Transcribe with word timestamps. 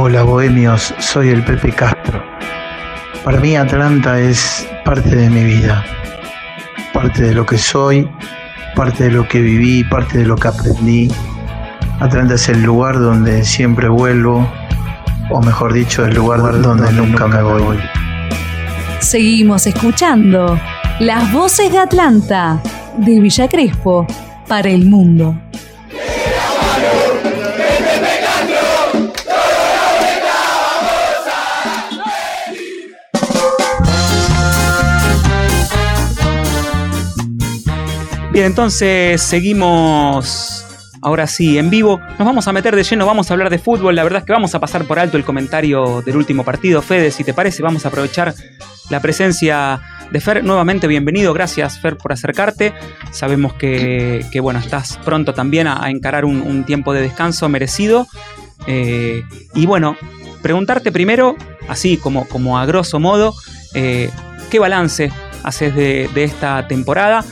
Hola 0.00 0.22
bohemios, 0.22 0.94
soy 1.00 1.30
el 1.30 1.42
Pepe 1.42 1.72
Castro. 1.72 2.22
Para 3.24 3.40
mí 3.40 3.56
Atlanta 3.56 4.20
es 4.20 4.64
parte 4.84 5.16
de 5.16 5.28
mi 5.28 5.42
vida, 5.42 5.84
parte 6.94 7.24
de 7.24 7.34
lo 7.34 7.44
que 7.44 7.58
soy, 7.58 8.08
parte 8.76 9.02
de 9.02 9.10
lo 9.10 9.26
que 9.26 9.40
viví, 9.40 9.82
parte 9.82 10.18
de 10.18 10.24
lo 10.24 10.36
que 10.36 10.46
aprendí. 10.46 11.10
Atlanta 11.98 12.34
es 12.34 12.48
el 12.48 12.62
lugar 12.62 13.00
donde 13.00 13.44
siempre 13.44 13.88
vuelvo, 13.88 14.48
o 15.30 15.42
mejor 15.42 15.72
dicho, 15.72 16.04
el 16.04 16.14
lugar 16.14 16.62
donde 16.62 16.92
nunca 16.92 17.26
me 17.26 17.42
voy. 17.42 17.78
Seguimos 19.00 19.66
escuchando 19.66 20.60
las 21.00 21.32
voces 21.32 21.72
de 21.72 21.78
Atlanta, 21.78 22.62
de 22.98 23.18
Villa 23.18 23.48
Crespo, 23.48 24.06
para 24.46 24.68
el 24.68 24.86
mundo. 24.86 25.36
Bien, 38.38 38.46
entonces 38.46 39.20
seguimos 39.20 40.64
ahora 41.02 41.26
sí 41.26 41.58
en 41.58 41.70
vivo. 41.70 41.98
Nos 41.98 42.24
vamos 42.24 42.46
a 42.46 42.52
meter 42.52 42.76
de 42.76 42.84
lleno, 42.84 43.04
vamos 43.04 43.28
a 43.28 43.34
hablar 43.34 43.50
de 43.50 43.58
fútbol. 43.58 43.96
La 43.96 44.04
verdad 44.04 44.20
es 44.20 44.26
que 44.26 44.32
vamos 44.32 44.54
a 44.54 44.60
pasar 44.60 44.84
por 44.84 45.00
alto 45.00 45.16
el 45.16 45.24
comentario 45.24 46.02
del 46.02 46.16
último 46.16 46.44
partido. 46.44 46.80
Fede, 46.80 47.10
si 47.10 47.24
te 47.24 47.34
parece, 47.34 47.64
vamos 47.64 47.84
a 47.84 47.88
aprovechar 47.88 48.32
la 48.90 49.00
presencia 49.00 49.80
de 50.12 50.20
Fer. 50.20 50.44
Nuevamente, 50.44 50.86
bienvenido. 50.86 51.34
Gracias, 51.34 51.80
Fer, 51.80 51.96
por 51.96 52.12
acercarte. 52.12 52.74
Sabemos 53.10 53.54
que, 53.54 54.38
bueno, 54.40 54.60
estás 54.60 54.98
pronto 54.98 55.34
también 55.34 55.66
a, 55.66 55.90
encarar 55.90 56.24
un, 56.24 56.62
tiempo 56.62 56.92
de 56.92 57.00
descanso 57.00 57.48
merecido. 57.48 58.06
Eh, 58.68 59.24
y 59.56 59.66
bueno, 59.66 59.96
preguntarte 60.42 60.92
primero, 60.92 61.34
así 61.66 61.96
como, 61.96 62.28
como 62.28 62.56
a 62.56 62.66
grosso 62.66 63.00
modo, 63.00 63.34
eh, 63.74 64.12
¿qué 64.48 64.60
balance 64.60 65.10
haces 65.42 65.74
de 65.74 66.22
esta 66.22 66.68
temporada? 66.68 67.24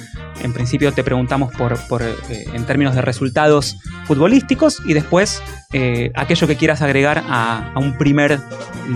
En 0.43 0.53
principio 0.53 0.93
te 0.93 1.03
preguntamos 1.03 1.53
por, 1.55 2.03
eh, 2.03 2.45
en 2.53 2.65
términos 2.67 2.95
de 2.95 3.03
resultados 3.03 3.77
futbolísticos 4.07 4.83
y 4.85 4.95
después 4.95 5.43
eh, 5.73 6.11
aquello 6.15 6.47
que 6.47 6.57
quieras 6.57 6.83
agregar 6.83 7.25
a, 7.29 7.73
un 7.77 7.97
primer, 7.99 8.39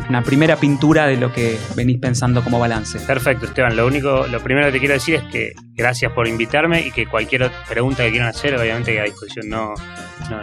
una 0.08 0.22
primera 0.22 0.56
pintura 0.56 1.06
de 1.06 1.16
lo 1.16 1.32
que 1.32 1.58
venís 1.74 1.98
pensando 1.98 2.42
como 2.44 2.58
balance. 2.58 3.00
Perfecto, 3.00 3.47
Esteban. 3.47 3.77
Lo 3.77 3.86
único, 3.86 4.27
lo 4.27 4.41
primero 4.41 4.66
que 4.66 4.72
te 4.72 4.78
quiero 4.78 4.94
decir 4.94 5.16
es 5.16 5.22
que 5.24 5.52
gracias 5.74 6.12
por 6.12 6.28
invitarme 6.28 6.86
y 6.86 6.91
que 6.91 7.06
cualquier 7.06 7.50
pregunta 7.69 8.04
que 8.04 8.10
quieran 8.10 8.28
hacer, 8.28 8.54
obviamente 8.56 8.98
a 9.00 9.04
disposición 9.04 9.48
no, 9.48 9.75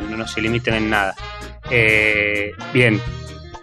no, 0.10 0.28
se 0.28 0.42
limiten 0.42 0.74
en 0.74 0.90
nada. 0.90 1.16
Eh, 1.70 2.52
bien, 2.74 3.00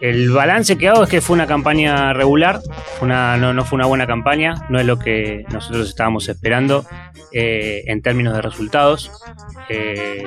el 0.01 0.31
balance 0.31 0.77
que 0.77 0.89
hago 0.89 1.05
es 1.05 1.11
que 1.11 1.21
fue 1.21 1.35
una 1.35 1.47
campaña 1.47 2.13
regular, 2.13 2.61
no, 3.03 3.65
fue 3.65 3.77
una 3.77 3.87
buena 3.87 4.07
campaña, 4.07 4.55
no 4.69 4.79
es 4.79 4.87
lo 4.87 4.99
que 4.99 5.45
nosotros 5.53 5.89
estábamos 5.89 6.29
esperando 6.29 6.85
eh, 7.33 7.83
en 7.87 8.03
términos 8.03 8.35
de 8.35 8.43
resultados. 8.43 9.11
Eh, 9.69 10.25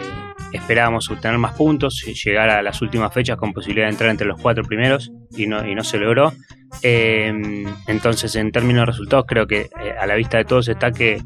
esperábamos 0.53 1.09
obtener 1.09 1.37
más 1.37 1.53
puntos, 1.53 2.07
y 2.07 2.13
llegar 2.13 2.49
a 2.49 2.61
las 2.61 2.81
últimas 2.81 3.13
fechas 3.13 3.37
con 3.37 3.53
posibilidad 3.53 3.87
de 3.87 3.91
entrar 3.91 4.09
entre 4.09 4.27
los 4.27 4.39
cuatro 4.41 4.63
primeros 4.63 5.11
y 5.35 5.45
no, 5.45 5.67
y 5.67 5.75
no 5.75 5.83
se 5.83 5.97
logró. 5.97 6.33
Eh, 6.81 7.33
entonces, 7.87 8.35
en 8.35 8.52
términos 8.52 8.81
de 8.81 8.85
resultados, 8.87 9.25
creo 9.27 9.47
que 9.47 9.69
a 9.99 10.05
la 10.05 10.15
vista 10.15 10.37
de 10.37 10.45
todos 10.45 10.67
está 10.69 10.91
que, 10.91 11.21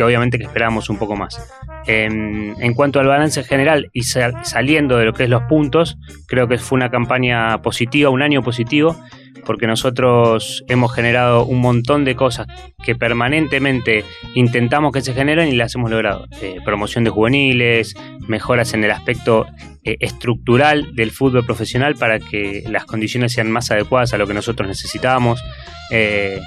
que 0.00 0.04
obviamente 0.04 0.38
que 0.38 0.44
esperábamos 0.44 0.88
un 0.88 0.96
poco 0.96 1.14
más. 1.14 1.38
En, 1.86 2.72
cuanto 2.74 3.00
al 3.00 3.06
balance 3.06 3.44
general 3.44 3.90
y 3.92 4.04
saliendo 4.04 4.96
de 4.96 5.04
lo 5.04 5.12
que 5.12 5.24
es 5.24 5.28
los 5.28 5.42
puntos, 5.42 5.98
creo 6.26 6.48
que 6.48 6.56
fue 6.56 6.76
una 6.76 6.88
campaña 6.88 7.60
positiva, 7.60 8.08
un 8.08 8.22
año 8.22 8.42
positivo, 8.42 8.96
porque 9.44 9.66
nosotros 9.66 10.64
hemos 10.68 10.94
generado 10.94 11.44
un 11.44 11.60
montón 11.60 12.06
de 12.06 12.16
cosas 12.16 12.46
que 12.82 12.94
permanentemente 12.94 14.04
intentamos 14.34 14.90
que 14.90 15.02
se 15.02 15.12
generen 15.12 15.48
y 15.48 15.52
las 15.52 15.74
hemos 15.74 15.90
logrado. 15.90 16.24
Eh, 16.40 16.56
promoción 16.64 17.04
de 17.04 17.10
juveniles, 17.10 17.94
mejoras 18.26 18.72
en 18.72 18.84
el 18.84 18.92
aspecto 18.92 19.44
eh, 19.84 19.98
estructural 20.00 20.94
del 20.94 21.10
fútbol 21.10 21.44
profesional 21.44 21.94
para 21.96 22.20
que 22.20 22.64
las 22.70 22.86
condiciones 22.86 23.32
sean 23.34 23.50
más 23.50 23.70
adecuadas 23.70 24.14
a 24.14 24.18
lo 24.18 24.26
que 24.26 24.32
nosotros 24.32 24.66
necesitamos. 24.66 25.44
Eh, 25.90 26.40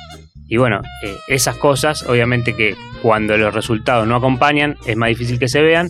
y 0.54 0.58
bueno, 0.58 0.82
eh, 1.02 1.18
esas 1.30 1.58
cosas, 1.58 2.04
obviamente 2.08 2.56
que 2.56 2.76
cuando 3.02 3.36
los 3.38 3.56
resultados 3.56 4.06
no 4.06 4.16
acompañan, 4.16 4.78
es 4.86 4.96
más 4.96 5.10
difícil 5.10 5.40
que 5.40 5.48
se 5.48 5.64
vean, 5.64 5.90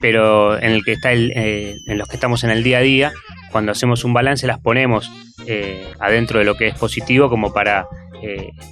pero 0.00 0.56
en 0.56 0.70
el 0.70 0.82
que 0.82 0.92
está 0.92 1.12
el, 1.12 1.30
eh, 1.36 1.76
en 1.86 1.98
los 1.98 2.08
que 2.08 2.16
estamos 2.16 2.42
en 2.42 2.48
el 2.48 2.62
día 2.62 2.78
a 2.78 2.80
día, 2.80 3.12
cuando 3.52 3.70
hacemos 3.70 4.04
un 4.04 4.14
balance 4.14 4.46
las 4.46 4.60
ponemos 4.60 5.12
eh, 5.46 5.86
adentro 6.00 6.38
de 6.38 6.46
lo 6.46 6.54
que 6.54 6.68
es 6.68 6.74
positivo 6.74 7.28
como 7.28 7.52
para 7.52 7.86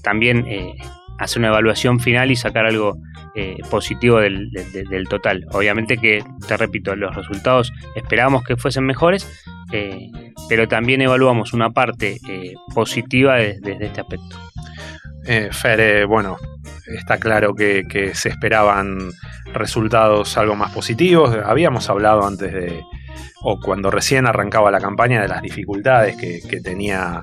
también 0.02 0.46
hacer 1.18 1.38
una 1.38 1.48
evaluación 1.48 2.00
final 2.00 2.30
y 2.30 2.36
sacar 2.36 2.64
algo 2.64 2.96
positivo 3.70 4.18
del, 4.20 4.50
total. 5.10 5.44
Obviamente 5.52 5.98
que, 5.98 6.24
te 6.48 6.56
repito, 6.56 6.96
los 6.96 7.14
resultados 7.14 7.74
esperábamos 7.94 8.42
que 8.42 8.56
fuesen 8.56 8.86
mejores, 8.86 9.30
pero 10.48 10.66
también 10.66 11.02
evaluamos 11.02 11.52
una 11.52 11.70
parte 11.70 12.16
positiva 12.74 13.36
desde 13.36 13.86
este 13.86 14.00
aspecto. 14.00 14.36
Eh, 15.28 15.48
Fere, 15.50 16.04
bueno, 16.04 16.36
está 16.86 17.18
claro 17.18 17.54
que, 17.54 18.12
se 18.14 18.28
esperaban 18.28 19.10
resultados 19.52 20.36
algo 20.36 20.54
más 20.54 20.72
positivos. 20.72 21.36
Habíamos 21.44 21.90
hablado 21.90 22.24
antes 22.24 22.52
de, 22.52 22.80
o 23.42 23.58
cuando 23.60 23.90
recién 23.90 24.26
arrancaba 24.26 24.70
la 24.70 24.80
campaña, 24.80 25.20
de 25.20 25.28
las 25.28 25.42
dificultades 25.42 26.16
que, 26.16 26.60
tenía 26.60 27.22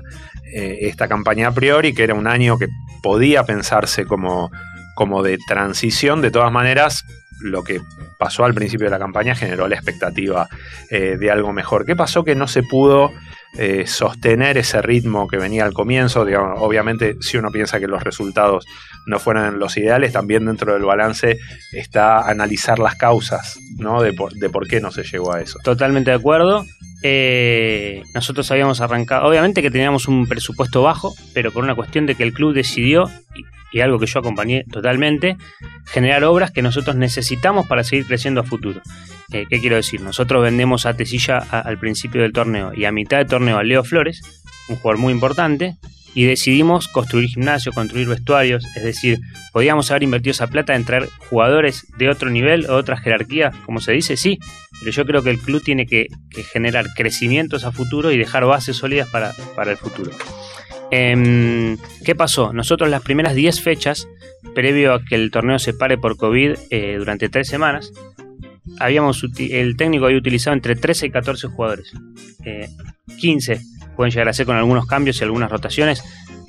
eh, 0.52 0.78
esta 0.82 1.08
campaña 1.08 1.48
a 1.48 1.52
priori, 1.52 1.94
que 1.94 2.04
era 2.04 2.14
un 2.14 2.26
año 2.26 2.58
que 2.58 2.68
podía 3.02 3.44
pensarse 3.44 4.04
como, 4.04 4.50
como 4.94 5.22
de 5.22 5.38
transición. 5.48 6.20
De 6.20 6.30
todas 6.30 6.52
maneras, 6.52 7.04
lo 7.40 7.64
que 7.64 7.80
pasó 8.18 8.44
al 8.44 8.54
principio 8.54 8.86
de 8.86 8.90
la 8.90 8.98
campaña 8.98 9.34
generó 9.34 9.68
la 9.68 9.76
expectativa 9.76 10.48
eh, 10.90 11.16
de 11.18 11.30
algo 11.30 11.52
mejor. 11.52 11.84
¿Qué 11.84 11.96
pasó 11.96 12.24
que 12.24 12.34
no 12.34 12.46
se 12.46 12.62
pudo 12.62 13.10
eh, 13.56 13.86
sostener 13.86 14.58
ese 14.58 14.82
ritmo 14.82 15.28
que 15.28 15.36
venía 15.36 15.64
al 15.64 15.72
comienzo. 15.72 16.22
obviamente, 16.22 17.16
si 17.20 17.36
uno 17.36 17.52
piensa 17.52 17.78
que 17.78 17.86
los 17.86 18.02
resultados 18.02 18.66
no 19.06 19.20
fueron 19.20 19.60
los 19.60 19.76
ideales, 19.76 20.12
también 20.12 20.44
dentro 20.46 20.72
del 20.72 20.82
balance 20.82 21.38
está 21.70 22.28
analizar 22.28 22.80
las 22.80 22.96
causas 22.96 23.56
¿no? 23.78 24.02
de, 24.02 24.12
por, 24.12 24.32
de 24.32 24.50
por 24.50 24.66
qué 24.66 24.80
no 24.80 24.90
se 24.90 25.04
llegó 25.04 25.32
a 25.32 25.40
eso. 25.40 25.60
Totalmente 25.62 26.10
de 26.10 26.16
acuerdo. 26.16 26.64
Eh, 27.04 28.02
nosotros 28.12 28.50
habíamos 28.50 28.80
arrancado, 28.80 29.28
obviamente 29.28 29.62
que 29.62 29.70
teníamos 29.70 30.08
un 30.08 30.26
presupuesto 30.26 30.82
bajo, 30.82 31.14
pero 31.32 31.52
por 31.52 31.62
una 31.62 31.76
cuestión 31.76 32.06
de 32.06 32.16
que 32.16 32.24
el 32.24 32.32
club 32.32 32.54
decidió, 32.54 33.08
algo 33.80 33.98
que 33.98 34.06
yo 34.06 34.20
acompañé 34.20 34.64
totalmente, 34.70 35.36
generar 35.86 36.24
obras 36.24 36.50
que 36.50 36.62
nosotros 36.62 36.96
necesitamos 36.96 37.66
para 37.66 37.84
seguir 37.84 38.06
creciendo 38.06 38.40
a 38.40 38.44
futuro. 38.44 38.80
Eh, 39.32 39.46
¿Qué 39.48 39.60
quiero 39.60 39.76
decir? 39.76 40.00
Nosotros 40.00 40.42
vendemos 40.42 40.86
a 40.86 40.94
Tesilla 40.94 41.38
al 41.38 41.78
principio 41.78 42.22
del 42.22 42.32
torneo 42.32 42.72
y 42.74 42.84
a 42.84 42.92
mitad 42.92 43.18
del 43.18 43.26
torneo 43.26 43.58
a 43.58 43.64
Leo 43.64 43.84
Flores, 43.84 44.22
un 44.68 44.76
jugador 44.76 44.98
muy 44.98 45.12
importante, 45.12 45.76
y 46.14 46.24
decidimos 46.24 46.88
construir 46.88 47.28
gimnasio, 47.28 47.72
construir 47.72 48.08
vestuarios, 48.08 48.64
es 48.76 48.84
decir, 48.84 49.18
podíamos 49.52 49.90
haber 49.90 50.04
invertido 50.04 50.30
esa 50.30 50.46
plata 50.46 50.74
en 50.76 50.84
traer 50.84 51.08
jugadores 51.28 51.86
de 51.98 52.08
otro 52.08 52.30
nivel 52.30 52.70
o 52.70 52.76
otra 52.76 52.96
jerarquía, 52.96 53.50
como 53.66 53.80
se 53.80 53.92
dice, 53.92 54.16
sí, 54.16 54.38
pero 54.78 54.92
yo 54.92 55.04
creo 55.04 55.22
que 55.22 55.30
el 55.30 55.40
club 55.40 55.62
tiene 55.62 55.86
que, 55.86 56.06
generar 56.52 56.86
crecimientos 56.94 57.64
a 57.64 57.72
futuro 57.72 58.12
y 58.12 58.18
dejar 58.18 58.44
bases 58.44 58.76
sólidas 58.76 59.08
para, 59.08 59.32
el 59.70 59.76
futuro. 59.76 60.12
Em, 60.90 61.76
¿Qué 62.04 62.14
pasó? 62.14 62.52
Nosotros 62.52 62.90
las 62.90 63.02
primeras 63.02 63.34
10 63.34 63.60
fechas, 63.60 64.08
previo 64.54 64.94
a 64.94 65.04
que 65.04 65.14
el 65.14 65.30
torneo 65.30 65.58
se 65.58 65.74
pare 65.74 65.98
por 65.98 66.16
COVID 66.16 66.54
eh, 66.70 66.96
durante 66.98 67.28
3 67.28 67.46
semanas, 67.46 67.92
habíamos 68.78 69.24
el 69.38 69.76
técnico 69.76 70.06
había 70.06 70.18
utilizado 70.18 70.54
entre 70.54 70.76
13 70.76 71.06
y 71.06 71.10
14 71.10 71.48
jugadores. 71.48 71.92
15 73.18 73.52
eh, 73.52 73.60
pueden 73.96 74.10
llegar 74.10 74.28
a 74.28 74.32
ser 74.32 74.46
con 74.46 74.56
algunos 74.56 74.86
cambios 74.86 75.20
y 75.20 75.24
algunas 75.24 75.50
rotaciones, 75.50 76.02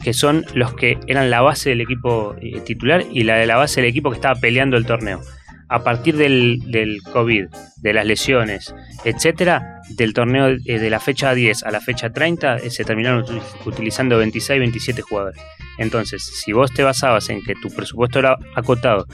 que 0.03 0.13
son 0.13 0.45
los 0.53 0.73
que 0.73 0.97
eran 1.07 1.29
la 1.29 1.41
base 1.41 1.69
del 1.69 1.81
equipo 1.81 2.35
eh, 2.41 2.59
titular 2.61 3.03
y 3.11 3.23
la 3.23 3.35
de 3.35 3.45
la 3.45 3.55
base 3.55 3.81
del 3.81 3.89
equipo 3.89 4.09
que 4.09 4.15
estaba 4.15 4.39
peleando 4.39 4.77
el 4.77 4.85
torneo. 4.85 5.21
A 5.67 5.83
partir 5.83 6.15
del, 6.17 6.59
del 6.67 7.01
COVID, 7.01 7.47
de 7.77 7.93
las 7.93 8.05
lesiones, 8.05 8.73
etcétera, 9.03 9.81
del 9.89 10.13
torneo 10.13 10.49
eh, 10.49 10.79
de 10.79 10.89
la 10.89 10.99
fecha 10.99 11.33
10 11.33 11.63
a 11.63 11.71
la 11.71 11.81
fecha 11.81 12.11
30, 12.11 12.59
se 12.69 12.83
terminaron 12.83 13.25
utilizando 13.65 14.17
26, 14.17 14.59
27 14.59 15.01
jugadores. 15.01 15.41
Entonces, 15.77 16.23
si 16.23 16.51
vos 16.51 16.71
te 16.71 16.83
basabas 16.83 17.29
en 17.29 17.43
que 17.43 17.53
tu 17.55 17.69
presupuesto 17.69 18.19
era 18.19 18.37
acotado 18.55 19.05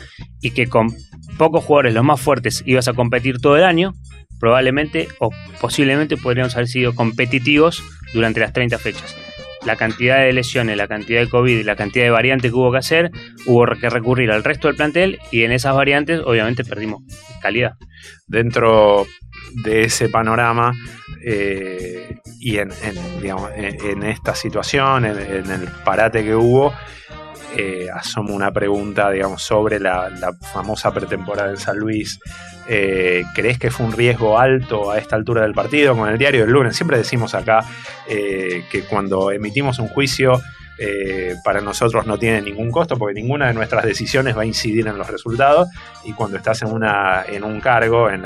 y 0.41 0.51
que 0.51 0.67
con 0.67 0.93
pocos 1.37 1.63
jugadores, 1.63 1.93
los 1.93 2.03
más 2.03 2.21
fuertes, 2.21 2.63
ibas 2.65 2.87
a 2.87 2.93
competir 2.93 3.39
todo 3.39 3.57
el 3.57 3.63
año, 3.63 3.93
probablemente 4.39 5.07
o 5.19 5.29
posiblemente 5.59 6.17
podríamos 6.17 6.55
haber 6.55 6.67
sido 6.67 6.95
competitivos 6.95 7.83
durante 8.13 8.39
las 8.39 8.53
30 8.53 8.77
fechas. 8.77 9.15
La 9.65 9.75
cantidad 9.75 10.17
de 10.17 10.33
lesiones, 10.33 10.75
la 10.75 10.87
cantidad 10.87 11.19
de 11.21 11.29
COVID 11.29 11.59
y 11.59 11.63
la 11.63 11.75
cantidad 11.75 12.05
de 12.05 12.11
variantes 12.11 12.51
que 12.51 12.57
hubo 12.57 12.71
que 12.71 12.79
hacer, 12.79 13.11
hubo 13.45 13.65
que 13.79 13.89
recurrir 13.89 14.31
al 14.31 14.43
resto 14.43 14.67
del 14.67 14.77
plantel 14.77 15.19
y 15.31 15.43
en 15.43 15.51
esas 15.51 15.75
variantes 15.75 16.21
obviamente 16.25 16.63
perdimos 16.63 17.03
calidad. 17.41 17.73
Dentro 18.27 19.05
de 19.63 19.83
ese 19.83 20.09
panorama, 20.09 20.73
Eh, 21.23 22.17
y 22.39 22.57
en, 22.57 22.71
en, 22.81 24.03
esta 24.03 24.33
situación, 24.33 25.05
en, 25.05 25.17
el 25.17 25.67
parate 25.85 26.23
que 26.23 26.35
hubo, 26.35 26.73
eh, 27.55 27.87
asomo 27.93 28.33
una 28.33 28.51
pregunta, 28.51 29.11
digamos, 29.11 29.43
sobre 29.43 29.79
la, 29.79 30.09
famosa 30.51 30.91
pretemporada 30.91 31.51
en 31.51 31.57
San 31.57 31.77
Luis. 31.77 32.19
Eh, 32.67 33.23
¿Crees 33.33 33.57
que 33.57 33.71
fue 33.71 33.85
un 33.85 33.91
riesgo 33.91 34.39
alto 34.39 34.91
a 34.91 34.97
esta 34.97 35.15
altura 35.15 35.41
del 35.41 35.53
partido? 35.53 35.95
Con 35.95 36.09
el 36.09 36.17
diario 36.17 36.41
del 36.41 36.51
lunes, 36.51 36.75
siempre 36.75 36.97
decimos 36.97 37.33
acá 37.35 37.65
que 38.07 38.83
cuando 38.89 39.31
emitimos 39.31 39.79
un 39.79 39.87
juicio 39.87 40.41
eh, 40.83 41.35
para 41.43 41.61
nosotros 41.61 42.07
no 42.07 42.17
tiene 42.17 42.41
ningún 42.41 42.71
costo 42.71 42.97
porque 42.97 43.13
ninguna 43.13 43.45
de 43.45 43.53
nuestras 43.53 43.85
decisiones 43.85 44.35
va 44.35 44.41
a 44.41 44.45
incidir 44.45 44.87
en 44.87 44.97
los 44.97 45.07
resultados 45.07 45.69
y 46.05 46.13
cuando 46.13 46.37
estás 46.37 46.63
en, 46.63 46.69
una, 46.69 47.23
en 47.27 47.43
un 47.43 47.61
cargo, 47.61 48.09
en, 48.09 48.23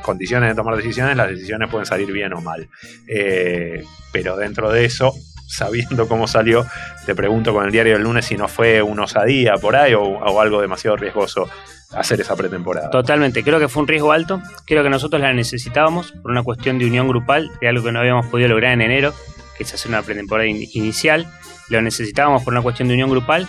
condiciones 0.00 0.48
de 0.48 0.54
tomar 0.54 0.74
decisiones, 0.76 1.18
las 1.18 1.28
decisiones 1.28 1.68
pueden 1.68 1.84
salir 1.84 2.10
bien 2.10 2.32
o 2.32 2.40
mal. 2.40 2.66
Eh, 3.06 3.84
pero 4.10 4.38
dentro 4.38 4.72
de 4.72 4.86
eso, 4.86 5.12
sabiendo 5.46 6.08
cómo 6.08 6.26
salió, 6.26 6.64
te 7.04 7.14
pregunto 7.14 7.52
con 7.52 7.66
el 7.66 7.72
diario 7.72 7.92
del 7.92 8.04
lunes 8.04 8.24
si 8.24 8.38
no 8.38 8.48
fue 8.48 8.80
una 8.80 9.02
osadía 9.02 9.56
por 9.56 9.76
ahí 9.76 9.92
o, 9.92 10.40
algo 10.40 10.62
demasiado 10.62 10.96
riesgoso 10.96 11.46
hacer 11.92 12.20
esa 12.20 12.36
pretemporada. 12.36 12.90
Totalmente, 12.90 13.42
creo 13.42 13.58
que 13.58 13.68
fue 13.68 13.82
un 13.82 13.88
riesgo 13.88 14.12
alto, 14.12 14.42
creo 14.66 14.82
que 14.82 14.90
nosotros 14.90 15.20
la 15.22 15.32
necesitábamos 15.32 16.12
por 16.12 16.30
una 16.30 16.42
cuestión 16.42 16.78
de 16.78 16.86
unión 16.86 17.08
grupal, 17.08 17.50
de 17.60 17.68
algo 17.68 17.84
que 17.84 17.92
no 17.92 18.00
habíamos 18.00 18.26
podido 18.26 18.48
lograr 18.48 18.72
en 18.72 18.82
enero, 18.82 19.14
que 19.56 19.64
es 19.64 19.74
hacer 19.74 19.90
una 19.90 20.02
pretemporada 20.02 20.48
inicial 20.48 21.26
lo 21.68 21.82
necesitábamos 21.82 22.42
por 22.44 22.54
una 22.54 22.62
cuestión 22.62 22.88
de 22.88 22.94
unión 22.94 23.10
grupal. 23.10 23.46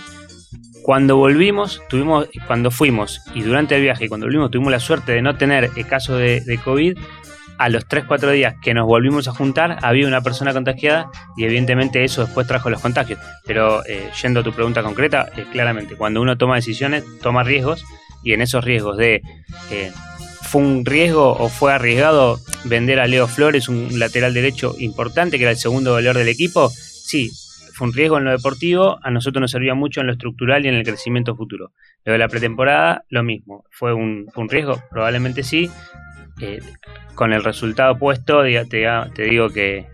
Cuando 0.83 1.17
volvimos, 1.17 1.81
tuvimos, 1.89 2.27
cuando 2.47 2.71
fuimos 2.71 3.21
y 3.33 3.41
durante 3.41 3.75
el 3.75 3.81
viaje, 3.81 4.09
cuando 4.09 4.25
volvimos, 4.25 4.51
tuvimos 4.51 4.71
la 4.71 4.79
suerte 4.79 5.11
de 5.11 5.21
no 5.21 5.35
tener 5.35 5.71
el 5.75 5.87
caso 5.87 6.15
de, 6.17 6.59
COVID. 6.63 6.97
A 7.57 7.67
los 7.67 7.85
3-4 7.89 8.31
días 8.31 8.55
que 8.61 8.73
nos 8.73 8.87
volvimos 8.87 9.27
a 9.27 9.33
juntar, 9.33 9.79
había 9.81 10.07
una 10.07 10.21
persona 10.21 10.53
contagiada 10.53 11.09
y 11.35 11.43
evidentemente 11.43 12.05
eso 12.05 12.25
después 12.25 12.47
trajo 12.47 12.69
los 12.69 12.81
contagios. 12.81 13.19
Pero 13.45 13.85
eh, 13.85 14.09
yendo 14.21 14.39
a 14.39 14.43
tu 14.43 14.53
pregunta 14.53 14.81
concreta, 14.81 15.27
eh, 15.35 15.45
claramente, 15.51 15.97
cuando 15.97 16.21
uno 16.21 16.37
toma 16.37 16.55
decisiones, 16.55 17.03
toma 17.21 17.43
riesgos 17.43 17.83
y 18.23 18.33
en 18.33 18.41
esos 18.41 18.63
riesgos 18.63 18.97
de 18.97 19.21
eh, 19.71 19.91
fue 20.41 20.61
un 20.61 20.85
riesgo 20.85 21.33
o 21.33 21.49
fue 21.49 21.73
arriesgado 21.73 22.39
vender 22.65 22.99
a 22.99 23.07
Leo 23.07 23.27
Flores, 23.27 23.69
un 23.69 23.99
lateral 23.99 24.33
derecho 24.33 24.75
importante, 24.79 25.37
que 25.37 25.43
era 25.43 25.51
el 25.51 25.57
segundo 25.57 25.93
valor 25.93 26.17
del 26.17 26.27
equipo. 26.27 26.69
Sí, 26.69 27.29
fue 27.79 27.87
un 27.87 27.93
riesgo 27.93 28.17
en 28.17 28.25
lo 28.25 28.31
deportivo, 28.31 28.99
a 29.03 29.09
nosotros 29.09 29.39
nos 29.39 29.51
servía 29.51 29.73
mucho 29.73 30.01
en 30.01 30.07
lo 30.07 30.13
estructural 30.13 30.65
y 30.65 30.69
en 30.69 30.75
el 30.75 30.83
crecimiento 30.83 31.35
futuro. 31.35 31.71
Luego 32.03 32.13
de 32.13 32.17
la 32.17 32.27
pretemporada, 32.27 33.05
lo 33.09 33.23
mismo. 33.23 33.63
¿Fue 33.71 33.93
un, 33.93 34.27
riesgo? 34.49 34.81
Probablemente 34.89 35.43
sí. 35.43 35.69
Eh, 36.41 36.59
con 37.15 37.31
el 37.31 37.43
resultado 37.43 37.97
puesto, 37.97 38.43
te, 38.43 39.23
digo 39.23 39.49
que, 39.49 39.85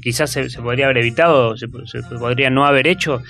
quizás 0.00 0.30
se, 0.30 0.48
podría 0.60 0.86
haber 0.86 0.98
evitado, 0.98 1.56
se, 1.56 1.68
podría 1.68 2.50
no 2.50 2.66
haber 2.66 2.86
hecho. 2.86 3.22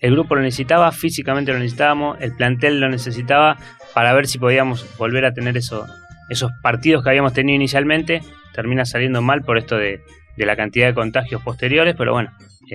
El 0.00 0.12
grupo 0.12 0.34
lo 0.34 0.42
necesitaba, 0.42 0.90
físicamente 0.92 1.52
lo 1.52 1.58
necesitábamos, 1.58 2.18
el 2.20 2.34
plantel 2.34 2.80
lo 2.80 2.88
necesitaba 2.88 3.58
para 3.96 4.12
ver 4.12 4.26
si 4.26 4.38
podíamos 4.38 4.86
volver 4.98 5.24
a 5.24 5.32
tener 5.32 5.56
eso, 5.56 5.86
esos 6.28 6.52
partidos 6.60 7.02
que 7.02 7.08
habíamos 7.08 7.32
tenido 7.32 7.56
inicialmente. 7.56 8.20
Termina 8.52 8.84
saliendo 8.84 9.22
mal 9.22 9.40
por 9.40 9.56
esto 9.56 9.78
de, 9.78 10.02
de 10.36 10.44
la 10.44 10.54
cantidad 10.54 10.86
de 10.86 10.92
contagios 10.92 11.40
posteriores, 11.40 11.94
pero 11.96 12.12
bueno, 12.12 12.30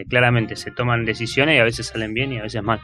claramente 0.09 0.55
se 0.55 0.71
toman 0.71 1.05
decisiones 1.05 1.57
y 1.57 1.59
a 1.59 1.63
veces 1.63 1.85
salen 1.85 2.15
bien 2.15 2.33
y 2.33 2.39
a 2.39 2.41
veces 2.41 2.63
mal. 2.63 2.79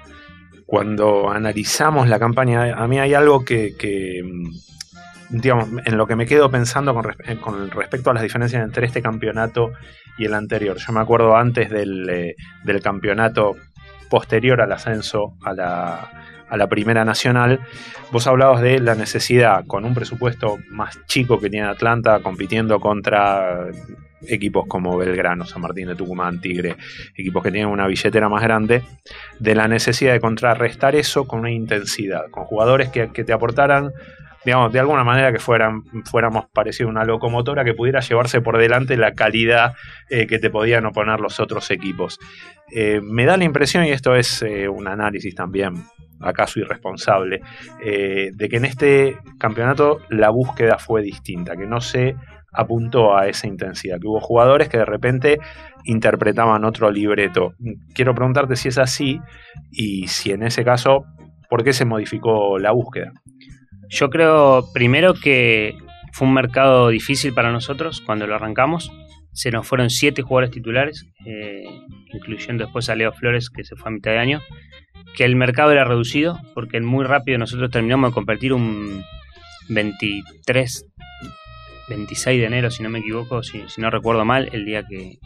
Cuando 0.68 1.32
analizamos 1.32 2.10
la 2.10 2.20
campaña, 2.20 2.76
a 2.76 2.88
mí 2.88 3.00
hay 3.00 3.16
algo 3.16 3.44
que, 3.44 4.22
mm, 4.24 5.36
digamos, 5.36 5.70
en 5.84 5.98
lo 5.98 6.06
que 6.06 6.16
me 6.16 6.28
quedo 6.28 6.52
pensando 6.52 6.94
con, 6.94 7.72
respecto 7.72 8.12
a 8.12 8.14
las 8.14 8.22
diferencias 8.22 8.64
entre 8.64 8.86
este 8.86 9.02
campeonato 9.02 9.72
y 10.20 10.26
el 10.26 10.36
anterior. 10.36 10.78
Yo 10.78 10.94
me 10.94 11.00
acuerdo 11.00 11.36
antes 11.36 11.72
del, 11.72 12.08
eh, 12.08 12.36
del 12.64 12.82
campeonato 12.84 13.56
posterior 14.12 14.62
al 14.62 14.72
ascenso 14.74 15.34
a 15.44 15.54
la, 15.54 16.12
a 16.50 16.58
la 16.58 16.68
Primera 16.68 17.06
Nacional, 17.06 17.60
vos 18.12 18.28
hablabas 18.28 18.62
de 18.62 18.80
la 18.80 18.96
necesidad, 18.96 19.66
con 19.66 19.86
un 19.86 19.94
presupuesto 19.94 20.58
más 20.70 21.00
chico 21.06 21.40
que 21.40 21.50
tiene 21.50 21.68
Atlanta, 21.68 22.20
compitiendo 22.22 22.80
contra 22.80 23.68
equipos 24.26 24.66
como 24.68 24.98
Belgrano, 24.98 25.46
San 25.46 25.62
Martín 25.62 25.88
de 25.88 25.96
Tucumán, 25.96 26.42
Tigre, 26.42 26.76
equipos 27.16 27.44
que 27.44 27.52
tienen 27.52 27.70
una 27.70 27.88
billetera 27.88 28.30
más 28.30 28.42
grande, 28.42 28.84
de 29.40 29.56
la 29.56 29.68
necesidad 29.68 30.14
de 30.14 30.20
contrarrestar 30.20 30.96
eso 30.96 31.28
con 31.28 31.40
una 31.40 31.52
intensidad, 31.52 32.30
con 32.32 32.46
jugadores 32.46 32.90
que, 32.90 33.08
te 33.08 33.34
aportaran 33.34 33.92
digamos, 34.46 34.72
de 34.72 34.80
alguna 34.80 35.04
manera 35.04 35.34
que 35.34 35.40
fueran, 35.40 35.84
fuéramos 36.06 36.46
parecido 36.54 36.88
a 36.88 36.92
una 36.92 37.04
locomotora 37.04 37.66
que 37.66 37.74
pudiera 37.74 38.00
llevarse 38.00 38.40
por 38.40 38.58
delante 38.58 38.96
la 38.96 39.14
calidad 39.14 39.74
eh, 40.10 40.26
que 40.26 40.40
te 40.40 40.50
podían 40.50 40.86
oponer 40.86 41.20
los 41.20 41.42
otros 41.42 41.70
equipos. 41.70 42.18
Eh, 42.74 43.02
me 43.04 43.26
da 43.26 43.36
la 43.36 43.44
impresión, 43.44 43.84
y 43.84 43.92
esto 43.92 44.16
es 44.16 44.42
eh, 44.44 44.70
un 44.70 44.88
análisis 44.88 45.36
también, 45.36 45.84
acaso 46.22 46.60
irresponsable, 46.60 47.42
de 47.80 48.50
que 48.50 48.58
en 48.58 48.66
este 48.66 49.18
campeonato 49.40 50.00
la 50.10 50.30
búsqueda 50.30 50.78
fue 50.78 51.02
distinta, 51.02 51.56
que 51.56 51.68
no 51.68 51.82
se 51.82 52.16
apuntó 52.54 53.16
a 53.16 53.28
esa 53.28 53.48
intensidad, 53.48 54.00
que 54.00 54.08
hubo 54.08 54.20
jugadores 54.20 54.68
que 54.70 54.78
de 54.78 54.86
repente 54.86 55.40
interpretaban 55.86 56.66
otro 56.66 56.90
libreto. 56.92 57.54
Quiero 57.94 58.16
preguntarte 58.16 58.56
si 58.56 58.70
es 58.70 58.78
así 58.78 59.22
y 59.72 60.08
si 60.08 60.32
en 60.32 60.44
ese 60.44 60.64
caso, 60.64 61.06
¿por 61.50 61.64
qué 61.64 61.74
se 61.74 61.86
modificó 61.86 62.58
la 62.58 62.72
búsqueda? 62.72 63.12
Yo 63.90 64.10
creo 64.10 64.66
primero 64.74 65.14
que 65.14 65.76
fue 66.14 66.28
un 66.28 66.34
mercado 66.34 66.90
difícil 66.90 67.34
para 67.34 67.52
nosotros 67.52 68.02
cuando 68.02 68.28
lo 68.28 68.36
arrancamos. 68.36 68.92
Se 69.34 69.52
nos 69.52 69.68
fueron 69.68 69.92
siete 69.92 70.24
jugadores 70.24 70.50
titulares, 70.50 71.06
eh, 71.26 71.64
incluyendo 72.12 72.64
después 72.64 72.90
a 72.90 72.96
Leo 72.96 73.12
Flores, 73.14 73.52
que 73.52 73.64
se 73.64 73.76
fue 73.76 73.92
a 73.92 73.94
mitad 73.94 74.12
de 74.12 74.18
año. 74.18 74.42
Que 75.18 75.26
el 75.26 75.36
mercado 75.36 75.72
era 75.72 75.84
reducido, 75.84 76.40
porque 76.54 76.80
muy 76.80 77.04
rápido 77.04 77.38
nosotros 77.40 77.72
terminamos 77.72 78.12
de 78.12 78.14
competir 78.14 78.54
un 78.54 79.04
23 79.68 80.86
26 81.88 82.40
de 82.40 82.46
enero, 82.46 82.70
si 82.70 82.84
no 82.84 82.90
me 82.90 83.00
equivoco, 83.00 83.44
si, 83.44 83.64
no 83.78 83.90
recuerdo 83.90 84.26
mal, 84.26 84.50
el 84.52 84.66
día 84.66 84.84
que 84.84 85.20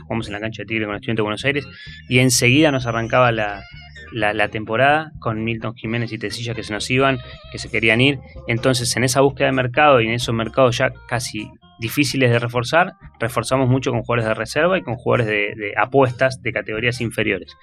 jugamos 0.00 0.26
en 0.26 0.32
la 0.32 0.40
cancha 0.40 0.62
de 0.62 0.66
Tigre 0.66 0.84
con 0.84 0.94
el 0.94 0.96
Estudiante 0.96 1.20
de 1.20 1.24
Buenos 1.24 1.44
Aires, 1.44 1.66
y 2.08 2.18
enseguida 2.18 2.70
nos 2.70 2.86
arrancaba 2.86 3.30
la, 3.32 4.48
temporada 4.50 5.12
con 5.20 5.44
Milton 5.44 5.74
Jiménez 5.74 6.12
y 6.12 6.18
Tecilla 6.18 6.54
que 6.54 6.62
se 6.62 6.72
nos 6.72 6.90
iban, 6.90 7.18
que 7.52 7.58
se 7.58 7.70
querían 7.70 8.00
ir. 8.00 8.18
Entonces, 8.46 8.96
en 8.96 9.04
esa 9.04 9.20
búsqueda 9.20 9.46
de 9.46 9.52
mercado 9.52 10.00
y 10.00 10.06
en 10.06 10.14
esos 10.14 10.34
mercados 10.34 10.78
ya 10.78 10.92
casi 11.08 11.50
difíciles 11.78 12.30
de 12.30 12.38
reforzar, 12.38 12.94
reforzamos 13.20 13.68
mucho 13.68 13.90
con 13.92 14.00
jugadores 14.00 14.26
de 14.26 14.34
reserva 14.34 14.78
y 14.78 14.82
con 14.82 14.96
jugadores 14.96 15.26
de, 15.26 15.72
apuestas 15.76 16.42
de 16.42 16.52
categorías 16.52 17.00
inferiores. 17.00 17.54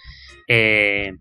Eh, 0.48 1.14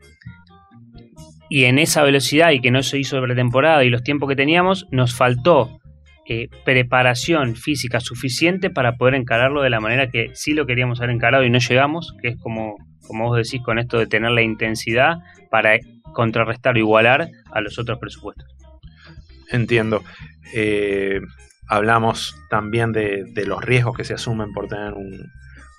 y 1.49 1.65
en 1.65 1.79
esa 1.79 2.03
velocidad 2.03 2.51
y 2.51 2.61
que 2.61 2.71
no 2.71 2.83
se 2.83 2.99
hizo 2.99 3.17
de 3.17 3.23
pretemporada 3.23 3.85
y 3.85 3.91
los 3.91 4.03
tiempos 4.03 4.29
que 4.29 4.37
teníamos, 4.37 4.87
nos 4.91 5.15
faltó 5.15 5.79
eh, 6.27 6.49
preparación 6.65 7.55
física 7.55 8.01
suficiente 8.01 8.71
para 8.71 8.97
poder 8.97 9.15
encararlo 9.15 9.63
de 9.63 9.71
la 9.71 9.81
manera 9.81 10.09
que 10.09 10.31
sí 10.35 10.55
lo 10.55 10.67
queríamos 10.67 11.01
haber 11.01 11.15
encarado 11.15 11.45
y 11.45 11.51
no 11.51 11.59
llegamos, 11.59 12.15
que 12.23 12.29
es 12.29 12.37
como, 12.39 12.77
como 13.07 13.29
vos 13.29 13.37
decís 13.37 13.61
con 13.63 13.79
esto 13.79 13.99
de 13.99 14.07
tener 14.07 14.31
la 14.31 14.43
intensidad 14.43 15.17
para 15.51 15.79
contrarrestar 16.15 16.77
o 16.77 16.79
igualar 16.79 17.29
a 17.53 17.61
los 17.61 17.79
otros 17.79 17.99
presupuestos. 17.99 18.49
Entiendo. 19.51 20.03
Eh, 20.55 21.21
hablamos 21.69 22.35
también 22.49 22.93
de, 22.93 23.27
los 23.47 23.63
riesgos 23.63 23.97
que 23.97 24.05
se 24.05 24.15
asumen 24.15 24.53
por 24.53 24.69
tener 24.69 24.95
un, 24.95 25.31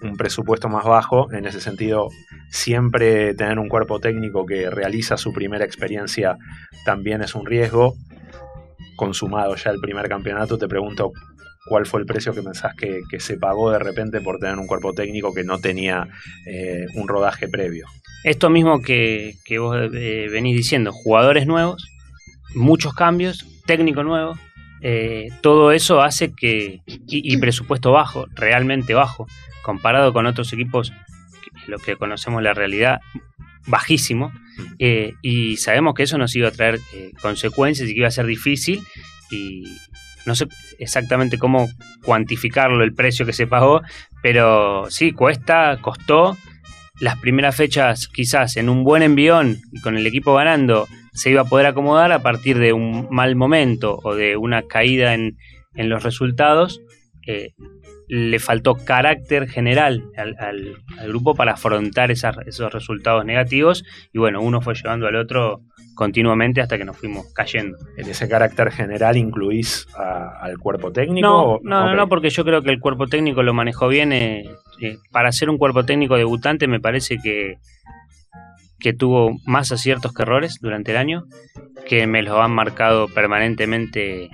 un 0.06 0.18
presupuesto 0.18 0.70
más 0.70 0.86
bajo. 0.86 1.32
En 1.32 1.46
ese 1.46 1.62
sentido, 1.62 2.10
siempre 2.50 3.34
tener 3.34 3.60
un 3.60 3.70
cuerpo 3.70 4.00
técnico 4.00 4.46
que 4.46 4.70
realiza 4.70 5.18
su 5.18 5.34
primera 5.34 5.66
experiencia 5.66 6.38
también 6.86 7.22
es 7.22 7.36
un 7.36 7.46
riesgo 7.46 7.96
consumado 8.96 9.56
ya 9.56 9.72
el 9.72 9.80
primer 9.80 10.08
campeonato, 10.08 10.58
te 10.58 10.68
pregunto 10.68 11.12
cuál 11.66 11.86
fue 11.86 12.00
el 12.00 12.06
precio 12.06 12.34
que 12.34 12.42
pensás 12.42 12.74
que, 12.76 13.02
se 13.20 13.38
pagó 13.38 13.72
de 13.72 13.80
repente 13.80 14.22
por 14.22 14.40
tener 14.40 14.58
un 14.58 14.68
cuerpo 14.68 14.94
técnico 14.94 15.34
que 15.34 15.44
no 15.44 15.60
tenía 15.60 16.08
eh, 16.46 16.86
un 16.94 17.08
rodaje 17.08 17.48
previo. 17.48 17.88
Esto 18.24 18.50
mismo 18.50 18.82
que, 18.82 19.36
vos 19.60 19.78
eh, 19.94 20.28
venís 20.32 20.56
diciendo, 20.56 20.92
jugadores 20.92 21.48
nuevos, 21.48 21.88
muchos 22.54 22.94
cambios, 22.94 23.46
técnico 23.66 24.04
nuevo, 24.04 24.36
eh, 24.82 25.30
todo 25.42 25.72
eso 25.72 26.02
hace 26.02 26.34
que, 26.34 26.82
y, 26.86 27.38
presupuesto 27.38 27.92
bajo, 27.92 28.28
realmente 28.36 28.94
bajo, 28.94 29.28
comparado 29.66 30.14
con 30.14 30.28
otros 30.28 30.54
equipos, 30.54 30.94
lo 31.68 31.80
que 31.80 31.96
conocemos 31.96 32.44
la 32.44 32.54
realidad, 32.54 33.00
bajísimo 33.68 34.32
eh, 34.78 35.14
y 35.22 35.58
sabemos 35.58 35.96
que 35.96 36.04
eso 36.04 36.18
nos 36.18 36.36
iba 36.36 36.50
a 36.50 36.52
traer 36.52 36.80
eh, 36.94 37.12
consecuencias 37.20 37.90
y 37.90 37.94
que 37.94 38.00
iba 38.00 38.08
a 38.08 38.12
ser 38.12 38.28
difícil 38.28 38.84
y 39.32 39.64
no 40.26 40.36
sé 40.36 40.48
exactamente 40.78 41.38
cómo 41.38 41.68
cuantificarlo 42.04 42.84
el 42.84 42.94
precio 42.94 43.26
que 43.26 43.34
se 43.34 43.48
pagó, 43.48 43.82
pero 44.22 44.90
sí, 44.90 45.12
cuesta, 45.12 45.78
costó. 45.82 46.38
Las 47.02 47.18
primeras 47.20 47.56
fechas 47.56 48.08
quizás 48.08 48.56
en 48.56 48.70
un 48.70 48.84
buen 48.84 49.04
envión 49.04 49.58
y 49.74 49.82
con 49.82 49.98
el 49.98 50.08
equipo 50.08 50.34
ganando 50.34 50.88
se 51.14 51.30
iba 51.30 51.42
a 51.42 51.46
poder 51.46 51.66
acomodar 51.66 52.12
a 52.12 52.22
partir 52.22 52.58
de 52.58 52.72
un 52.72 53.08
mal 53.12 53.36
momento 53.36 54.00
o 54.04 54.16
de 54.16 54.38
una 54.38 54.64
caída 54.64 55.14
en, 55.14 55.38
los 55.74 56.04
resultados. 56.04 56.82
Eh, 57.28 57.50
le 58.08 58.40
faltó 58.40 58.76
carácter 58.76 59.48
general 59.50 60.04
al, 60.18 60.36
al- 60.40 60.76
al 61.00 61.08
grupo 61.08 61.34
para 61.36 61.54
afrontar 61.54 62.12
esas- 62.12 62.38
esos 62.46 62.72
resultados 62.74 63.26
negativos 63.26 63.84
y 64.14 64.20
bueno, 64.20 64.42
uno 64.42 64.62
fue 64.62 64.76
llevando 64.76 65.08
al 65.08 65.16
otro 65.16 65.62
continuamente 65.96 66.60
hasta 66.62 66.78
que 66.78 66.84
nos 66.86 66.98
fuimos 66.98 67.32
cayendo. 67.34 67.78
¿En 67.98 68.10
ese 68.10 68.28
carácter 68.28 68.70
general 68.72 69.16
incluís 69.18 69.88
a- 69.98 70.38
al 70.42 70.58
cuerpo 70.58 70.92
técnico? 70.92 71.28
No, 71.28 71.44
o- 71.54 71.60
no, 71.64 71.96
no, 71.96 72.10
porque 72.10 72.30
yo 72.30 72.44
creo 72.44 72.62
que 72.62 72.70
el 72.72 72.80
cuerpo 72.80 73.08
técnico 73.08 73.44
lo 73.44 73.54
manejó 73.54 73.88
bien. 73.88 74.12
eh, 74.12 74.46
eh, 74.82 74.98
para 75.12 75.32
ser 75.32 75.50
un 75.50 75.58
cuerpo 75.58 75.86
técnico 75.86 76.18
debutante 76.18 76.68
me 76.68 76.82
parece 76.82 77.18
que, 77.18 77.56
que 78.80 78.92
tuvo 78.94 79.38
más 79.46 79.72
aciertos 79.72 80.14
que 80.14 80.24
errores 80.24 80.60
durante 80.62 80.92
el 80.92 80.98
año, 80.98 81.24
que 81.88 82.08
me 82.08 82.22
los 82.22 82.38
han 82.38 82.52
marcado 82.52 83.08
permanentemente 83.08 84.30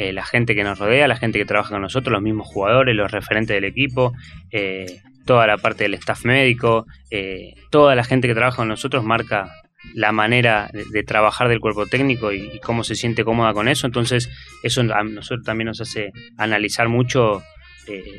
eh, 0.00 0.14
la 0.14 0.24
gente 0.24 0.54
que 0.54 0.64
nos 0.64 0.78
rodea, 0.78 1.06
la 1.06 1.16
gente 1.16 1.38
que 1.38 1.44
trabaja 1.44 1.72
con 1.72 1.82
nosotros, 1.82 2.10
los 2.10 2.22
mismos 2.22 2.48
jugadores, 2.48 2.96
los 2.96 3.10
referentes 3.10 3.54
del 3.54 3.64
equipo, 3.64 4.14
eh, 4.50 5.02
toda 5.26 5.46
la 5.46 5.58
parte 5.58 5.84
del 5.84 5.92
staff 5.92 6.24
médico, 6.24 6.86
eh, 7.10 7.52
toda 7.70 7.94
la 7.94 8.02
gente 8.02 8.26
que 8.26 8.34
trabaja 8.34 8.56
con 8.56 8.68
nosotros 8.68 9.04
marca 9.04 9.52
la 9.92 10.10
manera 10.10 10.70
de, 10.72 11.02
trabajar 11.02 11.48
del 11.48 11.60
cuerpo 11.60 11.84
técnico 11.84 12.32
y, 12.32 12.60
cómo 12.60 12.82
se 12.82 12.94
siente 12.94 13.24
cómoda 13.24 13.52
con 13.52 13.68
eso. 13.68 13.86
Entonces, 13.86 14.30
eso 14.62 14.80
a 14.80 15.04
nosotros 15.04 15.44
también 15.44 15.66
nos 15.66 15.82
hace 15.82 16.12
analizar 16.38 16.88
mucho 16.88 17.42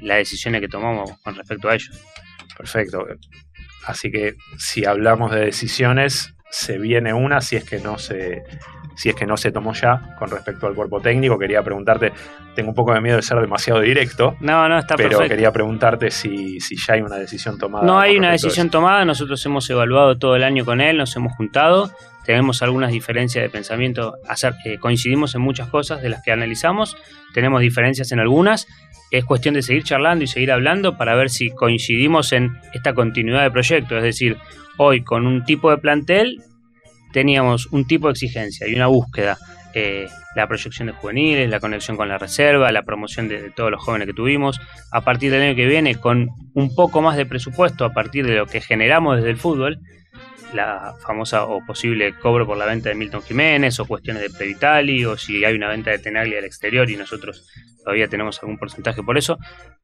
las 0.04 0.18
decisiones 0.18 0.62
que 0.62 0.68
tomamos 0.68 1.18
con 1.24 1.34
respecto 1.34 1.68
a 1.68 1.74
ellos. 1.74 2.00
Perfecto. 2.56 3.08
Así 3.88 4.12
que 4.12 4.36
si 4.60 4.86
hablamos 4.86 5.32
de 5.32 5.46
decisiones, 5.46 6.36
se 6.52 6.78
viene 6.78 7.12
una 7.12 7.42
si 7.42 7.56
es 7.56 7.64
que 7.64 7.80
no 7.80 7.98
se 7.98 8.44
si 9.02 9.10
es 9.10 9.16
que 9.16 9.26
no 9.26 9.36
se 9.36 9.52
tomó 9.52 9.74
ya 9.74 10.00
con 10.20 10.30
respecto 10.30 10.68
al 10.68 10.76
cuerpo 10.76 11.02
técnico. 11.02 11.40
Quería 11.40 11.64
preguntarte, 11.64 12.14
tengo 12.54 12.70
un 12.70 12.76
poco 12.76 12.94
de 12.94 13.02
miedo 13.02 13.16
de 13.16 13.24
ser 13.24 13.40
demasiado 13.40 13.80
directo, 13.80 14.36
No, 14.40 14.70
no, 14.70 14.78
está 14.78 14.96
pero 14.96 15.10
perfecto. 15.10 15.30
quería 15.30 15.52
preguntarte 15.52 16.12
si, 16.12 16.60
si 16.60 16.76
ya 16.76 16.94
hay 16.94 17.02
una 17.02 17.16
decisión 17.16 17.58
tomada. 17.58 17.84
No 17.84 18.00
hay 18.00 18.16
una 18.16 18.30
decisión 18.32 18.70
tomada, 18.70 19.04
nosotros 19.04 19.44
hemos 19.44 19.68
evaluado 19.72 20.20
todo 20.20 20.36
el 20.36 20.44
año 20.44 20.66
con 20.66 20.82
él, 20.82 20.98
nos 20.98 21.16
hemos 21.16 21.34
juntado, 21.34 21.90
tenemos 22.28 22.62
algunas 22.62 22.92
diferencias 22.92 23.42
de 23.42 23.50
pensamiento, 23.50 24.18
eh, 24.66 24.78
coincidimos 24.78 25.34
en 25.34 25.42
muchas 25.42 25.68
cosas 25.70 26.04
de 26.04 26.10
las 26.10 26.22
que 26.22 26.32
analizamos, 26.32 26.96
tenemos 27.34 27.62
diferencias 27.62 28.12
en 28.12 28.20
algunas, 28.20 28.68
es 29.10 29.26
cuestión 29.26 29.56
de 29.56 29.64
seguir 29.64 29.84
charlando 29.84 30.26
y 30.26 30.28
seguir 30.28 30.52
hablando 30.52 30.96
para 30.96 31.16
ver 31.16 31.32
si 31.32 31.50
coincidimos 31.50 32.34
en 32.34 32.56
esta 32.74 32.94
continuidad 32.94 33.42
de 33.42 33.50
proyecto, 33.50 33.98
es 33.98 34.04
decir, 34.04 34.38
hoy 34.78 35.02
con 35.04 35.26
un 35.26 35.44
tipo 35.44 35.72
de 35.72 35.78
plantel 35.78 36.38
teníamos 37.12 37.68
un 37.68 37.86
tipo 37.86 38.08
de 38.08 38.14
exigencia 38.14 38.68
y 38.68 38.76
una 38.76 38.88
búsqueda. 38.88 39.38
eh, 39.74 40.08
la 40.36 40.48
proyección 40.48 40.88
de 40.88 40.94
juveniles, 40.94 41.50
la 41.50 41.60
conexión 41.60 41.98
con 41.98 42.08
la 42.08 42.18
reserva, 42.18 42.72
la 42.72 42.84
promoción 42.84 43.28
de, 43.28 43.42
de 43.42 43.50
todos 43.52 43.72
los 43.72 43.84
jóvenes 43.84 44.08
que 44.08 44.14
tuvimos. 44.14 44.60
A 44.92 45.02
partir 45.02 45.32
del 45.32 45.42
año 45.42 45.56
que 45.56 45.66
viene, 45.66 45.96
con 45.96 46.30
un 46.54 46.76
poco 46.76 47.02
más 47.02 47.18
de 47.18 47.26
presupuesto, 47.26 47.86
a 47.86 47.94
partir 47.94 48.26
de 48.26 48.36
lo 48.36 48.46
que 48.46 48.62
generamos 48.62 49.18
desde 49.18 49.30
el 49.30 49.38
fútbol, 49.38 49.80
la 50.54 50.94
famosa 51.06 51.46
o 51.46 51.66
posible 51.66 52.14
cobro 52.20 52.46
por 52.46 52.58
la 52.58 52.66
venta 52.66 52.90
de 52.90 52.96
Milton 52.96 53.22
Jiménez, 53.24 53.80
o 53.80 53.86
cuestiones 53.86 54.22
de 54.24 54.30
Previtali, 54.30 55.06
o 55.06 55.18
si 55.18 55.44
hay 55.44 55.56
una 55.56 55.70
venta 55.70 55.92
de 55.92 56.00
Tenaglia 56.00 56.40
al 56.40 56.46
exterior 56.46 56.90
y 56.90 56.96
nosotros 56.98 57.48
todavía 57.84 58.08
tenemos 58.08 58.40
algún 58.42 58.58
porcentaje 58.58 59.02
por 59.04 59.18
eso, 59.18 59.38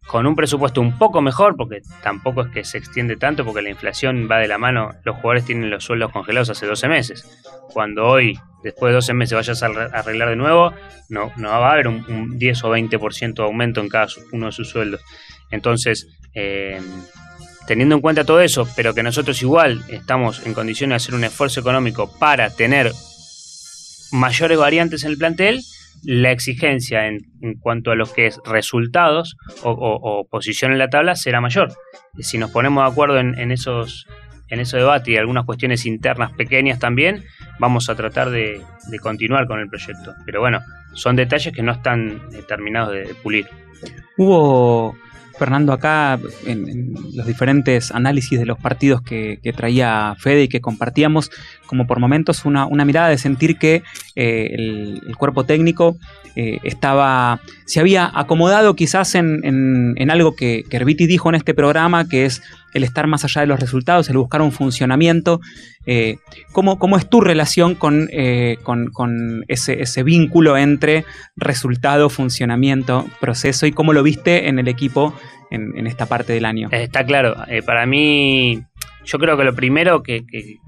con 0.08 0.26
un 0.28 0.36
presupuesto 0.36 0.82
un 0.82 0.98
poco 0.98 1.22
mejor, 1.22 1.56
porque 1.58 1.82
tampoco 2.04 2.42
es 2.44 2.48
que 2.52 2.64
se 2.64 2.78
extiende 2.78 3.16
tanto, 3.18 3.44
porque 3.46 3.62
la 3.62 3.70
inflación 3.70 4.28
va 4.30 4.38
de 4.38 4.48
la 4.48 4.58
mano, 4.58 4.92
los 5.04 5.16
jugadores 5.16 5.46
tienen 5.46 5.70
los 5.70 5.84
sueldos 5.84 6.12
congelados 6.12 6.50
hace 6.50 6.66
12 6.66 6.88
meses. 6.88 7.26
Cuando 7.74 8.06
hoy, 8.06 8.40
después 8.64 8.92
de 8.92 8.96
12 8.96 9.14
meses, 9.14 9.36
vayas 9.36 9.64
a 9.64 9.68
arre- 9.68 9.90
arreglar 9.94 10.30
de 10.30 10.36
nuevo, 10.36 10.74
no, 11.10 11.32
no 11.38 11.50
va 11.50 11.70
a 11.70 11.74
haber 11.74 11.88
un, 11.88 12.06
un 12.10 12.38
10 12.40 12.64
o 12.64 12.70
20% 12.70 13.34
de 13.36 13.44
aumento 13.44 13.82
en 13.82 13.90
cada 13.90 14.08
uno 14.32 14.46
de 14.48 14.52
sus 14.52 14.70
sueldos. 14.70 15.02
Entonces, 15.52 16.08
eh, 16.34 16.80
teniendo 17.68 17.96
en 17.96 18.02
cuenta 18.02 18.24
todo 18.24 18.40
eso, 18.42 18.68
pero 18.76 18.94
que 18.94 19.04
nosotros 19.04 19.42
igual 19.42 19.84
estamos 19.90 20.46
en 20.46 20.54
condiciones 20.54 20.92
de 20.94 20.96
hacer 21.06 21.16
un 21.16 21.24
esfuerzo 21.26 21.60
económico 21.60 22.10
para 22.20 22.50
tener 22.50 22.92
mayores 24.12 24.58
variantes 24.58 25.04
en 25.04 25.12
el 25.12 25.18
plantel, 25.18 25.62
la 26.04 26.32
exigencia 26.32 27.08
en, 27.08 27.20
en 27.42 27.56
cuanto 27.60 27.92
a 27.92 27.96
lo 27.96 28.06
que 28.06 28.28
es 28.28 28.40
resultados 28.46 29.36
o, 29.64 29.72
o- 29.72 30.26
posición 30.28 30.72
en 30.72 30.78
la 30.80 30.90
tabla 30.90 31.16
será 31.16 31.42
mayor. 31.42 31.74
Si 32.20 32.38
nos 32.38 32.52
ponemos 32.52 32.84
de 32.86 32.92
acuerdo 32.92 33.20
en, 33.20 33.52
esos 33.52 34.06
en 34.50 34.60
ese 34.62 34.78
debate 34.78 35.12
y 35.12 35.18
algunas 35.18 35.46
cuestiones 35.46 35.86
internas 35.86 36.32
pequeñas 36.34 36.80
también, 36.80 37.24
vamos 37.60 37.90
a 37.90 37.96
tratar 37.96 38.30
de, 38.30 38.62
continuar 39.02 39.46
con 39.48 39.60
el 39.60 39.68
proyecto. 39.68 40.14
Pero 40.26 40.40
bueno, 40.40 40.62
son 40.94 41.16
detalles 41.16 41.54
que 41.54 41.64
no 41.64 41.74
están 41.74 42.22
terminados 42.48 42.94
de 42.94 43.14
pulir. 43.22 43.48
Hubo, 44.18 44.96
Fernando, 45.38 45.74
acá 45.74 46.18
en, 46.46 46.68
en 46.70 46.94
los 47.14 47.28
diferentes 47.28 47.92
análisis 47.92 48.40
de 48.40 48.46
los 48.46 48.58
partidos 48.58 49.02
que, 49.02 49.40
que 49.44 49.54
traía 49.54 50.16
Fede 50.18 50.44
y 50.44 50.48
que 50.48 50.62
compartíamos, 50.62 51.30
como 51.68 51.86
por 51.86 52.00
momentos 52.00 52.46
una, 52.46 52.66
una 52.66 52.86
mirada 52.86 53.10
de 53.10 53.18
sentir 53.18 53.58
que 53.58 53.84
eh, 54.16 54.50
el, 54.54 55.02
cuerpo 55.18 55.44
técnico 55.44 55.98
eh, 56.36 56.60
estaba, 56.64 57.40
se 57.66 57.80
había 57.80 58.10
acomodado 58.14 58.76
quizás 58.76 59.16
en, 59.16 59.42
en- 59.44 59.94
en 59.98 60.12
algo 60.12 60.36
que, 60.36 60.64
que 60.70 60.78
Herbiti 60.78 61.06
dijo 61.08 61.30
en 61.30 61.36
este 61.36 61.54
programa, 61.54 62.08
que 62.08 62.26
es 62.26 62.42
el 62.74 62.84
estar 62.84 63.08
más 63.08 63.24
allá 63.24 63.42
de 63.42 63.48
los 63.48 63.60
resultados, 63.60 64.10
el 64.10 64.18
buscar 64.18 64.42
un 64.42 64.52
funcionamiento. 64.52 65.40
Eh, 65.88 66.18
¿cómo, 66.52 66.78
cómo 66.78 66.98
es 66.98 67.10
tu 67.10 67.22
relación 67.22 67.74
con, 67.76 68.08
con- 68.64 68.88
con 68.92 69.44
ese, 69.48 69.82
ese 69.82 70.04
vínculo 70.04 70.58
entre 70.58 71.06
resultado, 71.36 72.10
funcionamiento, 72.10 73.06
proceso 73.20 73.66
y 73.66 73.72
cómo 73.72 73.94
lo 73.94 74.04
viste 74.04 74.48
en 74.50 74.60
el 74.60 74.68
equipo 74.68 75.14
en, 75.50 75.76
en 75.78 75.88
esta 75.88 76.06
parte 76.06 76.34
del 76.34 76.46
año? 76.46 76.68
Está 76.72 77.04
claro, 77.06 77.36
para 77.66 77.86
mí, 77.88 78.62
yo 79.06 79.18
creo 79.18 79.38
que 79.38 79.44
lo 79.44 79.56
primero 79.56 80.04
que 80.04 80.24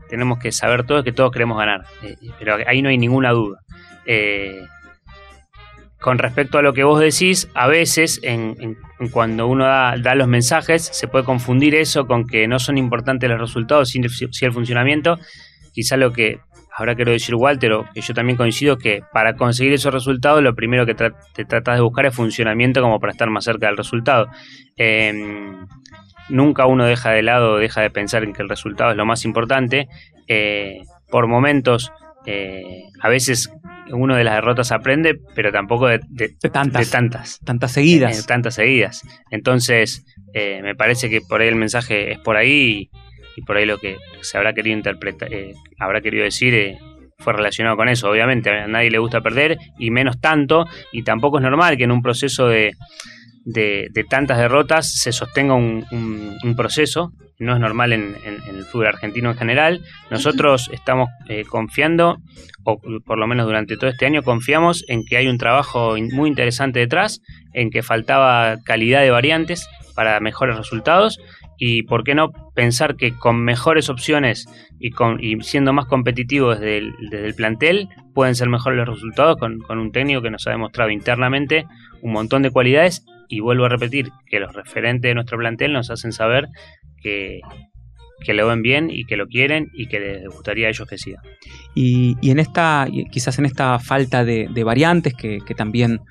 tenemos 0.10 0.40
que 0.40 0.52
saber 0.52 0.86
todos 0.86 1.04
que 1.04 1.12
todos 1.12 1.32
queremos 1.32 1.58
ganar, 1.58 1.86
eh, 2.04 2.16
pero 2.38 2.58
ahí 2.66 2.82
no 2.82 2.90
hay 2.90 2.98
ninguna 2.98 3.32
duda. 3.32 3.60
Eh, 4.06 4.66
con 6.00 6.18
respecto 6.18 6.58
a 6.58 6.62
lo 6.62 6.74
que 6.74 6.84
vos 6.84 7.00
decís, 7.00 7.50
a 7.54 7.68
veces 7.68 8.22
en, 8.24 8.78
cuando 9.12 9.48
uno 9.48 9.66
da, 9.66 9.96
da 9.98 10.16
los 10.16 10.28
mensajes 10.28 10.84
se 10.84 11.08
puede 11.08 11.26
confundir 11.26 11.76
eso 11.76 12.08
con 12.08 12.26
que 12.26 12.48
no 12.48 12.58
son 12.60 12.78
importantes 12.78 13.30
los 13.30 13.40
resultados, 13.40 13.90
sin 13.90 14.08
si 14.10 14.46
el 14.46 14.54
funcionamiento. 14.54 15.20
Quizá 15.74 15.98
lo 15.98 16.12
que 16.12 16.40
ahora 16.80 16.96
quiero 16.96 17.12
decir 17.12 17.36
Walter, 17.36 17.74
o 17.74 17.86
que 17.94 18.02
yo 18.02 18.14
también 18.14 18.38
coincido, 18.38 18.78
que 18.78 19.02
para 19.12 19.36
conseguir 19.36 19.74
esos 19.74 19.94
resultados 19.94 20.42
lo 20.42 20.56
primero 20.56 20.86
que 20.86 20.96
te 20.96 21.46
tratas 21.46 21.76
de 21.76 21.82
buscar 21.82 22.06
es 22.06 22.16
funcionamiento 22.16 22.82
como 22.82 23.00
para 23.00 23.12
estar 23.12 23.30
más 23.30 23.44
cerca 23.44 23.68
del 23.68 23.78
resultado. 23.78 24.30
Eh, 24.78 25.14
nunca 26.30 26.66
uno 26.66 26.86
deja 26.86 27.12
de 27.12 27.22
lado, 27.24 27.58
deja 27.58 27.82
de 27.82 27.90
pensar 27.90 28.24
en 28.24 28.34
que 28.34 28.42
el 28.42 28.50
resultado 28.50 28.92
es 28.92 28.98
lo 28.98 29.06
más 29.06 29.26
importante. 29.26 29.88
Eh, 30.28 30.82
por 31.10 31.28
momentos, 31.28 31.92
eh, 32.26 32.64
a 33.02 33.10
veces 33.10 33.52
uno 33.92 34.16
de 34.16 34.24
las 34.24 34.36
derrotas 34.36 34.72
aprende, 34.72 35.20
pero 35.36 35.52
tampoco 35.52 35.88
de, 35.88 36.00
de- 36.10 36.36
De 36.42 36.50
tantas, 36.50 36.86
de 36.86 36.92
tantas. 36.92 37.40
tantas 37.44 37.72
seguidas. 37.72 38.20
Eh, 38.20 38.24
tantas 38.28 38.54
seguidas. 38.56 39.02
Entonces, 39.32 40.06
eh, 40.34 40.62
me 40.62 40.76
parece 40.76 41.10
que 41.10 41.22
por 41.22 41.42
ahí 41.42 41.48
el 41.48 41.56
mensaje 41.56 42.12
es 42.12 42.20
por 42.20 42.38
ahí 42.38 42.90
y, 43.36 43.40
y 43.40 43.42
por 43.44 43.58
ahí 43.58 43.66
lo 43.66 43.80
que 43.80 43.98
se 44.22 44.38
habrá 44.38 44.54
querido 44.54 44.78
interpretar, 44.78 45.34
eh, 45.34 45.54
habrá 45.80 46.02
querido 46.02 46.24
decir 46.24 46.54
eh, 46.54 46.78
fue 47.18 47.34
relacionado 47.34 47.76
con 47.78 47.90
eso. 47.90 48.10
Obviamente, 48.10 48.50
a 48.52 48.68
nadie 48.68 48.92
le 48.92 49.00
gusta 49.00 49.22
perder 49.22 49.58
y 49.80 49.90
menos 49.92 50.22
tanto, 50.22 50.66
y 50.92 51.04
tampoco 51.04 51.38
es 51.40 51.44
normal 51.44 51.76
que 51.78 51.86
en 51.86 51.92
un 51.92 52.02
proceso 52.04 52.48
de, 52.48 52.74
de, 53.54 53.88
de 53.92 54.04
tantas 54.04 54.38
derrotas 54.38 54.92
se 54.92 55.12
sostenga 55.12 55.54
un, 55.56 55.86
un- 55.92 56.38
un 56.44 56.56
proceso. 56.56 57.12
No 57.40 57.54
es 57.54 57.60
normal 57.60 57.94
en, 57.94 58.16
en- 58.26 58.42
en 58.50 58.56
el 58.58 58.64
fútbol 58.66 58.88
argentino 58.88 59.32
en 59.32 59.38
general. 59.38 59.82
Nosotros 60.12 60.70
estamos 60.74 61.10
eh, 61.30 61.46
confiando, 61.46 62.18
o 62.66 62.80
por 63.06 63.18
lo 63.18 63.28
menos 63.28 63.46
durante 63.46 63.78
todo 63.78 63.90
este 63.90 64.06
año, 64.06 64.24
confiamos 64.24 64.84
en 64.90 65.06
que 65.06 65.16
hay 65.18 65.28
un 65.28 65.38
trabajo 65.38 65.96
in- 65.98 66.10
muy 66.14 66.28
interesante 66.30 66.80
detrás, 66.80 67.22
en 67.54 67.70
que 67.70 67.82
faltaba 67.82 68.58
calidad 68.66 69.02
de 69.02 69.12
variantes 69.12 69.68
para 69.96 70.20
mejores 70.20 70.58
resultados 70.58 71.20
y 71.58 71.84
por 71.84 72.04
qué 72.04 72.14
no 72.16 72.32
pensar 72.56 72.96
que 72.96 73.12
con 73.14 73.44
mejores 73.44 73.90
opciones 73.90 74.46
y, 74.80 74.92
con, 74.92 75.22
y 75.24 75.42
siendo 75.42 75.74
más 75.74 75.86
competitivos 75.88 76.60
desde 76.60 76.78
el, 76.78 76.94
desde 77.10 77.26
el 77.28 77.36
plantel 77.36 77.88
pueden 78.14 78.36
ser 78.36 78.48
mejores 78.50 78.78
los 78.78 78.88
resultados 78.88 79.36
con, 79.38 79.60
con 79.60 79.78
un 79.78 79.92
técnico 79.92 80.22
que 80.22 80.30
nos 80.30 80.48
ha 80.48 80.52
demostrado 80.52 80.90
internamente 80.90 81.66
un 82.02 82.14
montón 82.14 82.44
de 82.44 82.52
cualidades 82.52 83.04
y 83.30 83.40
vuelvo 83.40 83.66
a 83.66 83.70
repetir 83.70 84.10
que 84.26 84.40
los 84.40 84.54
referentes 84.54 85.10
de 85.10 85.16
nuestro 85.16 85.38
plantel 85.38 85.72
nos 85.72 85.90
hacen 85.92 86.12
saber 86.12 86.48
que, 87.02 87.40
que 88.26 88.34
lo 88.34 88.48
ven 88.48 88.62
bien 88.62 88.90
y 88.90 89.06
que 89.06 89.16
lo 89.16 89.28
quieren 89.28 89.70
y 89.74 89.88
que 89.88 90.00
les 90.00 90.26
gustaría 90.28 90.68
a 90.68 90.70
ellos 90.72 90.88
que 90.88 90.98
siga. 90.98 91.22
Y, 91.76 92.18
y 92.22 92.32
en 92.32 92.40
esta, 92.40 92.88
quizás 93.12 93.40
en 93.40 93.46
esta 93.46 93.80
falta 93.80 94.26
de, 94.26 94.50
de 94.52 94.64
variantes, 94.64 95.14
que, 95.14 95.38
que 95.46 95.54
también 95.54 96.02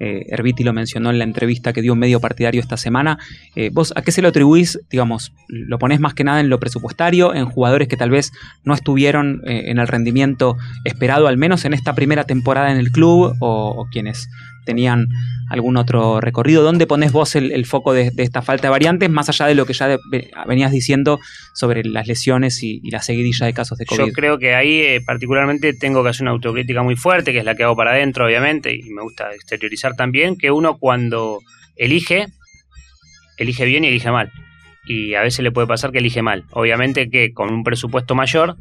eh, 0.00 0.26
Herbiti 0.28 0.62
lo 0.62 0.72
mencionó 0.72 1.10
en 1.10 1.18
la 1.18 1.24
entrevista 1.24 1.72
que 1.72 1.82
dio 1.82 1.92
un 1.92 1.98
medio 1.98 2.20
partidario 2.20 2.60
esta 2.60 2.76
semana, 2.76 3.18
eh, 3.56 3.70
¿vos 3.72 3.92
a 3.96 4.02
qué 4.02 4.12
se 4.12 4.22
lo 4.22 4.28
atribuís? 4.28 4.78
Digamos, 4.88 5.32
¿lo 5.48 5.78
ponés 5.78 5.98
más 5.98 6.14
que 6.14 6.22
nada 6.22 6.40
en 6.40 6.48
lo 6.48 6.60
presupuestario, 6.60 7.34
en 7.34 7.46
jugadores 7.46 7.88
que 7.88 7.96
tal 7.96 8.10
vez 8.10 8.30
no 8.62 8.74
estuvieron 8.74 9.42
eh, 9.44 9.64
en 9.66 9.78
el 9.78 9.88
rendimiento 9.88 10.56
esperado, 10.84 11.26
al 11.26 11.36
menos 11.36 11.64
en 11.64 11.74
esta 11.74 11.94
primera 11.94 12.24
temporada 12.24 12.70
en 12.70 12.78
el 12.78 12.92
club, 12.92 13.36
o, 13.40 13.74
o 13.76 13.88
quienes 13.90 14.28
tenían 14.64 15.08
algún 15.48 15.76
otro 15.76 16.20
recorrido. 16.20 16.62
¿Dónde 16.62 16.86
pones 16.86 17.12
vos 17.12 17.34
el, 17.36 17.66
foco 17.66 17.92
de, 17.92 18.12
esta 18.16 18.42
falta 18.42 18.68
de 18.68 18.70
variantes, 18.70 19.10
más 19.10 19.28
allá 19.28 19.46
de 19.46 19.54
lo 19.54 19.66
que 19.66 19.72
ya 19.72 19.98
venías 20.46 20.70
diciendo 20.70 21.18
sobre 21.54 21.84
las 21.84 22.06
lesiones 22.06 22.62
y, 22.62 22.80
la 22.90 23.02
seguidilla 23.02 23.46
de 23.46 23.54
casos 23.54 23.78
de 23.78 23.86
COVID? 23.86 24.06
Yo 24.06 24.12
creo 24.12 24.38
que 24.38 24.54
ahí 24.54 24.80
eh, 24.80 25.00
particularmente 25.04 25.72
tengo 25.72 26.02
que 26.02 26.10
hacer 26.10 26.22
una 26.22 26.32
autocrítica 26.32 26.82
muy 26.82 26.96
fuerte, 26.96 27.32
que 27.32 27.38
es 27.38 27.44
la 27.44 27.54
que 27.54 27.64
hago 27.64 27.76
para 27.76 27.92
adentro, 27.92 28.26
obviamente, 28.26 28.74
y 28.74 28.90
me 28.90 29.02
gusta 29.02 29.32
exteriorizar 29.34 29.94
también, 29.94 30.36
que 30.36 30.50
uno 30.50 30.78
cuando 30.78 31.40
elige, 31.76 32.26
elige 33.36 33.64
bien 33.64 33.84
y 33.84 33.88
elige 33.88 34.10
mal. 34.10 34.30
Y 34.86 35.14
a 35.14 35.22
veces 35.22 35.40
le 35.40 35.50
puede 35.50 35.66
pasar 35.66 35.92
que 35.92 35.98
elige 35.98 36.22
mal. 36.22 36.44
Obviamente 36.50 37.10
que 37.10 37.32
con 37.32 37.52
un 37.52 37.62
presupuesto 37.62 38.14
mayor 38.14 38.56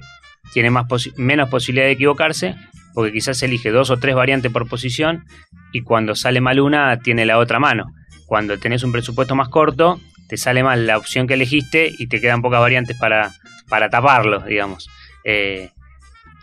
tiene 0.54 0.70
más 0.70 0.86
menos 1.18 1.50
posibilidad 1.50 1.86
de 1.86 1.94
equivocarse, 1.94 2.56
porque 2.94 3.14
quizás 3.14 3.42
elige 3.44 3.70
dos 3.72 3.90
o 3.92 3.98
tres 3.98 4.16
variantes 4.16 4.52
por 4.52 4.68
posición 4.68 5.26
y 5.72 5.82
cuando 5.82 6.16
sale 6.16 6.42
mal 6.42 6.60
una 6.60 7.00
tiene 7.00 7.26
la 7.26 7.38
otra 7.38 7.60
mano. 7.60 7.94
Cuando 8.26 8.58
tenés 8.58 8.84
un 8.84 8.92
presupuesto 8.92 9.36
más 9.36 9.50
corto, 9.50 10.00
te 10.28 10.38
sale 10.38 10.64
mal 10.64 10.86
la 10.86 10.98
opción 10.98 11.28
que 11.28 11.36
elegiste 11.36 11.92
y 11.98 12.08
te 12.08 12.20
quedan 12.20 12.42
pocas 12.42 12.60
variantes 12.60 12.98
para, 12.98 13.32
para 13.70 13.90
taparlo, 13.90 14.42
digamos. 14.42 14.90
Eh, 15.24 15.72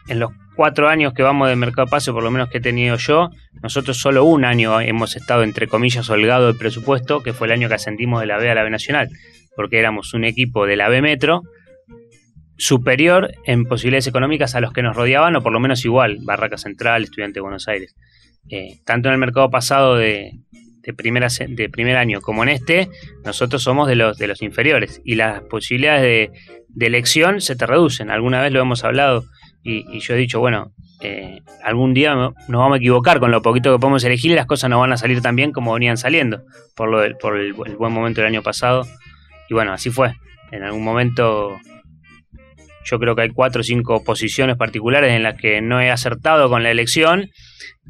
en 0.09 0.19
los 0.19 0.33
cuatro 0.55 0.89
años 0.89 1.13
que 1.15 1.23
vamos 1.23 1.49
de 1.49 1.57
mercado 1.57 1.87
pase, 1.89 2.13
por 2.13 2.23
lo 2.23 2.31
menos 2.31 2.49
que 2.49 2.59
he 2.59 2.61
tenido 2.61 2.97
yo, 2.97 3.31
nosotros 3.63 3.99
solo 3.99 4.25
un 4.25 4.45
año 4.45 4.81
hemos 4.81 5.17
estado, 5.17 5.43
entre 5.43 5.67
comillas, 5.69 6.09
holgado 6.11 6.47
del 6.47 6.57
presupuesto, 6.57 7.23
que 7.23 7.33
fue 7.33 7.47
el 7.47 7.53
año 7.53 7.69
que 7.69 7.75
ascendimos 7.75 8.21
de 8.21 8.27
la 8.27 8.39
B 8.39 8.51
a 8.51 8.55
la 8.55 8.63
B 8.63 8.71
Nacional, 8.71 9.09
porque 9.57 9.79
éramos 9.79 10.15
un 10.15 10.25
equipo 10.25 10.67
de 10.67 10.77
la 10.77 10.89
B 10.89 11.03
Metro 11.03 11.43
superior 12.57 13.33
en 13.45 13.65
posibilidades 13.65 14.07
económicas 14.07 14.55
a 14.55 14.61
los 14.61 14.73
que 14.73 14.83
nos 14.83 14.97
rodeaban, 14.97 15.35
o 15.37 15.43
por 15.43 15.53
lo 15.53 15.61
menos 15.61 15.85
igual, 15.85 16.19
Barraca 16.23 16.57
Central, 16.57 17.05
Estudiante 17.05 17.39
de 17.39 17.43
Buenos 17.43 17.67
Aires. 17.69 17.95
Eh, 18.51 18.79
tanto 18.85 19.09
en 19.09 19.15
el 19.15 19.19
mercado 19.19 19.51
pasado 19.51 19.97
de, 19.97 20.39
primera, 20.97 21.29
de 21.49 21.69
primer 21.69 21.97
año 21.97 22.21
como 22.21 22.43
en 22.43 22.51
este, 22.51 22.91
nosotros 23.25 23.63
somos 23.63 23.89
de 23.89 23.97
los, 23.97 24.19
de 24.19 24.27
los 24.27 24.43
inferiores 24.43 25.01
y 25.05 25.15
las 25.15 25.43
posibilidades 25.43 26.31
de, 26.75 26.87
elección 26.87 27.41
se 27.41 27.57
te 27.57 27.67
reducen. 27.67 28.11
Alguna 28.11 28.43
vez 28.43 28.53
lo 28.53 28.61
hemos 28.61 28.85
hablado 28.85 29.25
y, 29.63 29.99
yo 30.01 30.15
he 30.15 30.19
dicho, 30.19 30.41
bueno, 30.41 30.73
eh, 31.01 31.41
algún 31.63 31.95
día 31.95 32.15
nos 32.15 32.35
vamos 32.49 32.75
a 32.75 32.79
equivocar 32.79 33.19
con 33.19 33.31
lo 33.31 33.41
poquito 33.41 33.73
que 33.73 33.81
podemos 33.81 34.05
elegir 34.05 34.33
y 34.33 34.35
las 34.35 34.47
cosas 34.47 34.69
no 34.69 34.79
van 34.79 34.93
a 34.93 34.99
salir 34.99 35.23
tan 35.23 35.37
bien 35.37 35.53
como 35.53 35.73
venían 35.73 35.97
saliendo 35.97 36.43
por, 36.77 36.91
lo 36.91 37.19
por 37.19 37.39
el 37.39 37.55
buen 37.55 37.93
momento 37.93 38.21
del 38.21 38.29
año 38.29 38.43
pasado. 38.43 38.87
Y 39.49 39.55
bueno, 39.55 39.73
así 39.73 39.91
fue. 39.91 40.13
En 40.53 40.63
algún 40.63 40.85
momento 40.85 41.57
yo 42.85 42.99
creo 42.99 43.17
que 43.17 43.23
hay 43.23 43.31
cuatro 43.31 43.61
o 43.61 43.65
cinco 43.65 44.05
posiciones 44.05 44.57
particulares 44.57 45.13
en 45.13 45.23
las 45.23 45.37
que 45.37 45.61
no 45.61 45.81
he 45.81 45.91
acertado 45.91 46.49
con 46.49 46.63
la 46.63 46.71
elección 46.71 47.31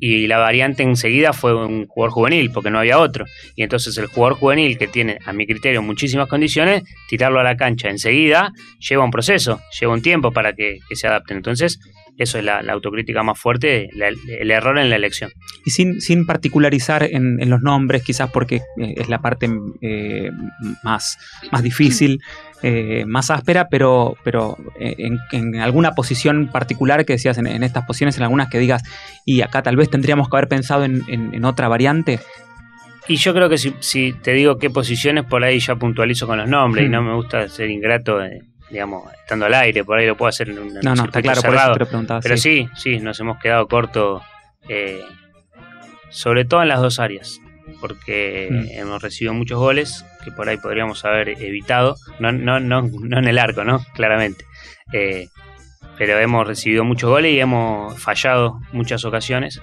y 0.01 0.27
la 0.27 0.39
variante 0.39 0.83
enseguida 0.83 1.33
fue 1.33 1.55
un 1.55 1.87
jugador 1.87 2.13
juvenil, 2.13 2.51
porque 2.53 2.71
no 2.71 2.79
había 2.79 2.99
otro. 2.99 3.27
Y 3.55 3.63
entonces 3.63 3.97
el 3.99 4.07
jugador 4.07 4.39
juvenil, 4.39 4.77
que 4.77 4.89
tiene, 4.89 5.19
a 5.25 5.33
mi 5.33 5.47
criterio, 5.47 5.83
muchísimas 5.83 6.29
condiciones, 6.29 6.83
tirarlo 7.09 7.41
a 7.41 7.45
la 7.45 7.57
cancha 7.57 7.89
enseguida 7.91 8.53
lleva 8.81 9.05
un 9.05 9.11
proceso, 9.11 9.61
lleva 9.79 9.93
un 9.93 10.03
tiempo 10.03 10.33
para 10.33 10.53
que, 10.53 10.79
se 10.93 11.07
adapten. 11.07 11.39
Entonces, 11.39 11.79
eso 12.17 12.39
es 12.39 12.45
la, 12.45 12.61
autocrítica 12.61 13.23
más 13.23 13.39
fuerte, 13.39 13.89
el 14.41 14.51
error 14.51 14.79
en 14.79 14.91
la 14.91 14.97
elección. 14.97 15.31
Y 15.65 15.71
sin, 15.71 16.01
sin 16.01 16.27
particularizar 16.27 17.05
en, 17.05 17.49
los 17.49 17.63
nombres, 17.63 18.03
quizás 18.03 18.31
porque 18.31 18.57
eh, 18.57 18.95
es 18.97 19.09
la 19.09 19.21
parte 19.21 19.49
eh, 19.81 20.31
más, 20.83 21.19
más 21.51 21.63
difícil, 21.63 22.21
eh, 22.67 23.05
más 23.07 23.31
áspera, 23.31 23.69
pero, 23.69 24.17
pero 24.25 24.57
en, 24.79 25.61
alguna 25.61 25.93
posición 25.93 26.49
particular 26.49 27.05
que 27.05 27.13
decías, 27.13 27.37
en, 27.37 27.63
estas 27.63 27.85
posiciones, 27.85 28.17
en 28.17 28.23
algunas 28.23 28.49
que 28.49 28.59
digas, 28.59 28.83
y 29.27 29.43
acá 29.43 29.63
tal 29.63 29.77
vez 29.77 29.91
tendríamos 29.91 30.31
que 30.31 30.37
haber 30.39 30.49
pensado 30.49 30.83
en, 30.85 31.45
otra 31.45 31.69
variante. 31.69 32.21
Y 33.07 33.17
yo 33.17 33.35
creo 33.35 33.51
que 33.51 33.59
si, 33.59 34.15
te 34.15 34.33
digo 34.33 34.57
qué 34.57 34.71
posiciones, 34.71 35.25
por 35.25 35.45
ahí 35.45 35.59
ya 35.59 35.77
puntualizo 35.77 36.27
con 36.27 36.39
los 36.39 36.49
nombres, 36.49 36.87
y 36.87 36.89
no 36.89 37.03
me 37.03 37.15
gusta 37.15 37.47
ser 37.51 37.69
ingrato 37.69 38.19
digamos, 38.71 39.13
estando 39.13 39.45
al 39.45 39.53
aire, 39.53 39.85
por 39.85 39.99
ahí 39.99 40.07
lo 40.07 40.17
puedo 40.17 40.31
hacer 40.31 40.49
en 40.49 40.59
un 40.59 40.73
No, 40.83 40.95
no, 40.95 41.05
está 41.05 41.21
claro, 41.21 41.43
por 41.43 41.55
eso 41.55 41.73
te 41.75 41.79
lo 41.81 41.87
preguntaba. 41.87 42.21
Pero 42.21 42.39
sí. 42.39 42.67
sí, 42.77 42.99
nos 42.99 43.21
hemos 43.21 43.39
quedado 43.41 43.69
cortos, 43.69 44.23
eh, 44.71 45.03
sobre 46.09 46.47
todo 46.47 46.63
en 46.63 46.69
las 46.69 46.81
dos 46.81 46.99
áreas, 46.99 47.43
porque 47.81 48.49
mm. 48.51 48.79
hemos 48.79 49.03
recibido 49.03 49.35
muchos 49.35 49.59
goles 49.59 50.05
que 50.25 50.31
por 50.31 50.49
ahí 50.49 50.57
podríamos 50.57 51.05
haber 51.05 51.31
evitado, 51.31 51.97
no, 52.19 52.33
no, 52.33 52.61
no, 52.61 52.83
no 52.83 53.19
en 53.19 53.29
el 53.29 53.39
arco, 53.39 53.65
¿no? 53.65 53.81
Claramente. 53.95 54.45
Eh, 54.93 55.29
pero 55.97 56.19
hemos 56.19 56.47
recibido 56.47 56.85
muchos 56.85 57.11
goles 57.11 57.33
y 57.33 57.41
hemos 57.41 57.99
fallado 57.99 58.61
muchas 58.73 59.05
ocasiones 59.05 59.61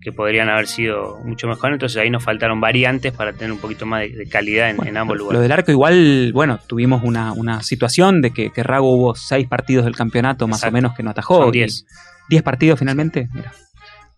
que 0.00 0.12
podrían 0.12 0.48
haber 0.48 0.66
sido 0.66 1.18
mucho 1.24 1.46
mejor. 1.48 1.72
Entonces 1.72 2.00
ahí 2.00 2.10
nos 2.10 2.22
faltaron 2.22 2.60
variantes 2.60 3.12
para 3.12 3.32
tener 3.32 3.52
un 3.52 3.58
poquito 3.58 3.86
más 3.86 4.02
de, 4.02 4.28
calidad 4.28 4.70
en, 4.70 4.96
ambos 4.96 5.16
lugares. 5.16 5.38
Lo 5.38 5.42
del 5.42 5.52
arco 5.52 5.70
igual, 5.70 6.32
bueno, 6.32 6.58
tuvimos 6.66 7.02
una, 7.04 7.62
situación 7.62 8.22
de 8.22 8.32
que, 8.32 8.50
que, 8.50 8.62
Rago 8.62 8.92
hubo 8.92 9.14
seis 9.14 9.46
partidos 9.48 9.84
del 9.84 9.96
campeonato 9.96 10.46
más 10.48 10.64
o 10.64 10.70
menos 10.70 10.94
que 10.94 11.02
no 11.02 11.10
atajó. 11.10 11.50
diez. 11.50 11.84
¿Diez 12.28 12.42
partidos 12.42 12.78
finalmente? 12.78 13.28
Mira. 13.32 13.52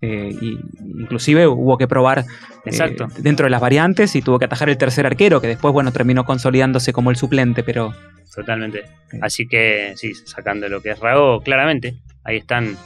Eh, 0.03 0.35
y 0.41 0.59
inclusive 1.03 1.47
hubo 1.47 1.77
que 1.77 1.87
probar 1.87 2.25
eh, 2.65 2.97
dentro 3.19 3.45
de 3.45 3.51
las 3.51 3.61
variantes 3.61 4.17
y 4.17 4.23
tuvo 4.23 4.39
que 4.39 4.47
atajar 4.47 4.71
el 4.71 4.79
tercer 4.79 5.07
arquero, 5.07 5.41
que 5.41 5.47
después, 5.47 5.73
bueno, 5.73 5.93
terminó 5.93 6.25
consolidándose 6.25 6.93
como 6.93 7.11
el 7.11 7.17
suplente, 7.17 7.63
pero... 7.63 7.95
Totalmente. 8.35 8.85
Así 9.21 9.47
que, 9.47 9.93
sí, 9.97 10.15
sacando 10.15 10.69
lo 10.69 10.81
que 10.81 10.91
es 10.91 11.01
Rago, 11.01 11.43
claramente, 11.43 11.97
ahí 12.25 12.37
están 12.37 12.77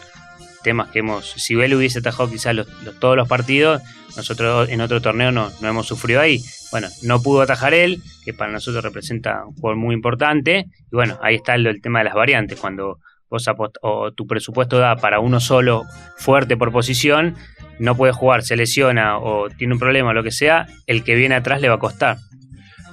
temas 0.65 0.89
que 0.89 1.01
hemos, 1.01 1.31
si 1.31 1.55
Bell 1.55 1.75
hubiese 1.75 2.01
atajado 2.01 2.31
quizás 2.31 2.57
todos 2.99 3.17
los 3.17 3.29
partidos, 3.29 3.83
nosotros 4.17 4.69
en 4.71 4.81
otro 4.81 5.01
torneo 5.01 5.31
no, 5.31 5.53
no, 5.61 5.69
hemos 5.69 5.87
sufrido 5.87 6.21
ahí. 6.21 6.43
Bueno, 6.73 6.89
no 7.03 7.23
pudo 7.23 7.43
atajar 7.43 7.75
él, 7.75 8.03
que 8.25 8.33
para 8.33 8.51
nosotros 8.51 8.83
representa 8.83 9.45
un 9.45 9.55
jugador 9.55 9.77
muy 9.77 9.95
importante, 9.95 10.67
y 10.91 10.97
bueno, 10.97 11.19
ahí 11.23 11.37
está 11.37 11.55
el, 11.55 11.81
tema 11.81 12.01
de 12.01 12.07
las 12.07 12.15
variantes, 12.15 12.59
cuando 12.59 12.99
vos 13.35 13.75
o 13.83 14.13
tu 14.13 14.27
presupuesto 14.27 14.79
da 14.79 14.97
para 14.97 15.21
uno 15.21 15.41
solo 15.41 15.85
fuerte 16.17 16.57
por 16.57 16.73
posición, 16.73 17.35
no 17.79 17.97
puede 17.97 18.13
jugar, 18.13 18.43
se 18.43 18.57
lesiona 18.57 19.19
o 19.19 19.49
tiene 19.51 19.75
un 19.75 19.81
problema 19.81 20.11
o 20.11 20.13
lo 20.13 20.23
que 20.23 20.31
sea, 20.31 20.67
el 20.87 21.05
que 21.05 21.15
viene 21.15 21.35
atrás 21.35 21.61
le 21.61 21.69
va 21.69 21.75
a 21.75 21.79
costar. 21.79 22.17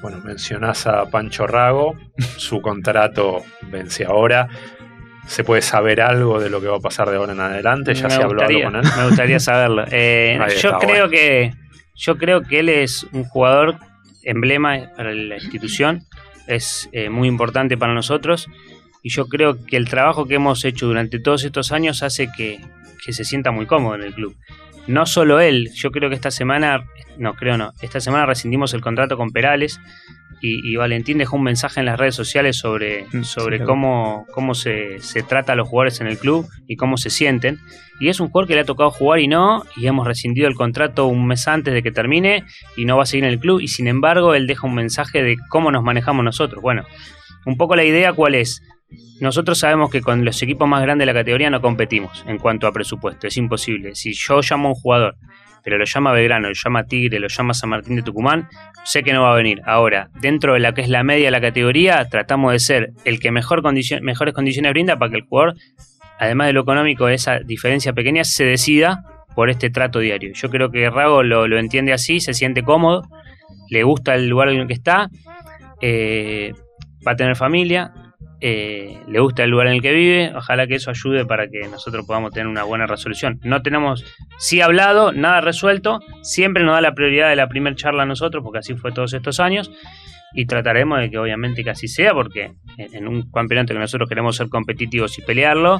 Bueno, 0.01 0.19
mencionás 0.23 0.87
a 0.87 1.05
Pancho 1.05 1.45
Rago, 1.45 1.95
su 2.37 2.61
contrato 2.61 3.43
vence 3.71 4.05
ahora. 4.05 4.47
¿Se 5.27 5.43
puede 5.43 5.61
saber 5.61 6.01
algo 6.01 6.39
de 6.39 6.49
lo 6.49 6.59
que 6.59 6.67
va 6.67 6.77
a 6.77 6.81
pasar 6.81 7.09
de 7.09 7.17
ahora 7.17 7.33
en 7.33 7.39
adelante? 7.39 7.93
¿Ya 7.93 8.09
se 8.09 8.21
habló 8.21 8.41
con 8.41 8.75
él? 8.75 8.83
Me 8.97 9.05
gustaría 9.05 9.39
saberlo. 9.39 9.85
Eh, 9.91 10.39
yo, 10.59 10.79
creo 10.79 11.09
que, 11.09 11.53
yo 11.95 12.17
creo 12.17 12.41
que 12.41 12.59
él 12.59 12.69
es 12.69 13.05
un 13.13 13.23
jugador 13.25 13.75
emblema 14.23 14.91
para 14.97 15.13
la 15.13 15.35
institución, 15.35 16.03
es 16.47 16.89
eh, 16.91 17.09
muy 17.09 17.27
importante 17.27 17.77
para 17.77 17.93
nosotros 17.93 18.47
y 19.01 19.09
yo 19.09 19.27
creo 19.27 19.65
que 19.65 19.77
el 19.77 19.89
trabajo 19.89 20.27
que 20.27 20.35
hemos 20.35 20.63
hecho 20.65 20.87
durante 20.87 21.19
todos 21.19 21.43
estos 21.43 21.71
años 21.71 22.03
hace 22.03 22.29
que, 22.35 22.59
que 23.03 23.13
se 23.13 23.23
sienta 23.23 23.51
muy 23.51 23.65
cómodo 23.65 23.95
en 23.95 24.03
el 24.03 24.13
club. 24.13 24.35
No 24.87 25.05
solo 25.05 25.39
él, 25.39 25.69
yo 25.75 25.91
creo 25.91 26.09
que 26.09 26.15
esta 26.15 26.31
semana, 26.31 26.85
no 27.17 27.33
creo 27.35 27.57
no, 27.57 27.71
esta 27.81 27.99
semana 27.99 28.25
rescindimos 28.25 28.73
el 28.73 28.81
contrato 28.81 29.15
con 29.15 29.31
Perales 29.31 29.79
y, 30.43 30.75
Valentín 30.75 31.19
dejó 31.19 31.35
un 31.35 31.43
mensaje 31.43 31.79
en 31.79 31.85
las 31.85 31.99
redes 31.99 32.15
sociales 32.15 32.57
sobre, 32.57 33.05
mm, 33.13 33.23
sobre 33.23 33.63
cómo, 33.63 34.25
cómo 34.31 34.55
se, 34.55 34.99
se, 34.99 35.21
trata 35.21 35.53
a 35.53 35.55
los 35.55 35.67
jugadores 35.67 36.01
en 36.01 36.07
el 36.07 36.17
club 36.17 36.47
y 36.67 36.77
cómo 36.77 36.97
se 36.97 37.11
sienten. 37.11 37.59
Y 37.99 38.09
es 38.09 38.19
un 38.19 38.29
jugador 38.29 38.47
que 38.47 38.55
le 38.55 38.61
ha 38.61 38.65
tocado 38.65 38.89
jugar 38.89 39.19
y 39.19 39.27
no, 39.27 39.63
y 39.77 39.85
hemos 39.85 40.07
rescindido 40.07 40.47
el 40.47 40.55
contrato 40.55 41.05
un 41.05 41.27
mes 41.27 41.47
antes 41.47 41.73
de 41.75 41.83
que 41.83 41.91
termine 41.91 42.43
y 42.75 42.85
no 42.85 42.97
va 42.97 43.03
a 43.03 43.05
seguir 43.05 43.25
en 43.25 43.31
el 43.31 43.39
club. 43.39 43.61
Y 43.61 43.67
sin 43.67 43.87
embargo, 43.87 44.33
él 44.33 44.47
deja 44.47 44.65
un 44.65 44.73
mensaje 44.73 45.21
de 45.21 45.37
cómo 45.49 45.71
nos 45.71 45.83
manejamos 45.83 46.25
nosotros. 46.25 46.59
Bueno, 46.59 46.85
un 47.45 47.57
poco 47.57 47.75
la 47.75 47.83
idea 47.83 48.11
cuál 48.13 48.33
es. 48.33 48.63
Nosotros 49.19 49.59
sabemos 49.59 49.91
que 49.91 50.01
con 50.01 50.25
los 50.25 50.41
equipos 50.41 50.67
más 50.67 50.81
grandes 50.81 51.07
de 51.07 51.13
la 51.13 51.19
categoría 51.19 51.49
no 51.49 51.61
competimos 51.61 52.23
en 52.27 52.37
cuanto 52.37 52.67
a 52.67 52.71
presupuesto, 52.71 53.27
es 53.27 53.37
imposible. 53.37 53.95
Si 53.95 54.13
yo 54.13 54.41
llamo 54.41 54.69
a 54.69 54.71
un 54.71 54.75
jugador 54.75 55.15
pero 55.63 55.77
lo 55.77 55.85
llama 55.85 56.11
Belgrano, 56.11 56.47
lo 56.49 56.53
llama 56.53 56.85
Tigre, 56.85 57.19
lo 57.19 57.27
llama 57.27 57.53
San 57.53 57.69
Martín 57.69 57.95
de 57.95 58.01
Tucumán, 58.01 58.47
sé 58.83 59.03
que 59.03 59.13
no 59.13 59.23
va 59.23 59.33
a 59.33 59.35
venir. 59.35 59.61
Ahora, 59.65 60.09
dentro 60.19 60.53
de 60.53 60.59
la 60.59 60.73
que 60.73 60.81
es 60.81 60.89
la 60.89 61.03
media 61.03 61.25
de 61.25 61.31
la 61.31 61.41
categoría, 61.41 62.05
tratamos 62.09 62.53
de 62.53 62.59
ser 62.59 62.93
el 63.05 63.19
que 63.19 63.31
mejor 63.31 63.61
mejores 64.01 64.33
condiciones 64.33 64.71
brinda 64.71 64.97
para 64.97 65.11
que 65.11 65.17
el 65.17 65.23
jugador, 65.23 65.55
además 66.19 66.47
de 66.47 66.53
lo 66.53 66.61
económico, 66.61 67.07
esa 67.07 67.39
diferencia 67.39 67.93
pequeña, 67.93 68.23
se 68.23 68.45
decida 68.45 69.03
por 69.35 69.49
este 69.49 69.69
trato 69.69 69.99
diario. 69.99 70.31
Yo 70.33 70.49
creo 70.49 70.71
que 70.71 70.89
Rago 70.89 71.23
lo, 71.23 71.57
entiende 71.57 71.93
así, 71.93 72.19
se 72.19 72.33
siente 72.33 72.63
cómodo, 72.63 73.03
le 73.69 73.83
gusta 73.83 74.15
el 74.15 74.27
lugar 74.27 74.49
en 74.49 74.61
el 74.61 74.67
que 74.67 74.73
está, 74.73 75.09
eh, 75.81 76.53
va 77.07 77.13
a 77.13 77.15
tener 77.15 77.35
familia, 77.35 77.93
eh, 78.41 78.99
le 79.07 79.19
gusta 79.19 79.43
el 79.43 79.51
lugar 79.51 79.67
en 79.67 79.73
el 79.73 79.81
que 79.81 79.93
vive, 79.93 80.33
ojalá 80.35 80.65
que 80.65 80.75
eso 80.75 80.89
ayude 80.89 81.25
para 81.25 81.47
que 81.47 81.67
nosotros 81.69 82.05
podamos 82.07 82.33
tener 82.33 82.47
una 82.47 82.63
buena 82.63 82.87
resolución. 82.87 83.39
No 83.43 83.61
tenemos, 83.61 84.03
sí 84.39 84.61
hablado, 84.61 85.11
nada 85.11 85.41
resuelto, 85.41 85.99
siempre 86.23 86.63
nos 86.63 86.73
da 86.73 86.81
la 86.81 86.95
prioridad 86.95 87.29
de 87.29 87.35
la 87.35 87.47
primera 87.47 87.75
charla 87.75 88.03
a 88.03 88.07
nosotros, 88.07 88.43
porque 88.43 88.59
así 88.59 88.73
fue 88.73 88.91
todos 88.91 89.13
estos 89.13 89.39
años, 89.39 89.71
y 90.33 90.45
trataremos 90.47 90.99
de 90.99 91.11
que 91.11 91.17
obviamente 91.19 91.63
que 91.63 91.69
así 91.69 91.87
sea, 91.87 92.13
porque 92.13 92.51
en 92.77 93.07
un 93.07 93.29
campeonato 93.31 93.73
que 93.73 93.79
nosotros 93.79 94.09
queremos 94.09 94.35
ser 94.35 94.49
competitivos 94.49 95.19
y 95.19 95.21
pelearlo, 95.21 95.79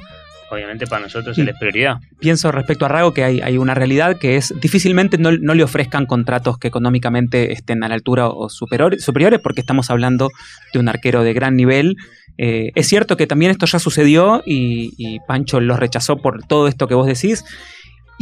obviamente 0.51 0.85
para 0.85 1.03
nosotros 1.03 1.37
es 1.37 1.57
prioridad. 1.57 1.97
Pienso 2.19 2.51
respecto 2.51 2.85
a 2.85 2.89
Rago 2.89 3.13
que 3.13 3.23
hay, 3.23 3.41
hay 3.41 3.57
una 3.57 3.73
realidad 3.73 4.17
que 4.19 4.35
es 4.35 4.53
difícilmente 4.59 5.17
no, 5.17 5.31
no, 5.31 5.53
le 5.53 5.63
ofrezcan 5.63 6.05
contratos 6.05 6.57
que 6.57 6.67
económicamente 6.67 7.53
estén 7.53 7.83
a 7.83 7.87
la 7.87 7.95
altura 7.95 8.27
o 8.27 8.49
superiores, 8.49 9.03
superiores 9.03 9.39
porque 9.39 9.61
estamos 9.61 9.89
hablando 9.89 10.29
de 10.73 10.79
un 10.79 10.89
arquero 10.89 11.23
de 11.23 11.33
gran 11.33 11.55
nivel. 11.55 11.95
Eh, 12.37 12.71
es 12.75 12.87
cierto 12.87 13.17
que 13.17 13.27
también 13.27 13.51
esto 13.51 13.65
ya 13.65 13.79
sucedió 13.79 14.41
y, 14.45 14.93
y 14.97 15.19
Pancho 15.27 15.59
lo 15.59 15.77
rechazó 15.77 16.17
por 16.17 16.43
todo 16.43 16.67
esto 16.67 16.87
que 16.87 16.95
vos 16.95 17.07
decís. 17.07 17.43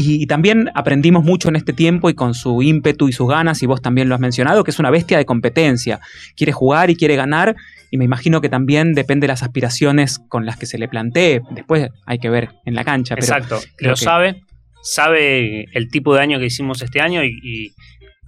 Y, 0.02 0.28
también 0.28 0.69
aprendimos 0.76 1.26
mucho 1.26 1.50
en 1.50 1.58
este 1.58 1.74
tiempo 1.74 2.10
y 2.10 2.13
con 2.13 2.34
su 2.34 2.62
ímpetu 2.62 3.10
y 3.10 3.12
sus 3.12 3.28
ganas, 3.28 3.62
y 3.63 3.65
vos 3.65 3.82
también 3.82 4.08
lo 4.08 4.15
has 4.15 4.22
mencionado, 4.22 4.63
que 4.63 4.72
es 4.72 4.80
una 4.80 4.89
bestia 4.89 5.17
de 5.17 5.26
competencia. 5.26 6.00
Quiere 6.38 6.54
jugar 6.54 6.89
y 6.89 6.95
quiere 6.95 7.17
ganar, 7.17 7.58
y 7.91 7.98
me 7.98 8.06
imagino 8.06 8.39
que 8.39 8.48
también 8.48 8.93
depende 8.93 9.26
de 9.26 9.34
las 9.34 9.43
aspiraciones 9.43 10.19
con 10.30 10.45
las 10.45 10.56
que 10.56 10.67
se 10.67 10.78
le 10.78 10.88
plantee. 10.88 11.41
Después 11.52 11.89
hay 12.06 12.17
que 12.17 12.30
ver 12.30 12.48
en 12.63 12.76
la 12.76 12.86
cancha. 12.86 13.15
Exacto, 13.15 13.60
lo 13.80 13.98
sabe, 13.98 14.41
sabe 14.82 15.65
el 15.74 15.89
tipo 15.89 16.15
de 16.15 16.22
año 16.22 16.39
que 16.39 16.45
hicimos 16.45 16.82
este 16.82 17.02
año 17.02 17.22
y, 17.26 17.74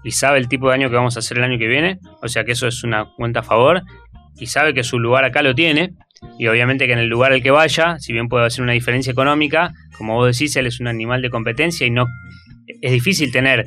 y 0.04 0.12
sabe 0.12 0.40
el 0.40 0.50
tipo 0.50 0.68
de 0.68 0.76
año 0.76 0.90
que 0.90 0.96
vamos 0.96 1.16
a 1.16 1.20
hacer 1.20 1.38
el 1.38 1.44
año 1.46 1.58
que 1.58 1.68
viene, 1.68 2.00
o 2.22 2.28
sea 2.28 2.44
que 2.44 2.52
eso 2.54 2.68
es 2.68 2.84
una 2.84 3.06
cuenta 3.16 3.42
a 3.42 3.44
favor, 3.44 3.84
y 4.42 4.48
sabe 4.48 4.74
que 4.74 4.84
su 4.84 5.00
lugar 5.00 5.24
acá 5.24 5.42
lo 5.44 5.56
tiene, 5.56 5.94
y 6.38 6.48
obviamente 6.48 6.88
que 6.88 6.94
en 6.94 7.00
el 7.00 7.08
lugar 7.08 7.32
al 7.32 7.42
que 7.42 7.52
vaya, 7.52 8.00
si 8.00 8.12
bien 8.12 8.28
puede 8.28 8.46
hacer 8.46 8.64
una 8.64 8.74
diferencia 8.74 9.12
económica, 9.12 9.72
como 9.98 10.16
vos 10.16 10.38
decís, 10.38 10.56
él 10.56 10.66
es 10.66 10.80
un 10.80 10.88
animal 10.88 11.22
de 11.22 11.30
competencia 11.30 11.86
y 11.86 11.92
no 11.92 12.08
es 12.82 12.92
difícil 12.92 13.32
tener 13.32 13.66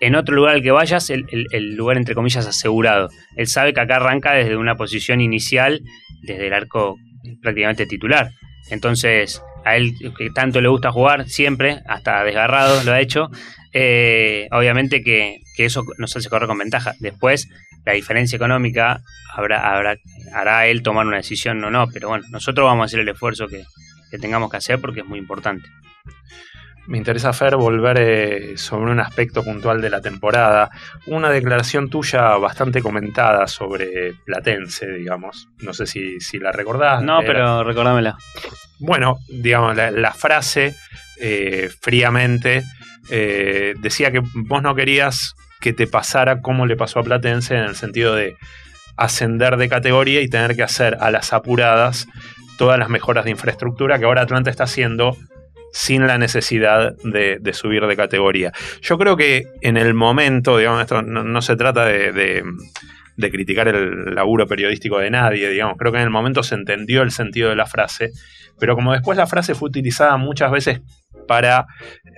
en 0.00 0.14
otro 0.14 0.34
lugar 0.34 0.54
al 0.54 0.62
que 0.62 0.70
vayas 0.70 1.10
el, 1.10 1.26
lugar 1.74 1.96
entre 1.96 2.14
comillas 2.14 2.46
asegurado. 2.46 3.08
Él 3.36 3.46
sabe 3.46 3.74
que 3.74 3.80
acá 3.80 3.96
arranca 3.96 4.32
desde 4.32 4.56
una 4.56 4.74
posición 4.74 5.20
inicial, 5.20 5.82
desde 6.22 6.46
el 6.46 6.52
arco 6.54 6.96
prácticamente 7.42 7.86
titular. 7.86 8.30
Entonces, 8.70 9.42
a 9.64 9.76
él 9.76 9.94
que 10.16 10.30
tanto 10.30 10.60
le 10.60 10.68
gusta 10.68 10.92
jugar, 10.92 11.28
siempre, 11.28 11.80
hasta 11.86 12.24
desgarrado 12.24 12.82
lo 12.84 12.92
ha 12.92 13.00
hecho, 13.00 13.30
eh, 13.72 14.48
obviamente 14.50 15.02
que, 15.02 15.38
que, 15.56 15.64
eso 15.66 15.82
nos 15.98 16.16
hace 16.16 16.28
correr 16.28 16.48
con 16.48 16.58
ventaja. 16.58 16.94
Después, 17.00 17.48
la 17.86 17.92
diferencia 17.92 18.36
económica 18.36 19.00
habrá, 19.32 19.72
habrá, 19.72 19.96
hará 20.34 20.66
él 20.66 20.82
tomar 20.82 21.06
una 21.06 21.18
decisión 21.18 21.62
o 21.64 21.70
no, 21.70 21.86
pero 21.88 22.08
bueno, 22.08 22.24
nosotros 22.30 22.66
vamos 22.66 22.82
a 22.82 22.86
hacer 22.86 23.00
el 23.00 23.08
esfuerzo 23.08 23.46
que, 23.46 23.64
tengamos 24.20 24.50
que 24.50 24.56
hacer 24.56 24.80
porque 24.80 25.00
es 25.00 25.06
muy 25.06 25.18
importante. 25.18 25.68
Me 26.86 26.98
interesa, 26.98 27.32
Fer, 27.32 27.56
volver 27.56 27.98
eh, 27.98 28.56
sobre 28.56 28.92
un 28.92 29.00
aspecto 29.00 29.42
puntual 29.42 29.80
de 29.82 29.90
la 29.90 30.00
temporada. 30.00 30.70
Una 31.06 31.30
declaración 31.30 31.90
tuya 31.90 32.36
bastante 32.38 32.80
comentada 32.80 33.46
sobre 33.46 34.14
Platense, 34.24 34.86
digamos. 34.92 35.48
No 35.58 35.74
sé 35.74 35.86
si, 35.86 36.38
la 36.38 36.52
recordás. 36.52 37.02
No, 37.02 37.20
pero 37.26 37.62
recordámela. 37.64 38.16
Bueno, 38.78 39.18
digamos, 39.28 39.76
la, 39.76 40.12
frase 40.12 40.74
eh, 41.20 41.68
fríamente 41.80 42.62
eh, 43.10 43.74
decía 43.78 44.10
que 44.10 44.22
vos 44.34 44.62
no 44.62 44.74
querías 44.74 45.34
que 45.60 45.72
te 45.72 45.86
pasara 45.86 46.40
como 46.40 46.66
le 46.66 46.76
pasó 46.76 47.00
a 47.00 47.02
Platense 47.02 47.54
en 47.54 47.64
el 47.64 47.76
sentido 47.76 48.14
de 48.14 48.36
ascender 48.96 49.56
de 49.56 49.68
categoría 49.68 50.20
y 50.20 50.28
tener 50.28 50.56
que 50.56 50.62
hacer 50.62 50.96
a 51.00 51.10
las 51.10 51.32
apuradas 51.32 52.06
todas 52.58 52.78
las 52.78 52.88
mejoras 52.88 53.24
de 53.24 53.30
infraestructura 53.30 53.98
que 53.98 54.06
ahora 54.06 54.22
Atlanta 54.22 54.50
está 54.50 54.64
haciendo 54.64 55.16
sin 55.72 56.06
la 56.06 56.16
necesidad 56.16 56.96
de, 57.04 57.52
subir 57.52 57.86
de 57.86 57.96
categoría. 57.96 58.52
Yo 58.80 58.96
creo 58.96 59.16
que 59.16 59.44
en 59.60 59.76
el 59.76 59.92
momento, 59.92 60.56
digamos, 60.56 60.80
esto 60.80 61.02
no, 61.02 61.42
se 61.42 61.54
trata 61.56 61.84
de, 61.84 62.42
de, 63.16 63.30
criticar 63.30 63.68
el 63.68 64.14
laburo 64.14 64.46
periodístico 64.46 64.98
de 64.98 65.10
nadie, 65.10 65.50
digamos, 65.50 65.76
creo 65.76 65.92
que 65.92 65.98
en 65.98 66.04
el 66.04 66.10
momento 66.10 66.42
se 66.42 66.54
entendió 66.54 67.02
el 67.02 67.10
sentido 67.10 67.50
de 67.50 67.56
la 67.56 67.66
frase, 67.66 68.12
pero 68.58 68.74
como 68.74 68.92
después 68.92 69.18
la 69.18 69.26
frase 69.26 69.54
fue 69.54 69.68
utilizada 69.68 70.16
muchas 70.16 70.50
veces 70.50 70.80
para 71.26 71.66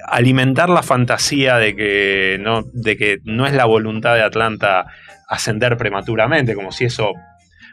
alimentar 0.06 0.68
la 0.68 0.82
fantasía 0.82 1.56
de 1.56 1.74
que 1.74 2.38
no, 2.40 2.62
de 2.72 2.96
que 2.96 3.18
no 3.24 3.46
es 3.46 3.54
la 3.54 3.64
voluntad 3.64 4.14
de 4.14 4.22
Atlanta 4.22 4.86
ascender 5.28 5.76
prematuramente, 5.76 6.54
como 6.54 6.72
si 6.72 6.84
eso 6.84 7.12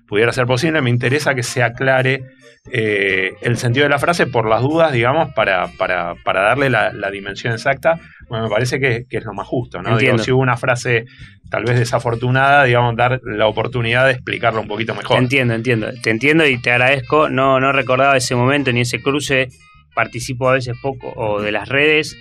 pudiera 0.08 0.32
ser 0.32 0.46
posible, 0.46 0.82
me 0.82 0.90
interesa 0.90 1.36
que 1.36 1.44
se 1.44 1.64
aclare 1.64 2.24
eh, 2.72 3.34
el 3.42 3.58
sentido 3.58 3.84
de 3.84 3.90
la 3.90 4.00
frase 4.00 4.26
por 4.26 4.48
las 4.48 4.62
dudas, 4.62 4.92
digamos, 4.92 5.34
para, 5.34 5.68
para, 5.78 6.16
para 6.24 6.42
darle 6.42 6.70
la, 6.70 7.12
dimensión 7.12 7.54
exacta. 7.54 8.00
Bueno, 8.28 8.46
me 8.46 8.50
parece 8.50 8.80
que, 8.80 9.06
es 9.10 9.24
lo 9.24 9.34
más 9.34 9.48
justo, 9.48 9.82
¿no? 9.82 9.98
Digo, 9.98 10.18
si 10.18 10.32
hubo 10.32 10.42
una 10.42 10.58
frase 10.58 11.06
tal 11.50 11.64
vez 11.64 11.78
desafortunada, 11.80 12.64
digamos, 12.64 12.96
dar 12.96 13.22
la 13.24 13.48
oportunidad 13.48 14.06
de 14.06 14.14
explicarlo 14.14 14.62
un 14.62 14.68
poquito 14.68 14.94
mejor. 14.96 15.18
Te 15.18 15.24
entiendo, 15.24 15.54
entiendo. 15.54 15.88
Te 16.02 16.10
entiendo 16.10 16.46
y 16.46 16.62
te 16.62 16.72
agradezco. 16.72 17.30
No, 17.30 17.60
no 17.60 17.72
recordaba 17.72 18.18
ese 18.18 18.36
momento 18.36 18.72
ni 18.72 18.82
ese 18.82 19.02
cruce. 19.02 19.50
Participo 19.94 20.50
a 20.50 20.54
veces 20.54 20.76
poco 20.82 21.14
o 21.16 21.42
de 21.42 21.52
las 21.52 21.70
redes. 21.70 22.18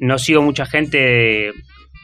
No 0.00 0.18
sigo 0.18 0.42
mucha 0.42 0.66
gente 0.66 1.52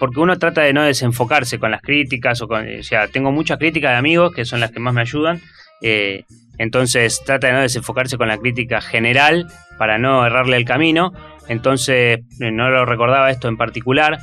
porque 0.02 0.18
uno 0.18 0.36
trata 0.36 0.62
de 0.62 0.72
no 0.72 0.82
desenfocarse 0.82 1.60
con 1.60 1.70
las 1.70 1.80
críticas, 1.80 2.42
o, 2.42 2.48
con, 2.48 2.66
o 2.66 2.82
sea, 2.82 3.06
tengo 3.06 3.30
muchas 3.30 3.58
críticas 3.58 3.92
de 3.92 3.98
amigos 3.98 4.34
que 4.34 4.44
son 4.44 4.58
las 4.58 4.72
que 4.72 4.80
más 4.80 4.92
me 4.92 5.00
ayudan, 5.00 5.40
eh, 5.80 6.24
entonces 6.58 7.22
trata 7.24 7.46
de 7.46 7.52
no 7.52 7.60
desenfocarse 7.60 8.18
con 8.18 8.26
la 8.26 8.38
crítica 8.38 8.80
general 8.80 9.46
para 9.78 9.98
no 9.98 10.26
errarle 10.26 10.56
el 10.56 10.64
camino, 10.64 11.12
entonces 11.48 12.18
no 12.40 12.68
lo 12.68 12.84
recordaba 12.84 13.30
esto 13.30 13.46
en 13.46 13.56
particular. 13.56 14.18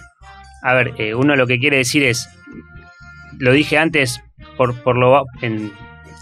A 0.61 0.73
ver, 0.73 0.93
eh, 0.97 1.15
uno 1.15 1.35
lo 1.35 1.47
que 1.47 1.59
quiere 1.59 1.77
decir 1.77 2.03
es, 2.03 2.29
lo 3.37 3.51
dije 3.51 3.77
antes 3.77 4.21
por, 4.57 4.75
por 4.81 4.97
lo, 4.97 5.25
en, 5.41 5.71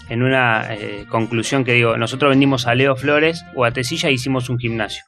en 0.08 0.22
una 0.22 0.68
conclusión 1.08 1.64
que 1.64 1.72
digo, 1.72 1.96
nosotros 1.96 2.30
vendimos 2.30 2.66
a 2.66 2.74
Leo 2.74 2.96
Flores 2.96 3.44
o 3.54 3.64
a 3.64 3.72
Tesilla 3.72 4.08
e 4.08 4.12
hicimos 4.12 4.48
un 4.48 4.58
gimnasio. 4.58 5.04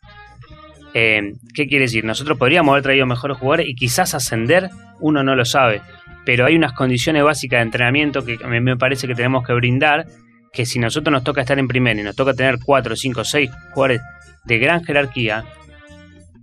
Eh, 0.94 1.34
¿Qué 1.54 1.66
quiere 1.66 1.84
decir? 1.84 2.04
Nosotros 2.04 2.36
podríamos 2.38 2.72
haber 2.72 2.82
traído 2.82 3.06
mejores 3.06 3.38
jugadores 3.38 3.68
y 3.68 3.74
quizás 3.74 4.14
ascender, 4.14 4.70
uno 4.98 5.22
no 5.22 5.36
lo 5.36 5.44
sabe, 5.44 5.82
pero 6.24 6.46
hay 6.46 6.56
unas 6.56 6.72
condiciones 6.72 7.22
básicas 7.22 7.58
de 7.58 7.62
entrenamiento 7.62 8.24
que 8.24 8.38
me 8.38 8.76
parece 8.76 9.06
que 9.06 9.14
tenemos 9.14 9.46
que 9.46 9.52
brindar, 9.52 10.06
que 10.52 10.66
si 10.66 10.78
nosotros 10.78 11.12
nos 11.12 11.24
toca 11.24 11.42
estar 11.42 11.58
en 11.58 11.68
primera 11.68 12.00
y 12.00 12.02
nos 12.02 12.16
toca 12.16 12.34
tener 12.34 12.58
4, 12.64 12.96
5, 12.96 13.24
6 13.24 13.50
jugadores 13.72 14.02
de 14.44 14.58
gran 14.58 14.84
jerarquía, 14.84 15.44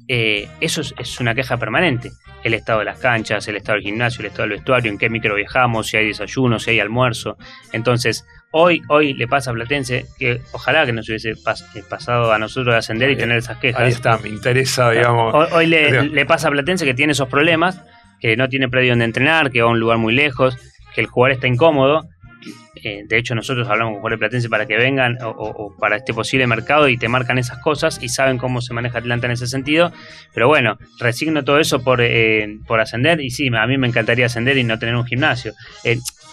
eh, 0.08 0.48
eso 0.62 0.82
es, 0.82 1.20
una 1.20 1.36
queja 1.36 1.58
permanente. 1.58 2.12
El 2.44 2.54
estado 2.54 2.80
de 2.80 2.86
las 2.86 3.00
canchas, 3.00 3.48
el 3.48 3.58
estado 3.58 3.76
del 3.76 3.84
gimnasio, 3.84 4.22
el 4.22 4.28
estado 4.28 4.44
del 4.44 4.58
vestuario, 4.58 4.92
en 4.92 4.98
qué 4.98 5.10
micro 5.10 5.36
viajamos, 5.36 5.88
si 5.88 5.98
hay 5.98 6.08
desayuno, 6.08 6.60
si 6.60 6.72
hay 6.72 6.80
almuerzo. 6.80 7.38
Entonces, 7.74 8.26
Hoy, 8.52 8.82
hoy 8.88 9.14
le 9.14 9.28
pasa 9.28 9.52
a 9.52 9.54
Platense 9.54 10.06
que 10.18 10.40
ojalá 10.54 10.86
que 10.86 10.94
nos 10.94 11.08
hubiese 11.10 11.32
eh, 11.32 11.84
pasado 11.88 12.32
a 12.32 12.40
nosotros 12.40 12.74
de 12.74 12.80
ascender 12.80 13.12
y 13.12 13.18
tener 13.18 13.38
esas 13.38 13.58
quejas. 13.58 13.82
Ahí 13.82 13.92
está, 13.92 14.18
me 14.20 14.30
interesa, 14.30 14.90
digamos. 14.92 15.36
Hoy, 15.52 15.66
le, 15.66 16.26
pasa 16.26 16.48
a 16.48 16.52
Platense 16.52 16.86
que 16.86 16.94
tiene 16.94 17.12
esos 17.12 17.28
problemas, 17.28 17.82
que 18.22 18.38
no 18.38 18.48
tiene 18.48 18.70
predio 18.70 18.94
donde 18.94 19.06
entrenar, 19.06 19.52
que 19.52 19.62
va 19.62 19.68
a 19.68 19.72
un 19.72 19.80
lugar 19.80 19.98
muy 19.98 20.14
lejos, 20.14 20.58
que 20.96 21.02
el 21.02 21.08
jugador 21.08 21.34
está 21.34 21.48
incómodo. 21.48 22.08
Eh, 22.84 23.04
de 23.08 23.18
hecho, 23.18 23.36
nosotros 23.36 23.68
hablamos 23.68 23.94
con 23.94 24.02
jugadores 24.02 24.20
platense 24.20 24.50
para 24.50 24.66
que 24.66 24.78
vengan 24.78 25.18
o, 25.24 25.76
para 25.80 25.98
este 25.98 26.14
posible 26.14 26.48
mercado 26.48 26.90
y 26.90 26.98
te 26.98 27.08
marcan 27.08 27.38
esas 27.38 27.60
cosas 27.60 28.00
y 28.02 28.10
saben 28.10 28.38
cómo 28.38 28.62
se 28.62 28.74
maneja 28.74 29.00
Atlanta 29.00 29.28
en 29.28 29.34
ese 29.34 29.48
sentido. 29.48 29.92
Pero 30.34 30.48
bueno, 30.48 30.78
resigno 31.00 31.44
todo 31.44 31.60
eso 31.60 31.84
por, 31.84 32.02
eh, 32.02 32.58
por 32.68 32.80
ascender 32.80 33.22
y 33.22 33.30
sí, 33.30 33.50
a 33.54 33.68
mí 33.68 33.78
me 33.78 33.88
encantaría 33.88 34.26
ascender 34.26 34.58
y 34.58 34.64
no 34.64 34.80
tener 34.80 34.96
un 34.96 35.06
gimnasio. 35.06 35.54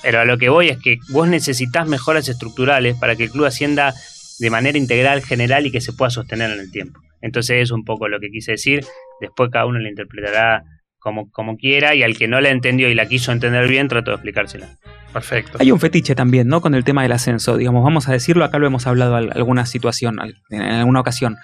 Pero 0.02 0.20
a 0.20 0.24
lo 0.24 0.36
que 0.36 0.48
voy 0.48 0.68
es 0.68 0.78
que 0.78 0.98
vos 1.08 1.28
necesitas 1.28 1.88
mejoras 1.88 2.28
estructurales 2.28 2.96
para 2.96 3.16
que 3.16 3.24
el 3.24 3.30
club 3.30 3.46
ascienda 3.46 3.94
de 4.38 4.50
manera 4.50 4.76
integral, 4.76 5.22
general 5.22 5.66
y 5.66 5.70
que 5.70 5.80
se 5.80 5.92
pueda 5.92 6.10
sostener 6.10 6.50
en 6.50 6.60
el 6.60 6.70
tiempo. 6.70 7.00
Entonces 7.20 7.62
es 7.62 7.70
un 7.70 7.84
poco 7.84 8.08
lo 8.08 8.20
que 8.20 8.30
quise 8.30 8.52
decir. 8.52 8.84
Después 9.20 9.50
cada 9.50 9.66
uno 9.66 9.78
lo 9.78 9.88
interpretará 9.88 10.62
como, 11.04 11.30
como 11.30 11.58
quiera 11.58 11.94
y 11.94 12.02
al 12.02 12.16
que 12.16 12.28
no 12.28 12.40
la 12.40 12.48
entendió 12.48 12.88
y 12.88 12.94
la 12.94 13.04
quiso 13.04 13.30
entender 13.30 13.68
bien, 13.68 13.88
trato 13.88 14.10
de 14.10 14.14
explicársela. 14.14 14.78
Perfecto. 15.12 15.58
Hay 15.60 15.70
un 15.70 15.78
fetiche 15.78 16.14
también, 16.14 16.48
¿no? 16.48 16.62
Con 16.62 16.74
el 16.74 16.82
tema 16.82 17.02
del 17.02 17.12
ascenso. 17.12 17.58
Digamos, 17.58 17.84
vamos 17.84 18.08
a 18.08 18.12
decirlo, 18.12 18.42
acá 18.42 18.58
lo 18.58 18.66
hemos 18.66 18.86
hablado 18.86 19.18
en 19.18 19.30
alguna 19.30 19.66
situación, 19.66 20.18
en 20.48 20.62
alguna 20.62 21.00
ocasión. 21.00 21.36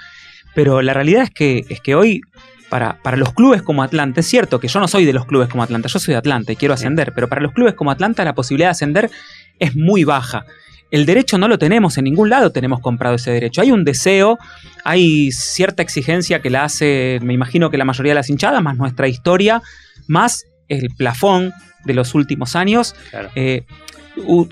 Pero 0.54 0.80
la 0.80 0.94
realidad 0.94 1.24
es 1.24 1.30
que, 1.30 1.66
es 1.68 1.82
que 1.82 1.94
hoy 1.94 2.22
para, 2.70 2.96
los 3.16 3.34
clubes 3.34 3.60
como 3.60 3.82
Atlanta, 3.82 4.20
es 4.20 4.26
cierto 4.26 4.60
que 4.60 4.68
yo 4.68 4.80
no 4.80 4.88
soy 4.88 5.04
de 5.04 5.12
los 5.12 5.26
clubes 5.26 5.48
como 5.48 5.62
Atlanta, 5.62 5.88
yo 5.88 5.98
soy 5.98 6.12
de 6.12 6.18
Atlanta 6.18 6.52
y 6.52 6.56
quiero 6.56 6.72
ascender, 6.72 7.12
pero 7.14 7.28
para 7.28 7.42
los 7.42 7.52
clubes 7.52 7.74
como 7.74 7.90
Atlanta 7.90 8.24
la 8.24 8.34
posibilidad 8.34 8.68
de 8.68 8.72
ascender 8.72 9.10
es 9.58 9.76
muy 9.76 10.04
baja. 10.04 10.46
El 10.90 11.06
derecho 11.06 11.38
no 11.38 11.48
lo 11.48 11.58
tenemos, 11.58 11.98
en 11.98 12.04
ningún 12.04 12.30
lado 12.30 12.50
tenemos 12.50 12.80
comprado 12.80 13.14
ese 13.14 13.30
derecho. 13.30 13.60
Hay 13.60 13.70
un 13.70 13.84
deseo, 13.84 14.38
hay 14.84 15.30
cierta 15.32 15.82
exigencia 15.82 16.40
que 16.42 16.50
la 16.50 16.64
hace, 16.64 17.18
me 17.22 17.32
imagino 17.32 17.70
que 17.70 17.78
la 17.78 17.84
mayoría 17.84 18.10
de 18.10 18.16
las 18.16 18.30
hinchadas, 18.30 18.62
más 18.62 18.76
nuestra 18.76 19.08
historia, 19.08 19.62
más 20.08 20.46
el 20.68 20.88
plafón 20.96 21.52
de 21.84 21.94
los 21.94 22.14
últimos 22.14 22.56
años. 22.56 22.94
Eh, 23.34 23.64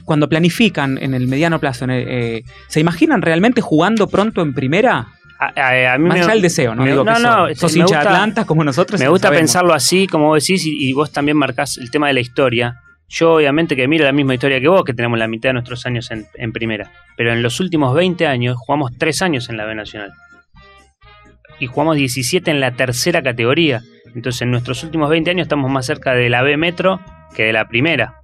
cuando 0.04 0.28
planifican 0.28 0.98
en 1.02 1.14
el 1.14 1.26
mediano 1.26 1.58
plazo, 1.58 1.86
eh, 1.88 2.44
¿se 2.68 2.80
imaginan 2.80 3.22
realmente 3.22 3.60
jugando 3.60 4.08
pronto 4.08 4.42
en 4.42 4.54
primera? 4.54 5.08
a, 5.38 5.98
mí 5.98 6.08
Más 6.08 6.26
me, 6.26 6.32
el 6.32 6.42
deseo, 6.42 6.74
¿no? 6.74 6.84
Digo 6.84 7.04
no, 7.04 7.18
no, 7.18 7.54
sos, 7.54 7.74
hincha 7.76 8.00
de 8.00 8.08
Atlanta 8.08 8.44
como 8.44 8.64
nosotros. 8.64 9.00
Me 9.00 9.08
gusta 9.08 9.30
pensarlo 9.30 9.72
así, 9.72 10.06
como 10.06 10.26
vos 10.26 10.44
decís, 10.44 10.64
y, 10.66 10.92
vos 10.92 11.12
también 11.12 11.36
marcás 11.36 11.78
el 11.78 11.90
tema 11.90 12.08
de 12.08 12.14
la 12.14 12.20
historia. 12.20 12.80
Yo, 13.08 13.34
obviamente, 13.34 13.74
que 13.74 13.88
miro 13.88 14.04
la 14.04 14.12
misma 14.12 14.34
historia 14.34 14.60
que 14.60 14.68
vos, 14.68 14.84
que 14.84 14.92
tenemos 14.92 15.18
la 15.18 15.28
mitad 15.28 15.48
de 15.48 15.54
nuestros 15.54 15.86
años 15.86 16.10
en, 16.10 16.52
primera. 16.52 16.92
Pero 17.16 17.32
en 17.32 17.42
los 17.42 17.58
últimos 17.58 17.94
20 17.94 18.26
años 18.26 18.56
jugamos 18.58 18.92
3 18.98 19.22
años 19.22 19.48
en 19.48 19.56
la 19.56 19.64
B 19.64 19.74
Nacional. 19.74 20.12
y 21.60 21.66
jugamos 21.66 21.96
17 21.96 22.50
en 22.50 22.60
la 22.60 22.72
tercera 22.72 23.22
categoría. 23.22 23.80
Entonces 24.14 24.42
en 24.42 24.50
nuestros 24.50 24.84
últimos 24.84 25.10
20 25.10 25.30
años 25.30 25.46
estamos 25.46 25.70
más 25.70 25.86
cerca 25.86 26.14
de 26.14 26.28
la 26.28 26.42
B 26.42 26.56
Metro 26.56 27.00
que 27.34 27.44
de 27.44 27.52
la 27.52 27.66
primera. 27.66 28.20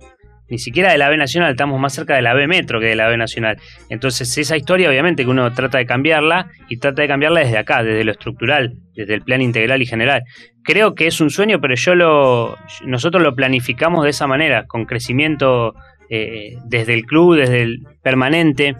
Ni 0.48 0.58
siquiera 0.58 0.92
de 0.92 0.98
la 0.98 1.08
B 1.08 1.16
Nacional, 1.16 1.52
estamos 1.52 1.80
más 1.80 1.94
cerca 1.94 2.14
de 2.14 2.22
la 2.22 2.34
B 2.34 2.46
Metro 2.46 2.78
que 2.78 2.86
de 2.86 2.96
la 2.96 3.08
B 3.08 3.16
Nacional. 3.16 3.56
Entonces 3.88 4.36
esa 4.36 4.56
historia 4.56 4.88
obviamente 4.88 5.24
que 5.24 5.30
uno 5.30 5.50
trata 5.52 5.78
de 5.78 5.86
cambiarla 5.86 6.48
y 6.68 6.76
trata 6.76 7.02
de 7.02 7.08
cambiarla 7.08 7.40
desde 7.40 7.56
acá, 7.56 7.82
desde 7.82 8.04
lo 8.04 8.12
estructural, 8.12 8.74
desde 8.94 9.14
el 9.14 9.22
plan 9.22 9.40
integral 9.40 9.80
y 9.80 9.86
general. 9.86 10.22
Creo 10.62 10.94
que 10.94 11.06
es 11.06 11.20
un 11.20 11.30
sueño, 11.30 11.60
pero 11.60 11.74
yo 11.74 11.94
lo, 11.94 12.56
nosotros 12.84 13.22
lo 13.22 13.34
planificamos 13.34 14.04
de 14.04 14.10
esa 14.10 14.26
manera, 14.26 14.66
con 14.66 14.84
crecimiento 14.84 15.74
eh, 16.10 16.56
desde 16.66 16.94
el 16.94 17.04
club, 17.06 17.36
desde 17.36 17.62
el 17.62 17.78
permanente. 18.02 18.76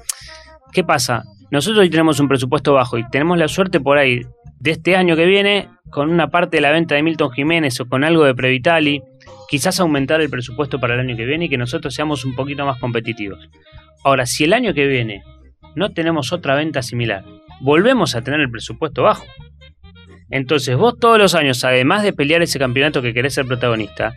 ¿Qué 0.72 0.84
pasa? 0.84 1.22
Nosotros 1.50 1.80
hoy 1.80 1.90
tenemos 1.90 2.20
un 2.20 2.28
presupuesto 2.28 2.74
bajo 2.74 2.98
y 2.98 3.08
tenemos 3.08 3.38
la 3.38 3.48
suerte 3.48 3.80
por 3.80 3.96
ahí 3.96 4.22
de 4.60 4.70
este 4.70 4.96
año 4.96 5.14
que 5.14 5.26
viene, 5.26 5.68
con 5.90 6.10
una 6.10 6.28
parte 6.28 6.56
de 6.56 6.60
la 6.62 6.72
venta 6.72 6.94
de 6.94 7.02
Milton 7.02 7.30
Jiménez 7.30 7.78
o 7.80 7.86
con 7.86 8.02
algo 8.02 8.24
de 8.24 8.34
Previtali, 8.34 9.02
quizás 9.48 9.80
aumentar 9.80 10.20
el 10.20 10.30
presupuesto 10.30 10.80
para 10.80 10.94
el 10.94 11.00
año 11.00 11.16
que 11.16 11.24
viene 11.24 11.46
y 11.46 11.48
que 11.48 11.58
nosotros 11.58 11.94
seamos 11.94 12.24
un 12.24 12.34
poquito 12.34 12.64
más 12.64 12.78
competitivos. 12.78 13.48
Ahora, 14.04 14.26
si 14.26 14.44
el 14.44 14.52
año 14.52 14.74
que 14.74 14.86
viene 14.86 15.22
no 15.74 15.90
tenemos 15.90 16.32
otra 16.32 16.54
venta 16.54 16.82
similar, 16.82 17.24
volvemos 17.60 18.14
a 18.14 18.22
tener 18.22 18.40
el 18.40 18.50
presupuesto 18.50 19.02
bajo. 19.02 19.24
Entonces 20.30 20.76
vos 20.76 20.94
todos 20.98 21.18
los 21.18 21.34
años, 21.34 21.64
además 21.64 22.02
de 22.02 22.12
pelear 22.12 22.42
ese 22.42 22.58
campeonato 22.58 23.02
que 23.02 23.14
querés 23.14 23.34
ser 23.34 23.46
protagonista, 23.46 24.14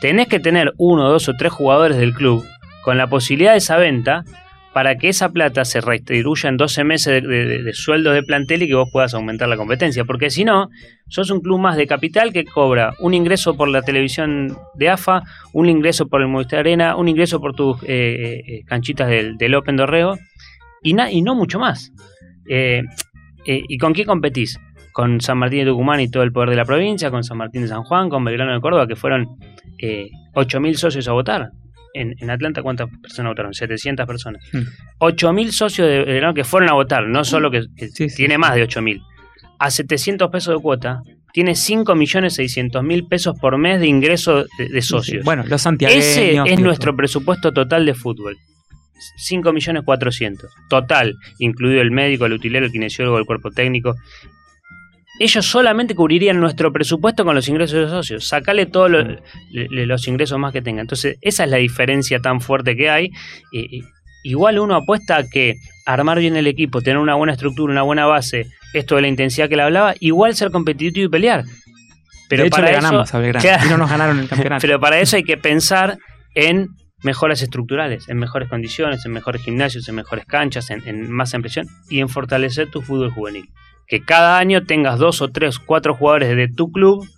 tenés 0.00 0.28
que 0.28 0.40
tener 0.40 0.72
uno, 0.78 1.10
dos 1.10 1.28
o 1.28 1.34
tres 1.34 1.52
jugadores 1.52 1.98
del 1.98 2.14
club 2.14 2.44
con 2.82 2.96
la 2.96 3.08
posibilidad 3.08 3.52
de 3.52 3.58
esa 3.58 3.76
venta 3.76 4.24
para 4.72 4.96
que 4.96 5.08
esa 5.08 5.30
plata 5.30 5.64
se 5.64 5.80
redistribuya 5.80 6.48
en 6.48 6.56
12 6.56 6.84
meses 6.84 7.22
de, 7.22 7.72
sueldos 7.72 8.14
de 8.14 8.22
plantel 8.22 8.62
y 8.62 8.68
que 8.68 8.74
vos 8.74 8.88
puedas 8.92 9.14
aumentar 9.14 9.48
la 9.48 9.56
competencia. 9.56 10.04
Porque 10.04 10.30
si 10.30 10.44
no, 10.44 10.68
sos 11.08 11.30
un 11.30 11.40
club 11.40 11.58
más 11.58 11.76
de 11.76 11.86
capital 11.86 12.32
que 12.32 12.44
cobra 12.44 12.94
un 13.00 13.14
ingreso 13.14 13.56
por 13.56 13.68
la 13.68 13.82
televisión 13.82 14.56
de 14.74 14.90
AFA, 14.90 15.22
un 15.52 15.68
ingreso 15.68 16.08
por 16.08 16.20
el 16.20 16.28
Movistar 16.28 16.60
Arena, 16.60 16.96
un 16.96 17.08
ingreso 17.08 17.40
por 17.40 17.54
tus 17.54 17.82
eh, 17.84 18.42
eh, 18.46 18.64
canchitas 18.66 19.08
del, 19.08 19.54
Open 19.54 19.76
Dorreo 19.76 20.18
y, 20.82 20.94
y 21.10 21.22
no 21.22 21.34
mucho 21.34 21.58
más. 21.58 21.92
Eh, 22.48 22.82
¿Y 23.46 23.78
con 23.78 23.94
qué 23.94 24.04
competís? 24.04 24.60
Con 24.92 25.20
San 25.22 25.38
Martín 25.38 25.60
de 25.60 25.70
Tucumán 25.70 26.00
y 26.00 26.10
todo 26.10 26.22
el 26.22 26.32
poder 26.32 26.50
de 26.50 26.56
la 26.56 26.66
provincia, 26.66 27.10
con 27.10 27.24
San 27.24 27.38
Martín 27.38 27.62
de 27.62 27.68
San 27.68 27.82
Juan, 27.84 28.10
con 28.10 28.24
Belgrano 28.24 28.52
de 28.52 28.60
Córdoba, 28.60 28.86
que 28.86 28.96
fueron 28.96 29.26
8.000 29.80 30.74
socios 30.74 31.08
a 31.08 31.12
votar 31.12 31.52
en, 31.94 32.30
Atlanta, 32.30 32.62
¿cuántas 32.62 32.88
personas 33.00 33.30
votaron? 33.30 33.54
700 33.54 34.06
personas. 34.06 34.42
8.000 34.98 35.46
hmm. 35.46 35.50
socios 35.50 35.88
de, 35.88 36.32
que 36.34 36.44
fueron 36.44 36.70
a 36.70 36.74
votar, 36.74 37.06
no 37.06 37.24
solo 37.24 37.50
que, 37.50 37.62
tiene 38.16 38.38
más 38.38 38.54
de 38.54 38.66
8.000. 38.66 39.02
A 39.58 39.70
700 39.70 40.30
pesos 40.30 40.54
de 40.54 40.62
cuota, 40.62 41.02
tiene 41.32 41.52
5.600.000 41.52 43.08
pesos 43.08 43.38
por 43.38 43.58
mes 43.58 43.80
de 43.80 43.86
ingreso 43.86 44.44
de, 44.58 44.82
socios. 44.82 45.24
Bueno, 45.24 45.44
los 45.46 45.62
santiagueños. 45.62 46.04
Ese 46.04 46.42
es 46.46 46.60
nuestro 46.60 46.96
presupuesto 46.96 47.52
total 47.52 47.86
de 47.86 47.94
fútbol. 47.94 48.36
5.400.000. 49.30 50.48
Total, 50.68 51.14
incluido 51.38 51.80
el 51.80 51.90
médico, 51.90 52.26
el 52.26 52.32
utilero, 52.32 52.66
el 52.66 52.72
kinesiólogo, 52.72 53.18
el 53.18 53.26
cuerpo 53.26 53.50
técnico 53.50 53.94
ellos 55.18 55.46
solamente 55.46 55.94
cubrirían 55.94 56.40
nuestro 56.40 56.72
presupuesto 56.72 57.24
con 57.24 57.34
los 57.34 57.48
ingresos 57.48 57.74
de 57.74 57.80
los 57.82 57.90
socios. 57.90 58.26
Sacale 58.26 58.66
todos 58.66 58.90
los 59.50 60.08
ingresos 60.08 60.38
más 60.38 60.52
que 60.52 60.62
tengan. 60.62 60.82
Entonces, 60.82 61.18
esa 61.20 61.44
es 61.44 61.50
la 61.50 61.56
diferencia 61.56 62.20
tan 62.20 62.40
fuerte 62.40 62.76
que 62.76 62.90
hay. 62.90 63.10
igual 64.22 64.58
uno 64.58 64.76
apuesta 64.76 65.16
a 65.16 65.24
que 65.24 65.54
armar 65.86 66.18
bien 66.18 66.36
el 66.36 66.46
equipo, 66.46 66.82
tener 66.82 66.98
una 66.98 67.14
buena 67.14 67.32
estructura, 67.32 67.72
una 67.72 67.82
buena 67.82 68.06
base, 68.06 68.46
esto 68.72 68.96
de 68.96 69.02
la 69.02 69.08
intensidad 69.08 69.48
que 69.48 69.56
le 69.56 69.62
hablaba, 69.62 69.94
igual 70.00 70.34
ser 70.34 70.50
competitivo 70.50 71.06
y 71.06 71.08
pelear. 71.08 71.44
Pero 72.28 72.42
de 72.42 72.48
hecho, 72.48 72.60
le 72.60 72.72
ganamos 72.72 73.14
a 73.14 73.18
Belgrano 73.18 73.64
y 73.64 73.68
no 73.70 73.78
nos 73.78 73.90
ganaron 73.90 74.18
el 74.18 74.28
campeonato. 74.28 74.60
Pero 74.66 74.78
para 74.78 75.00
eso 75.00 75.16
hay 75.16 75.24
que 75.24 75.38
pensar 75.38 75.98
en 76.34 76.68
mejoras 77.02 77.40
estructurales, 77.40 78.08
en 78.08 78.18
mejores 78.18 78.48
condiciones, 78.48 79.04
en 79.06 79.12
mejores 79.12 79.42
gimnasios, 79.42 79.88
en 79.88 79.94
mejores 79.94 80.26
canchas, 80.26 80.70
en, 80.70 80.86
en 80.86 81.10
más 81.10 81.32
impresión 81.32 81.66
y 81.88 82.00
en 82.00 82.08
fortalecer 82.08 82.70
tu 82.70 82.82
fútbol 82.82 83.10
juvenil 83.10 83.48
que 83.88 84.02
cada 84.02 84.38
año 84.38 84.64
tengas 84.64 84.98
dos 84.98 85.22
o 85.22 85.30
tres, 85.30 85.58
cuatro 85.58 85.94
jugadores 85.94 86.36
de 86.36 86.48
tu 86.48 86.70
club 86.70 87.08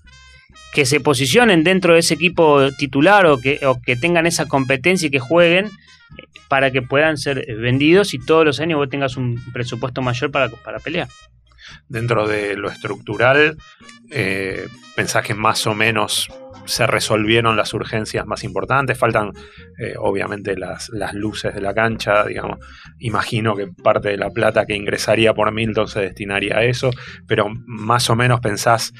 que 0.72 0.87
se 0.87 1.00
posicionen 1.00 1.64
dentro 1.64 1.94
de 1.94 2.00
ese 2.00 2.14
equipo 2.14 2.70
titular 2.78 3.26
o 3.26 3.38
que, 3.38 3.59
que 3.85 3.96
tengan 3.96 4.26
esa 4.26 4.46
competencia 4.46 5.09
y 5.09 5.11
que 5.11 5.18
jueguen 5.18 5.66
eh, 5.66 6.22
para 6.48 6.70
que 6.70 6.80
puedan 6.80 7.18
ser 7.18 7.44
vendidos 7.56 8.14
y 8.14 8.18
todos 8.18 8.44
los 8.44 8.61
años 8.61 8.78
vos 8.78 8.88
tengas 8.88 9.16
un 9.16 9.42
presupuesto 9.52 10.00
mayor 10.00 10.30
para, 10.30 10.48
para 10.48 10.78
pelear. 10.78 11.09
Dentro 11.88 12.26
de 12.26 12.56
lo 12.56 12.70
estructural, 12.70 13.56
eh, 14.11 14.68
pensás 14.94 15.24
que 15.24 15.35
más 15.35 15.66
o 15.66 15.74
menos 15.74 16.28
se 16.64 16.87
resolvieron 16.87 17.57
las 17.57 17.75
urgencias 17.75 18.27
más 18.27 18.44
importantes, 18.44 18.99
faltan 18.99 19.33
eh, 19.79 19.94
obviamente 19.99 20.57
las, 20.57 20.88
las, 20.90 21.14
luces 21.14 21.55
de 21.55 21.61
la 21.61 21.75
cancha, 21.75 22.25
digamos, 22.25 22.59
imagino 22.99 23.55
que 23.57 23.68
parte 23.68 24.11
de 24.11 24.16
la 24.16 24.31
plata 24.31 24.66
que 24.66 24.77
ingresaría 24.77 25.35
por 25.35 25.53
Milton 25.53 25.88
se 25.88 26.01
destinaría 26.01 26.59
a 26.59 26.64
eso, 26.64 26.90
pero 27.27 27.46
más 27.66 28.09
o 28.11 28.16
menos 28.16 28.40
pensás 28.40 28.92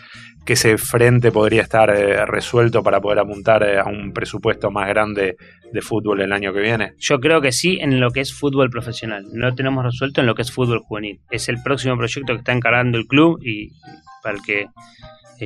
que 0.44 0.55
ese 0.55 0.79
frente 0.79 1.33
podría 1.33 1.62
estar 1.62 1.90
eh, 1.90 2.25
resuelto 2.27 2.83
para 2.83 3.01
poder 3.01 3.18
apuntar 3.18 3.62
eh, 3.62 3.79
a 3.79 3.85
un 3.85 4.12
presupuesto 4.12 4.70
más 4.70 4.88
grande 4.88 5.37
de 5.73 5.83
fútbol 5.83 6.20
el 6.20 6.33
año 6.33 6.53
que 6.53 6.61
viene? 6.61 6.94
Yo 6.99 7.20
creo 7.20 7.40
que 7.40 7.53
sí 7.53 7.79
en 7.81 8.01
lo 8.01 8.11
que 8.11 8.20
es 8.20 8.33
fútbol 8.35 8.70
profesional. 8.70 9.27
No 9.33 9.49
lo 9.49 9.55
tenemos 9.55 9.85
resuelto 9.85 10.20
en 10.20 10.27
lo 10.27 10.35
que 10.35 10.42
es 10.42 10.51
fútbol 10.51 10.81
juvenil. 10.81 11.20
Es 11.31 11.49
el 11.49 11.62
próximo 11.62 11.96
proyecto 11.96 12.33
que 12.33 12.38
está 12.38 12.53
encarando 12.53 12.99
el 12.99 13.07
club 13.07 13.38
y 13.42 13.70
para 14.23 14.37
el 14.37 14.42
que 14.42 14.66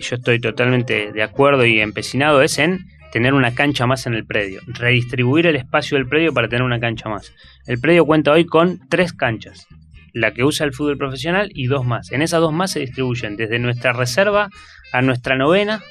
yo 0.00 0.16
estoy 0.16 0.40
totalmente 0.40 1.12
de 1.12 1.22
acuerdo 1.22 1.64
y 1.64 1.80
empecinado 1.80 2.42
es 2.42 2.58
en 2.58 2.80
tener 3.12 3.34
una 3.34 3.54
cancha 3.54 3.86
más 3.86 4.06
en 4.06 4.14
el 4.14 4.26
predio, 4.26 4.60
redistribuir 4.66 5.46
el 5.46 5.56
espacio 5.56 5.96
del 5.96 6.08
predio 6.08 6.34
para 6.34 6.48
tener 6.48 6.64
una 6.64 6.80
cancha 6.80 7.08
más. 7.08 7.32
El 7.66 7.78
predio 7.78 8.04
cuenta 8.04 8.32
hoy 8.32 8.44
con 8.44 8.80
tres 8.88 9.12
canchas, 9.12 9.66
la 10.12 10.32
que 10.32 10.44
usa 10.44 10.66
el 10.66 10.72
fútbol 10.72 10.98
profesional 10.98 11.50
y 11.54 11.66
dos 11.66 11.86
más. 11.86 12.10
En 12.10 12.22
esas 12.22 12.40
dos 12.40 12.52
más 12.52 12.72
se 12.72 12.80
distribuyen 12.80 13.36
desde 13.36 13.58
nuestra 13.58 13.92
reserva 13.92 14.48
a 14.92 15.02
nuestra 15.02 15.36
novena, 15.36 15.82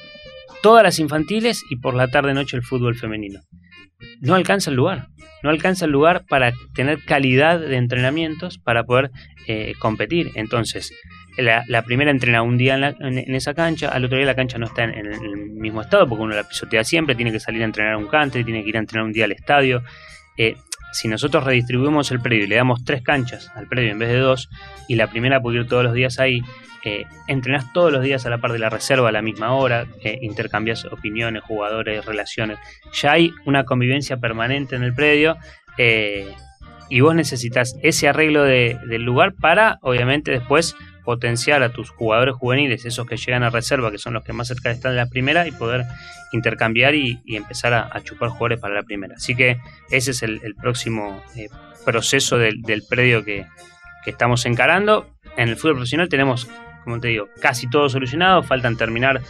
todas 0.62 0.82
las 0.82 0.98
infantiles 0.98 1.62
y 1.70 1.76
por 1.76 1.94
la 1.94 2.08
tarde-noche 2.08 2.56
el 2.56 2.62
fútbol 2.62 2.94
femenino. 2.94 3.40
No 4.20 4.34
alcanza 4.34 4.70
el 4.70 4.76
lugar, 4.76 5.08
no 5.42 5.50
alcanza 5.50 5.84
el 5.86 5.92
lugar 5.92 6.24
para 6.28 6.52
tener 6.74 7.02
calidad 7.04 7.60
de 7.60 7.76
entrenamientos 7.76 8.58
para 8.58 8.84
poder 8.84 9.10
eh, 9.46 9.74
competir. 9.78 10.30
Entonces, 10.34 10.92
la, 11.36 11.82
primera 11.82 12.10
entrena 12.10 12.42
un 12.42 12.56
día 12.56 12.74
en, 12.74 13.34
esa 13.34 13.54
cancha, 13.54 13.88
al 13.88 14.04
otro 14.04 14.16
día 14.16 14.26
la 14.26 14.34
cancha 14.34 14.58
no 14.58 14.66
está 14.66 14.84
en, 14.84 14.94
el 14.94 15.36
mismo 15.50 15.82
estado 15.82 16.08
porque 16.08 16.22
uno 16.22 16.34
la 16.34 16.48
pisotea 16.48 16.84
siempre, 16.84 17.14
tiene 17.14 17.32
que 17.32 17.40
salir 17.40 17.62
a 17.62 17.64
entrenar 17.64 17.96
un 17.96 18.06
country, 18.06 18.44
tiene 18.44 18.62
que 18.62 18.68
ir 18.68 18.76
a 18.76 18.80
entrenar 18.80 19.06
un 19.06 19.12
día 19.12 19.24
al 19.24 19.32
estadio. 19.32 19.82
Eh, 20.36 20.56
si 20.92 21.08
nosotros 21.08 21.44
redistribuimos 21.44 22.10
el 22.12 22.20
predio 22.20 22.44
y 22.44 22.46
le 22.46 22.56
damos 22.56 22.84
tres 22.84 23.02
canchas 23.02 23.50
al 23.54 23.66
predio 23.66 23.90
en 23.90 23.98
vez 23.98 24.10
de 24.10 24.18
dos, 24.18 24.48
y 24.88 24.94
la 24.94 25.08
primera 25.08 25.40
puede 25.40 25.58
ir 25.58 25.66
todos 25.66 25.82
los 25.82 25.92
días 25.92 26.20
ahí, 26.20 26.40
eh, 26.86 27.06
entrenás 27.28 27.72
todos 27.72 27.90
los 27.90 28.02
días 28.02 28.26
a 28.26 28.30
la 28.30 28.38
par 28.38 28.52
de 28.52 28.58
la 28.58 28.68
reserva 28.68 29.08
a 29.08 29.12
la 29.12 29.22
misma 29.22 29.54
hora, 29.54 29.86
eh, 30.02 30.18
intercambias 30.20 30.84
opiniones, 30.84 31.42
jugadores, 31.42 32.04
relaciones. 32.04 32.58
Ya 32.92 33.12
hay 33.12 33.32
una 33.46 33.64
convivencia 33.64 34.18
permanente 34.18 34.76
en 34.76 34.82
el 34.82 34.94
predio 34.94 35.38
eh, 35.78 36.28
y 36.90 37.00
vos 37.00 37.14
necesitas 37.14 37.74
ese 37.82 38.06
arreglo 38.06 38.44
del 38.44 39.02
lugar 39.02 39.32
para, 39.34 39.78
obviamente, 39.80 40.30
después 40.30 40.76
potenciar 41.04 41.62
a 41.62 41.70
tus 41.70 41.90
jugadores 41.90 42.34
juveniles, 42.34 42.84
esos 42.84 43.06
que 43.06 43.16
llegan 43.16 43.42
a 43.42 43.50
reserva, 43.50 43.90
que 43.90 43.98
son 43.98 44.14
los 44.14 44.24
que 44.24 44.32
más 44.32 44.48
cerca 44.48 44.70
están 44.70 44.92
de 44.92 44.98
la 44.98 45.06
primera, 45.06 45.46
y 45.46 45.52
poder 45.52 45.84
intercambiar 46.32 46.94
y, 46.94 47.20
empezar 47.26 47.74
a, 47.74 48.00
chupar 48.02 48.30
jugadores 48.30 48.60
para 48.60 48.74
la 48.74 48.82
primera. 48.82 49.14
Así 49.16 49.34
que 49.36 49.58
ese 49.90 50.12
es 50.12 50.22
el, 50.22 50.40
próximo 50.60 51.22
eh, 51.36 51.48
proceso 51.84 52.38
del, 52.38 52.82
predio 52.88 53.24
que, 53.24 53.46
estamos 54.06 54.44
encarando. 54.44 55.08
En 55.36 55.48
el 55.48 55.56
fútbol 55.56 55.76
profesional 55.76 56.08
tenemos, 56.08 56.48
como 56.84 57.00
te 57.00 57.08
digo, 57.08 57.28
casi 57.40 57.68
todo 57.68 57.88
solucionado, 57.88 58.42
faltan 58.42 58.76
terminar 58.76 59.22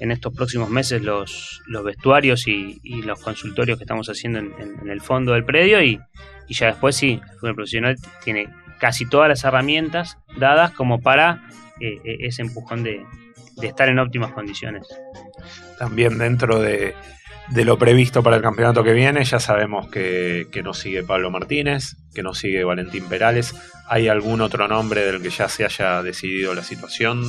en 0.00 0.12
estos 0.12 0.34
próximos 0.34 0.68
meses 0.70 1.02
los, 1.02 1.62
los 1.66 1.82
vestuarios 1.82 2.46
y, 2.46 2.78
los 3.02 3.20
consultorios 3.20 3.78
que 3.78 3.84
estamos 3.84 4.08
haciendo 4.08 4.38
en, 4.38 4.88
el 4.88 5.00
fondo 5.00 5.32
del 5.32 5.44
predio 5.44 5.82
y, 5.82 5.98
y 6.46 6.54
ya 6.54 6.66
después 6.66 6.96
sí, 6.96 7.20
el 7.22 7.38
fútbol 7.38 7.54
profesional 7.54 7.96
tiene 8.22 8.48
casi 8.78 9.06
todas 9.06 9.28
las 9.28 9.44
herramientas 9.44 10.18
dadas 10.36 10.72
como 10.72 11.00
para 11.00 11.42
eh, 11.80 12.00
eh, 12.04 12.16
ese 12.20 12.42
empujón 12.42 12.82
de, 12.82 13.04
estar 13.62 13.88
en 13.88 13.98
óptimas 13.98 14.32
condiciones. 14.32 14.86
También 15.78 16.18
dentro 16.18 16.60
de, 16.60 16.94
lo 17.54 17.78
previsto 17.78 18.22
para 18.22 18.36
el 18.36 18.42
campeonato 18.42 18.84
que 18.84 18.92
viene, 18.92 19.24
ya 19.24 19.40
sabemos 19.40 19.88
que, 19.88 20.46
que 20.52 20.62
no 20.62 20.74
sigue 20.74 21.02
Pablo 21.02 21.30
Martínez, 21.30 21.96
que 22.14 22.22
no 22.22 22.34
sigue 22.34 22.64
Valentín 22.64 23.08
Perales. 23.08 23.54
¿Hay 23.88 24.08
algún 24.08 24.40
otro 24.40 24.68
nombre 24.68 25.04
del 25.04 25.22
que 25.22 25.30
ya 25.30 25.48
se 25.48 25.64
haya 25.64 26.02
decidido 26.02 26.54
la 26.54 26.62
situación? 26.62 27.22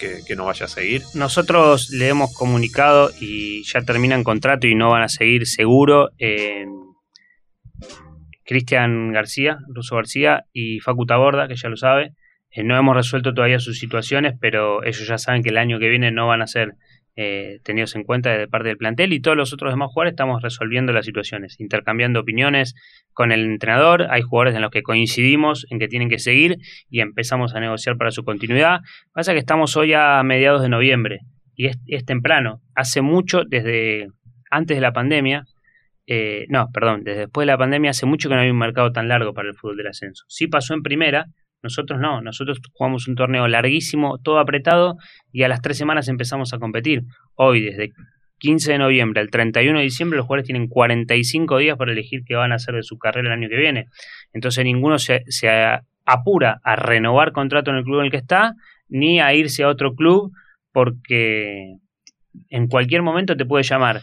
Que, 0.00 0.20
que, 0.24 0.36
no 0.36 0.44
vaya 0.46 0.66
a 0.66 0.68
seguir? 0.68 1.02
Nosotros 1.14 1.90
le 1.90 2.06
hemos 2.06 2.32
comunicado 2.32 3.10
y 3.20 3.64
ya 3.64 3.82
terminan 3.82 4.22
contrato 4.22 4.68
y 4.68 4.76
no 4.76 4.90
van 4.90 5.02
a 5.02 5.08
seguir 5.08 5.44
seguro. 5.48 6.10
Eh, 6.18 6.66
Cristian 8.48 9.12
García, 9.12 9.58
Russo 9.68 9.96
García 9.96 10.44
y 10.54 10.80
Facu 10.80 11.04
Taborda, 11.04 11.48
que 11.48 11.56
ya 11.56 11.68
lo 11.68 11.76
sabe. 11.76 12.12
Eh, 12.50 12.64
no 12.64 12.78
hemos 12.78 12.96
resuelto 12.96 13.34
todavía 13.34 13.58
sus 13.58 13.78
situaciones, 13.78 14.36
pero 14.40 14.82
ellos 14.84 15.06
ya 15.06 15.18
saben 15.18 15.42
que 15.42 15.50
el 15.50 15.58
año 15.58 15.78
que 15.78 15.90
viene 15.90 16.10
no 16.12 16.26
van 16.26 16.40
a 16.40 16.46
ser 16.46 16.72
eh, 17.14 17.58
tenidos 17.62 17.94
en 17.94 18.04
cuenta 18.04 18.30
de 18.30 18.48
parte 18.48 18.68
del 18.68 18.78
plantel 18.78 19.12
y 19.12 19.20
todos 19.20 19.36
los 19.36 19.52
otros 19.52 19.70
demás 19.70 19.88
jugadores 19.92 20.12
estamos 20.12 20.40
resolviendo 20.40 20.94
las 20.94 21.04
situaciones, 21.04 21.60
intercambiando 21.60 22.20
opiniones 22.20 22.74
con 23.12 23.32
el 23.32 23.44
entrenador. 23.44 24.06
Hay 24.08 24.22
jugadores 24.22 24.54
en 24.56 24.62
los 24.62 24.70
que 24.70 24.82
coincidimos 24.82 25.66
en 25.68 25.78
que 25.78 25.88
tienen 25.88 26.08
que 26.08 26.18
seguir 26.18 26.56
y 26.88 27.00
empezamos 27.00 27.54
a 27.54 27.60
negociar 27.60 27.98
para 27.98 28.12
su 28.12 28.24
continuidad. 28.24 28.80
Pasa 29.12 29.34
que 29.34 29.40
estamos 29.40 29.76
hoy 29.76 29.92
a 29.92 30.22
mediados 30.22 30.62
de 30.62 30.70
noviembre 30.70 31.18
y 31.54 31.66
es, 31.66 32.04
temprano. 32.06 32.62
Hace 32.74 33.02
mucho, 33.02 33.42
desde 33.46 34.06
antes 34.50 34.78
de 34.78 34.80
la 34.80 34.92
pandemia, 34.92 35.44
eh, 36.10 36.46
no, 36.48 36.70
perdón, 36.72 37.04
desde 37.04 37.20
después 37.20 37.44
de 37.44 37.52
la 37.52 37.58
pandemia 37.58 37.90
hace 37.90 38.06
mucho 38.06 38.30
que 38.30 38.34
no 38.34 38.40
había 38.40 38.52
un 38.52 38.58
mercado 38.58 38.90
tan 38.92 39.08
largo 39.08 39.34
para 39.34 39.50
el 39.50 39.54
fútbol 39.54 39.76
del 39.76 39.88
ascenso. 39.88 40.24
Sí 40.26 40.46
pasó 40.46 40.72
en 40.72 40.82
primera, 40.82 41.26
nosotros 41.62 42.00
no, 42.00 42.22
nosotros 42.22 42.60
jugamos 42.72 43.08
un 43.08 43.14
torneo 43.14 43.46
larguísimo, 43.46 44.16
todo 44.16 44.38
apretado, 44.38 44.96
y 45.32 45.42
a 45.42 45.48
las 45.48 45.60
tres 45.60 45.76
semanas 45.76 46.08
empezamos 46.08 46.54
a 46.54 46.58
competir. 46.58 47.02
Hoy, 47.34 47.60
desde 47.62 47.90
15 48.38 48.72
de 48.72 48.78
noviembre 48.78 49.20
al 49.20 49.28
31 49.28 49.80
de 49.80 49.84
diciembre, 49.84 50.16
los 50.16 50.24
jugadores 50.24 50.46
tienen 50.46 50.68
45 50.68 51.58
días 51.58 51.76
para 51.76 51.92
elegir 51.92 52.22
qué 52.26 52.36
van 52.36 52.52
a 52.52 52.54
hacer 52.54 52.74
de 52.74 52.82
su 52.82 52.96
carrera 52.96 53.28
el 53.28 53.34
año 53.34 53.50
que 53.50 53.58
viene. 53.58 53.84
Entonces 54.32 54.64
ninguno 54.64 54.98
se, 54.98 55.24
se 55.26 55.50
apura 56.06 56.58
a 56.64 56.74
renovar 56.74 57.32
contrato 57.32 57.70
en 57.70 57.76
el 57.76 57.84
club 57.84 57.98
en 57.98 58.06
el 58.06 58.10
que 58.10 58.16
está, 58.16 58.54
ni 58.88 59.20
a 59.20 59.34
irse 59.34 59.62
a 59.62 59.68
otro 59.68 59.94
club, 59.94 60.32
porque 60.72 61.74
en 62.48 62.66
cualquier 62.68 63.02
momento 63.02 63.36
te 63.36 63.44
puede 63.44 63.64
llamar 63.64 64.00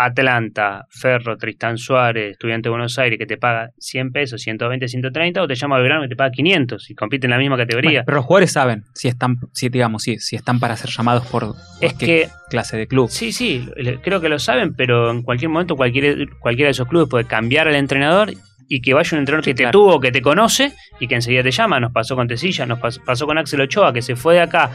Atlanta, 0.00 0.86
Ferro, 0.90 1.36
Tristán 1.36 1.76
Suárez, 1.76 2.30
estudiante 2.32 2.68
de 2.68 2.70
Buenos 2.70 2.96
Aires, 3.00 3.18
que 3.18 3.26
te 3.26 3.36
paga 3.36 3.70
100 3.78 4.12
pesos, 4.12 4.40
120, 4.40 4.86
130, 4.86 5.42
o 5.42 5.48
te 5.48 5.56
llama 5.56 5.76
Belgrano 5.78 6.02
que 6.02 6.08
te 6.08 6.14
paga 6.14 6.30
500 6.30 6.90
y 6.90 6.94
compite 6.94 7.26
en 7.26 7.32
la 7.32 7.38
misma 7.38 7.56
categoría. 7.56 8.04
pero 8.04 8.18
los 8.18 8.24
jugadores 8.24 8.52
saben 8.52 8.84
si 8.94 9.08
están, 9.08 9.38
si 9.52 9.68
digamos, 9.68 10.04
si, 10.04 10.20
si 10.20 10.36
están 10.36 10.60
para 10.60 10.76
ser 10.76 10.90
llamados 10.90 11.26
por, 11.26 11.56
es 11.80 11.94
que, 11.94 12.28
clase 12.48 12.76
de 12.76 12.86
club. 12.86 13.08
Sí, 13.10 13.32
sí, 13.32 13.68
creo 14.02 14.20
que 14.20 14.28
lo 14.28 14.38
saben, 14.38 14.74
pero 14.74 15.10
en 15.10 15.22
cualquier 15.22 15.50
momento 15.50 15.74
cualquier, 15.74 16.28
cualquiera 16.38 16.68
de 16.68 16.72
esos 16.72 16.86
clubes 16.86 17.08
puede 17.08 17.24
cambiar 17.24 17.66
al 17.66 17.74
entrenador 17.74 18.32
y 18.68 18.80
que 18.80 18.94
vaya 18.94 19.10
un 19.16 19.20
entrenador 19.20 19.44
que 19.44 19.54
te 19.54 19.68
tuvo, 19.70 19.98
que 19.98 20.12
te 20.12 20.22
conoce 20.22 20.74
y 21.00 21.08
que 21.08 21.16
enseguida 21.16 21.42
te 21.42 21.50
llama. 21.50 21.80
Nos 21.80 21.90
pasó 21.90 22.14
con 22.14 22.28
Tesilla, 22.28 22.66
nos 22.66 22.78
pasó, 22.78 23.02
pasó 23.04 23.26
con 23.26 23.36
Axel 23.38 23.62
Ochoa, 23.62 23.92
que 23.92 24.02
se 24.02 24.14
fue 24.14 24.34
de 24.34 24.42
acá 24.42 24.70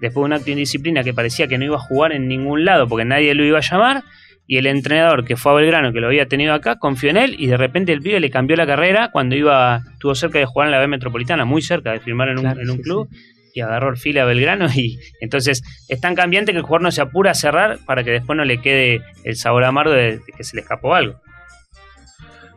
después 0.00 0.22
de 0.22 0.26
un 0.26 0.32
acto 0.32 0.46
de 0.46 0.52
indisciplina 0.52 1.04
que 1.04 1.14
parecía 1.14 1.46
que 1.46 1.58
no 1.58 1.64
iba 1.64 1.76
a 1.76 1.80
jugar 1.80 2.12
en 2.12 2.26
ningún 2.26 2.64
lado 2.64 2.88
porque 2.88 3.04
nadie 3.04 3.34
lo 3.34 3.44
iba 3.44 3.58
a 3.58 3.62
llamar 3.62 4.02
y 4.46 4.58
el 4.58 4.66
entrenador 4.66 5.24
que 5.24 5.36
fue 5.36 5.52
a 5.52 5.54
Belgrano, 5.54 5.92
que 5.92 6.00
lo 6.00 6.08
había 6.08 6.26
tenido 6.26 6.52
acá, 6.52 6.76
confió 6.76 7.10
en 7.10 7.16
él 7.16 7.36
y 7.38 7.46
de 7.46 7.56
repente 7.56 7.92
el 7.92 8.00
pibe 8.00 8.20
le 8.20 8.30
cambió 8.30 8.56
la 8.56 8.66
carrera 8.66 9.10
cuando 9.10 9.34
iba, 9.34 9.82
estuvo 9.92 10.14
cerca 10.14 10.38
de 10.38 10.44
jugar 10.44 10.68
en 10.68 10.72
la 10.72 10.80
B 10.80 10.86
Metropolitana, 10.86 11.44
muy 11.44 11.62
cerca 11.62 11.92
de 11.92 12.00
firmar 12.00 12.28
en 12.28 12.38
un, 12.38 12.46
en 12.46 12.70
un 12.70 12.78
club. 12.78 13.08
Y 13.56 13.60
agarró 13.60 13.88
el 13.88 13.96
fila 13.96 14.22
a 14.22 14.24
Belgrano 14.24 14.66
y 14.74 14.98
entonces 15.20 15.62
es 15.88 16.00
tan 16.00 16.16
cambiante 16.16 16.50
que 16.50 16.58
el 16.58 16.64
jugador 16.64 16.82
no 16.82 16.90
se 16.90 17.00
apura 17.00 17.30
a 17.30 17.34
cerrar 17.34 17.78
para 17.86 18.02
que 18.02 18.10
después 18.10 18.36
no 18.36 18.44
le 18.44 18.58
quede 18.58 19.00
el 19.22 19.36
sabor 19.36 19.62
amargo 19.64 19.92
de, 19.92 20.20
que 20.36 20.42
se 20.42 20.56
le 20.56 20.62
escapó 20.62 20.94
algo. 20.94 21.20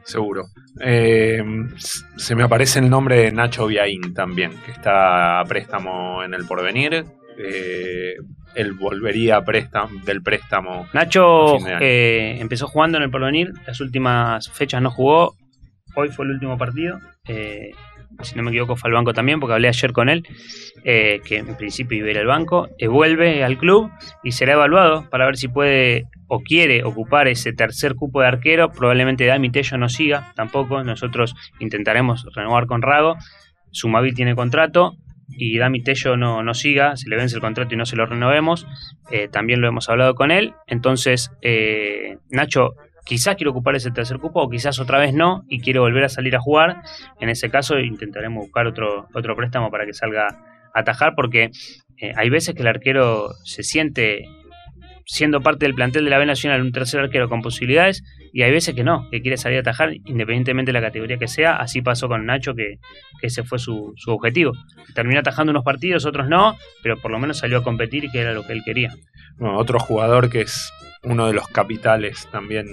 Seguro. 0.03 0.45
Eh, 0.81 1.43
se 1.75 2.35
me 2.35 2.43
aparece 2.43 2.79
el 2.79 2.89
nombre 2.89 3.17
de 3.17 3.31
Nacho 3.31 3.67
Viaín 3.67 4.13
también, 4.13 4.51
que 4.65 4.71
está 4.71 5.39
a 5.39 5.45
préstamo 5.45 6.23
en 6.23 6.33
el 6.33 6.45
porvenir. 6.45 7.05
Eh, 7.37 8.15
él 8.55 8.73
volvería 8.73 9.43
préstamo, 9.43 10.01
del 10.03 10.21
préstamo. 10.23 10.87
Nacho 10.93 11.57
eh, 11.79 12.37
empezó 12.39 12.67
jugando 12.67 12.97
en 12.97 13.03
el 13.03 13.11
porvenir, 13.11 13.53
las 13.65 13.79
últimas 13.81 14.49
fechas 14.49 14.81
no 14.81 14.89
jugó, 14.89 15.35
hoy 15.95 16.09
fue 16.09 16.25
el 16.25 16.31
último 16.31 16.57
partido. 16.57 16.99
Eh, 17.27 17.71
si 18.23 18.35
no 18.35 18.41
me 18.41 18.49
equivoco 18.49 18.75
fue 18.75 18.89
al 18.89 18.95
banco 18.95 19.13
también, 19.13 19.39
porque 19.39 19.53
hablé 19.53 19.67
ayer 19.67 19.91
con 19.91 20.09
él, 20.09 20.25
eh, 20.83 21.21
que 21.23 21.37
en 21.37 21.55
principio 21.55 21.99
iba 21.99 22.07
a 22.07 22.11
ir 22.11 22.17
al 22.17 22.25
banco, 22.25 22.67
vuelve 22.89 23.43
al 23.43 23.57
club 23.57 23.91
y 24.23 24.31
será 24.31 24.53
evaluado 24.53 25.07
para 25.09 25.25
ver 25.25 25.37
si 25.37 25.47
puede 25.47 26.05
o 26.27 26.39
quiere 26.39 26.83
ocupar 26.83 27.27
ese 27.27 27.53
tercer 27.53 27.95
cupo 27.95 28.21
de 28.21 28.27
arquero. 28.27 28.71
Probablemente 28.71 29.25
Dami 29.25 29.51
Tello 29.51 29.77
no 29.77 29.87
siga 29.87 30.33
tampoco, 30.35 30.83
nosotros 30.83 31.35
intentaremos 31.59 32.25
renovar 32.33 32.65
con 32.65 32.81
Rago. 32.81 33.17
Sumavi 33.71 34.13
tiene 34.13 34.33
contrato, 34.35 34.97
y 35.27 35.57
Dami 35.57 35.81
Tello 35.83 36.17
no, 36.17 36.43
no 36.43 36.53
siga, 36.53 36.95
se 36.95 37.09
le 37.09 37.17
vence 37.17 37.35
el 37.35 37.41
contrato 37.41 37.73
y 37.73 37.77
no 37.77 37.85
se 37.85 37.95
lo 37.95 38.05
renovemos, 38.05 38.65
eh, 39.11 39.27
también 39.27 39.61
lo 39.61 39.67
hemos 39.67 39.89
hablado 39.89 40.15
con 40.15 40.31
él. 40.31 40.53
Entonces, 40.67 41.31
eh, 41.41 42.17
Nacho 42.29 42.75
quizás 43.05 43.35
quiere 43.35 43.49
ocupar 43.49 43.75
ese 43.75 43.91
tercer 43.91 44.19
cupo 44.19 44.41
o 44.41 44.49
quizás 44.49 44.79
otra 44.79 44.99
vez 44.99 45.13
no 45.13 45.43
y 45.47 45.61
quiere 45.61 45.79
volver 45.79 46.03
a 46.03 46.09
salir 46.09 46.35
a 46.35 46.39
jugar. 46.39 46.81
En 47.19 47.29
ese 47.29 47.49
caso 47.49 47.79
intentaremos 47.79 48.45
buscar 48.45 48.67
otro, 48.67 49.07
otro 49.13 49.35
préstamo 49.35 49.71
para 49.71 49.85
que 49.85 49.93
salga 49.93 50.27
a 50.27 50.79
atajar 50.79 51.13
porque 51.15 51.51
eh, 51.97 52.11
hay 52.15 52.29
veces 52.29 52.53
que 52.53 52.61
el 52.61 52.67
arquero 52.67 53.33
se 53.43 53.63
siente 53.63 54.25
siendo 55.07 55.41
parte 55.41 55.65
del 55.65 55.73
plantel 55.73 56.03
de 56.03 56.09
la 56.09 56.17
B 56.17 56.25
Nacional 56.25 56.61
un 56.61 56.73
tercer 56.73 56.99
arquero 56.99 57.29
con 57.29 57.41
posibilidades 57.41 58.03
y 58.33 58.43
hay 58.43 58.51
veces 58.51 58.75
que 58.75 58.83
no, 58.83 59.09
que 59.09 59.21
quiere 59.21 59.37
salir 59.37 59.57
a 59.57 59.61
atajar 59.61 59.93
independientemente 60.05 60.69
de 60.69 60.73
la 60.73 60.85
categoría 60.85 61.17
que 61.17 61.29
sea. 61.29 61.55
Así 61.55 61.81
pasó 61.81 62.09
con 62.09 62.25
Nacho, 62.25 62.53
que, 62.53 62.79
ese 63.21 63.43
fue 63.43 63.57
su, 63.57 63.93
su, 63.95 64.11
objetivo. 64.11 64.51
Terminó 64.93 65.21
atajando 65.21 65.51
unos 65.51 65.63
partidos, 65.63 66.05
otros 66.05 66.27
no, 66.27 66.57
pero 66.83 66.97
por 66.97 67.09
lo 67.09 67.19
menos 67.19 67.39
salió 67.39 67.59
a 67.59 67.63
competir 67.63 68.03
y 68.03 68.11
que 68.11 68.19
era 68.19 68.33
lo 68.33 68.45
que 68.45 68.53
él 68.53 68.61
quería. 68.63 68.93
otro 69.39 69.79
jugador 69.79 70.29
que 70.29 70.41
es 70.41 70.71
uno 71.03 71.27
de 71.27 71.33
los 71.33 71.47
capitales 71.47 72.27
también 72.31 72.67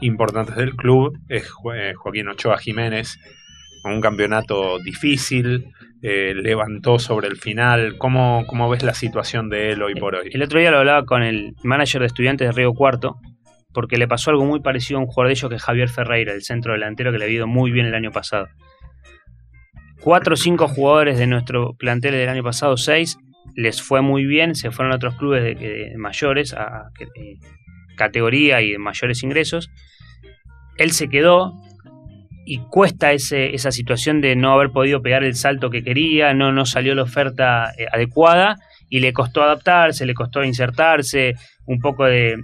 importantes 0.00 0.56
del 0.56 0.76
club 0.76 1.18
es 1.28 1.50
Joaquín 1.50 2.28
Ochoa 2.28 2.58
Jiménez, 2.58 3.18
un 3.84 4.00
campeonato 4.00 4.78
difícil, 4.78 5.72
eh, 6.02 6.32
levantó 6.34 6.98
sobre 6.98 7.28
el 7.28 7.36
final. 7.36 7.96
¿Cómo, 7.98 8.44
¿Cómo 8.46 8.68
ves 8.68 8.82
la 8.82 8.94
situación 8.94 9.48
de 9.48 9.72
él 9.72 9.82
hoy 9.82 9.94
por 9.94 10.14
hoy? 10.14 10.30
El 10.32 10.42
otro 10.42 10.60
día 10.60 10.70
lo 10.70 10.78
hablaba 10.78 11.04
con 11.04 11.22
el 11.22 11.54
manager 11.64 12.00
de 12.00 12.06
estudiantes 12.06 12.48
de 12.48 12.52
Río 12.52 12.72
Cuarto, 12.72 13.16
porque 13.72 13.96
le 13.96 14.08
pasó 14.08 14.30
algo 14.30 14.44
muy 14.44 14.60
parecido 14.60 14.98
a 14.98 15.02
un 15.02 15.08
jugador 15.08 15.28
de 15.28 15.32
ellos 15.34 15.50
que 15.50 15.56
es 15.56 15.62
Javier 15.62 15.88
Ferreira, 15.88 16.32
el 16.32 16.42
centro 16.42 16.72
delantero 16.72 17.12
que 17.12 17.18
le 17.18 17.24
ha 17.24 17.28
ido 17.28 17.46
muy 17.46 17.70
bien 17.70 17.86
el 17.86 17.94
año 17.94 18.10
pasado. 18.12 18.48
Cuatro 20.00 20.34
o 20.34 20.36
cinco 20.36 20.68
jugadores 20.68 21.18
de 21.18 21.26
nuestro 21.26 21.74
plantel 21.76 22.12
del 22.12 22.28
año 22.28 22.44
pasado, 22.44 22.76
seis, 22.76 23.18
les 23.56 23.82
fue 23.82 24.00
muy 24.00 24.24
bien, 24.24 24.54
se 24.54 24.70
fueron 24.70 24.92
a 24.92 24.96
otros 24.96 25.16
clubes 25.16 25.42
de, 25.42 25.92
mayores, 25.96 26.54
a, 26.54 26.90
eh, 27.00 27.38
categoría 27.96 28.62
y 28.62 28.72
de 28.72 28.78
mayores 28.78 29.22
ingresos. 29.22 29.70
Él 30.76 30.92
se 30.92 31.08
quedó 31.08 31.54
y 32.48 32.60
cuesta 32.70 33.12
ese, 33.12 33.54
esa 33.54 33.70
situación 33.70 34.22
de 34.22 34.34
no 34.34 34.54
haber 34.54 34.70
podido 34.70 35.02
pegar 35.02 35.22
el 35.22 35.34
salto 35.34 35.68
que 35.68 35.84
quería, 35.84 36.32
no, 36.32 36.50
no 36.50 36.64
salió 36.64 36.94
la 36.94 37.02
oferta 37.02 37.72
eh, 37.76 37.84
adecuada 37.92 38.56
y 38.88 39.00
le 39.00 39.12
costó 39.12 39.42
adaptarse, 39.42 40.06
le 40.06 40.14
costó 40.14 40.42
insertarse, 40.42 41.34
un 41.66 41.78
poco 41.78 42.06
de, 42.06 42.38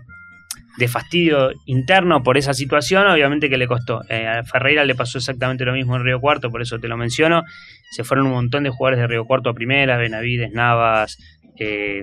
de 0.77 0.89
fastidio 0.89 1.53
interno 1.65 2.23
por 2.23 2.37
esa 2.37 2.53
situación, 2.53 3.07
obviamente 3.07 3.49
que 3.49 3.57
le 3.57 3.67
costó. 3.67 4.03
Eh, 4.11 4.27
a 4.27 4.45
Ferreira 4.45 4.85
le 4.85 4.95
pasó 4.95 5.17
exactamente 5.17 5.65
lo 5.65 5.73
mismo 5.73 5.97
en 5.97 6.05
Río 6.05 6.21
Cuarto, 6.21 6.51
por 6.51 6.61
eso 6.61 6.79
te 6.79 6.87
lo 6.87 6.99
menciono. 6.99 7.43
Se 7.93 8.05
fueron 8.05 8.27
un 8.27 8.33
montón 8.33 8.65
de 8.65 8.69
jugadores 8.69 9.01
de 9.01 9.07
Río 9.07 9.25
Cuarto 9.25 9.49
a 9.49 9.55
primera, 9.55 9.97
Benavides, 9.97 10.53
Navas, 10.53 11.17
eh, 11.59 12.03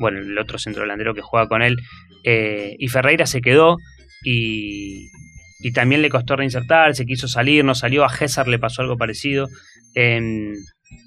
bueno, 0.00 0.18
el 0.18 0.36
otro 0.36 0.58
centro 0.58 0.82
delantero 0.82 1.14
que 1.14 1.22
juega 1.22 1.46
con 1.46 1.62
él. 1.62 1.76
Y 2.24 2.88
Ferreira 2.88 3.24
se 3.24 3.40
quedó 3.40 3.76
y, 4.22 5.08
y, 5.60 5.72
también 5.72 6.02
le 6.02 6.08
costó 6.08 6.36
reinsertarse, 6.36 7.06
quiso 7.06 7.28
salir, 7.28 7.64
no 7.64 7.74
salió. 7.74 8.04
A 8.04 8.10
César 8.10 8.48
le 8.48 8.58
pasó 8.58 8.82
algo 8.82 8.96
parecido. 8.96 9.48
Em, 9.94 10.54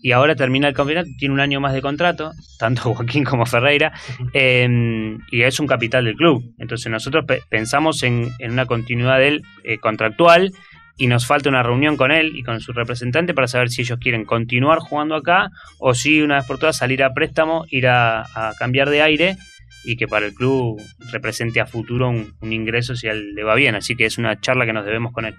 y 0.01 0.11
ahora 0.11 0.35
termina 0.35 0.67
el 0.67 0.73
campeonato, 0.73 1.09
tiene 1.17 1.33
un 1.33 1.39
año 1.39 1.59
más 1.59 1.73
de 1.73 1.81
contrato, 1.81 2.33
tanto 2.59 2.93
Joaquín 2.93 3.23
como 3.23 3.45
Ferreira, 3.45 3.91
em, 4.33 5.19
y 5.31 5.41
es 5.43 5.59
un 5.59 5.67
capital 5.67 6.05
del 6.05 6.15
club. 6.15 6.43
Entonces 6.57 6.91
nosotros 6.91 7.25
pensamos 7.49 8.03
en, 8.03 8.31
una 8.39 8.65
continuidad 8.65 9.17
de 9.17 9.27
él 9.27 9.41
eh, 9.63 9.77
contractual 9.77 10.51
y 10.97 11.07
nos 11.07 11.25
falta 11.25 11.49
una 11.49 11.63
reunión 11.63 11.97
con 11.97 12.11
él 12.11 12.35
y 12.35 12.43
con 12.43 12.59
su 12.59 12.73
representante 12.73 13.33
para 13.33 13.47
saber 13.47 13.69
si 13.69 13.81
ellos 13.81 13.97
quieren 13.99 14.23
continuar 14.23 14.77
jugando 14.79 15.15
acá 15.15 15.49
o 15.79 15.95
si 15.95 16.21
una 16.21 16.35
vez 16.35 16.45
por 16.45 16.59
todas 16.59 16.77
salir 16.77 17.03
a 17.03 17.13
préstamo, 17.13 17.65
ir 17.69 17.87
a, 17.87 18.23
cambiar 18.59 18.89
de 18.89 19.01
aire 19.01 19.37
y 19.83 19.97
que 19.97 20.07
para 20.07 20.25
el 20.25 20.33
club 20.33 20.81
represente 21.11 21.59
a 21.59 21.65
futuro 21.65 22.09
un, 22.09 22.33
un 22.41 22.53
ingreso 22.53 22.95
si 22.95 23.07
a 23.07 23.11
él 23.11 23.33
le 23.33 23.43
va 23.43 23.55
bien. 23.55 23.75
Así 23.75 23.95
que 23.95 24.05
es 24.05 24.17
una 24.17 24.39
charla 24.39 24.65
que 24.65 24.73
nos 24.73 24.85
debemos 24.85 25.13
con 25.13 25.25
él. 25.25 25.35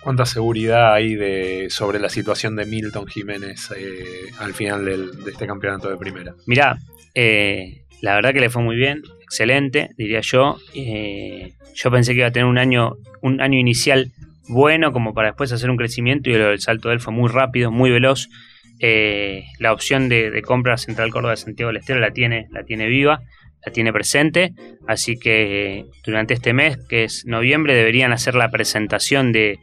¿Cuánta 0.00 0.26
seguridad 0.26 0.94
hay 0.94 1.16
de, 1.16 1.66
sobre 1.70 1.98
la 1.98 2.08
situación 2.08 2.54
de 2.56 2.64
Milton 2.66 3.06
Jiménez 3.06 3.70
eh, 3.76 4.30
al 4.38 4.54
final 4.54 4.84
de 4.84 5.30
este 5.30 5.46
campeonato 5.46 5.90
de 5.90 5.96
primera? 5.96 6.34
Mirá, 6.46 6.78
eh, 7.14 7.82
la 8.00 8.14
verdad 8.14 8.32
que 8.32 8.40
le 8.40 8.48
fue 8.48 8.62
muy 8.62 8.76
bien, 8.76 9.02
excelente, 9.22 9.90
diría 9.98 10.20
yo. 10.20 10.56
Eh, 10.74 11.52
yo 11.74 11.90
pensé 11.90 12.12
que 12.12 12.20
iba 12.20 12.28
a 12.28 12.32
tener 12.32 12.46
un 12.46 12.58
año, 12.58 12.96
un 13.22 13.40
año 13.40 13.58
inicial 13.58 14.10
bueno 14.48 14.92
como 14.92 15.12
para 15.14 15.28
después 15.28 15.52
hacer 15.52 15.68
un 15.68 15.76
crecimiento 15.76 16.30
y 16.30 16.34
el, 16.34 16.60
salto 16.60 16.88
de 16.88 16.94
él 16.94 17.00
fue 17.00 17.12
muy 17.12 17.28
rápido, 17.28 17.70
muy 17.70 17.90
veloz. 17.90 18.28
La 18.80 19.72
opción 19.72 20.08
de, 20.08 20.40
compra 20.42 20.76
Central 20.76 21.10
Córdoba 21.10 21.32
de 21.32 21.38
Santiago 21.38 21.68
del 21.68 21.78
Estero 21.78 22.00
la 22.00 22.12
tiene, 22.12 22.46
la 22.50 22.64
tiene 22.64 22.86
viva, 22.86 23.20
la 23.64 23.72
tiene 23.72 23.92
presente, 23.92 24.52
así 24.86 25.18
que 25.18 25.84
durante 26.04 26.34
este 26.34 26.52
mes, 26.52 26.78
que 26.88 27.04
es 27.04 27.24
noviembre, 27.26 27.74
deberían 27.74 28.12
hacer 28.12 28.34
la 28.34 28.50
presentación 28.50 29.32
de, 29.32 29.58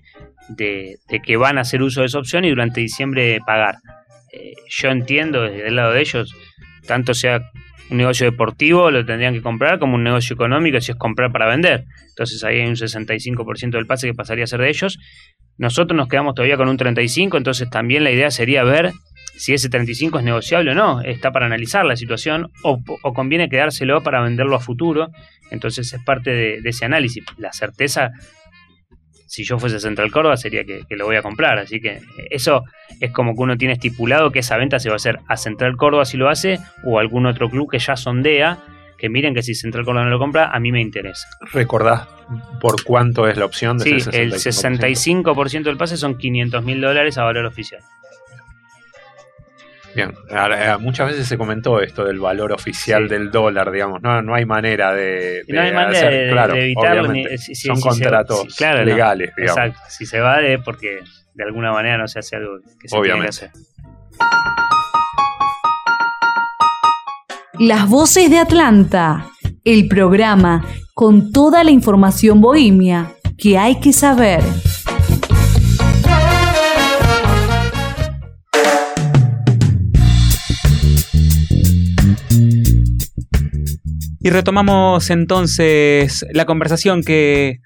de, 0.50 0.98
que 1.24 1.38
van 1.38 1.58
a 1.58 1.62
hacer 1.62 1.82
uso 1.82 2.02
de 2.02 2.08
esa 2.08 2.20
opción 2.20 2.46
y 2.46 2.50
durante 2.50 2.82
diciembre 2.82 3.40
pagar. 3.46 3.76
eh, 4.34 4.54
yo 4.70 4.90
entiendo 4.90 5.44
desde 5.44 5.68
el 5.68 5.76
lado 5.76 5.94
de 5.94 6.02
ellos, 6.02 6.36
tanto 6.86 7.14
sea 7.14 7.42
un 7.90 7.98
negocio 7.98 8.30
deportivo, 8.30 8.90
lo 8.92 9.06
tendrían 9.06 9.34
que 9.34 9.42
comprar, 9.42 9.80
como 9.80 9.96
un 9.96 10.04
negocio 10.04 10.34
económico, 10.34 10.80
si 10.82 10.92
es 10.92 10.98
comprar 10.98 11.32
para 11.32 11.48
vender. 11.48 11.86
Entonces 12.10 12.44
ahí 12.44 12.60
hay 12.60 12.68
un 12.68 12.76
65% 12.76 13.72
del 13.72 13.86
pase 13.86 14.08
que 14.08 14.14
pasaría 14.14 14.46
a 14.46 14.48
ser 14.48 14.62
de 14.62 14.70
ellos. 14.70 14.98
Nosotros 15.58 15.96
nos 15.96 16.08
quedamos 16.08 16.36
todavía 16.36 16.58
con 16.58 16.68
un 16.68 16.78
35%, 16.78 17.38
entonces 17.38 17.70
también 17.70 18.04
la 18.04 18.12
idea 18.12 18.30
sería 18.32 18.64
ver 18.64 18.92
si 19.38 19.54
ese 19.54 19.70
35 19.70 20.20
es 20.20 20.26
negociable 20.26 20.72
o 20.72 20.76
no, 20.76 21.02
está 21.02 21.32
para 21.32 21.46
analizar 21.46 21.86
la 21.86 21.96
situación 21.96 22.52
o, 22.64 22.82
conviene 23.14 23.50
quedárselo 23.50 24.02
para 24.02 24.22
venderlo 24.22 24.56
a 24.56 24.60
futuro. 24.60 25.10
Entonces 25.52 25.94
es 25.94 26.02
parte 26.04 26.32
de, 26.32 26.62
ese 26.64 26.86
análisis. 26.86 27.24
La 27.38 27.52
certeza, 27.52 28.12
si 29.28 29.44
yo 29.44 29.60
fuese 29.60 29.80
Central 29.80 30.12
Córdoba, 30.12 30.38
sería 30.38 30.64
que, 30.64 30.84
lo 30.90 31.06
voy 31.06 31.18
a 31.18 31.22
comprar. 31.22 31.60
Así 31.60 31.80
que 31.80 32.02
eso 32.30 32.64
es 33.00 33.12
como 33.12 33.34
que 33.36 33.42
uno 33.42 33.58
tiene 33.58 33.74
estipulado 33.74 34.32
que 34.32 34.40
esa 34.40 34.58
venta 34.58 34.80
se 34.80 34.90
va 34.90 34.96
a 34.96 34.98
hacer 34.98 35.20
a 35.28 35.38
Central 35.38 35.76
Córdoba 35.76 36.06
si 36.06 36.18
lo 36.18 36.30
hace 36.30 36.60
o 36.84 37.00
algún 37.00 37.26
otro 37.26 37.50
club 37.50 37.70
que 37.70 37.80
ya 37.80 37.96
sondea. 37.96 38.60
Que 38.98 39.10
miren 39.10 39.34
que 39.34 39.44
si 39.44 39.56
Central 39.56 39.84
Córdoba 39.86 40.06
no 40.06 40.12
lo 40.12 40.20
compra, 40.20 40.50
a 40.52 40.60
mí 40.60 40.72
me 40.72 40.82
interesa. 40.82 41.28
¿Recordás 41.52 42.08
por 42.60 42.84
cuánto 42.84 43.28
es 43.28 43.38
la 43.38 43.46
opción? 43.46 43.78
De 43.78 44.00
sí, 44.00 44.10
el 44.14 44.34
65% 44.34 45.64
del 45.64 45.78
pase 45.78 45.98
son 45.98 46.18
500 46.18 46.64
mil 46.64 46.82
dólares 46.82 47.18
a 47.18 47.24
valor 47.24 47.46
oficial. 47.46 47.82
Bien, 49.96 50.14
muchas 50.82 51.08
veces 51.08 51.26
se 51.26 51.38
comentó 51.38 51.80
esto 51.80 52.04
del 52.04 52.20
valor 52.20 52.52
oficial 52.52 53.08
del 53.08 53.32
dólar, 53.32 53.72
digamos, 53.72 54.02
no, 54.02 54.22
no 54.22 54.36
hay 54.36 54.46
manera 54.46 54.94
de, 54.94 55.44
no 55.48 55.62
hay 55.62 55.72
manera 55.72 56.10
de, 56.10 56.30
claro, 56.32 56.54
evitarlo. 56.54 57.14
son 57.38 57.80
contratos 57.80 58.60
legales, 58.60 59.32
digamos. 59.38 59.58
Exacto, 59.58 59.80
si 59.88 60.06
se 60.06 60.20
va 60.20 60.40
de 60.40 60.60
porque 60.60 61.00
de 61.34 61.44
alguna 61.46 61.72
manera 61.72 61.98
no 61.98 62.10
se 62.10 62.20
hace 62.20 62.36
algo 62.36 62.60
que 62.78 62.90
se 62.90 62.98
obviamente. 62.98 63.38
tiene 63.38 63.54
que 63.54 63.56
hacer. 63.56 63.76
Las 67.60 67.90
voces 67.90 68.30
de 68.30 68.38
Atlanta, 68.38 69.30
el 69.64 69.88
programa 69.88 70.66
con 70.94 71.32
toda 71.32 71.64
la 71.64 71.72
información 71.72 72.42
bohemia 72.42 73.16
que 73.38 73.58
hay 73.58 73.80
que 73.80 73.94
saber. 73.94 74.44
Y 84.20 84.30
retomamos 84.30 85.10
entonces 85.10 86.26
la 86.34 86.46
conversación 86.46 87.04
que, 87.04 87.60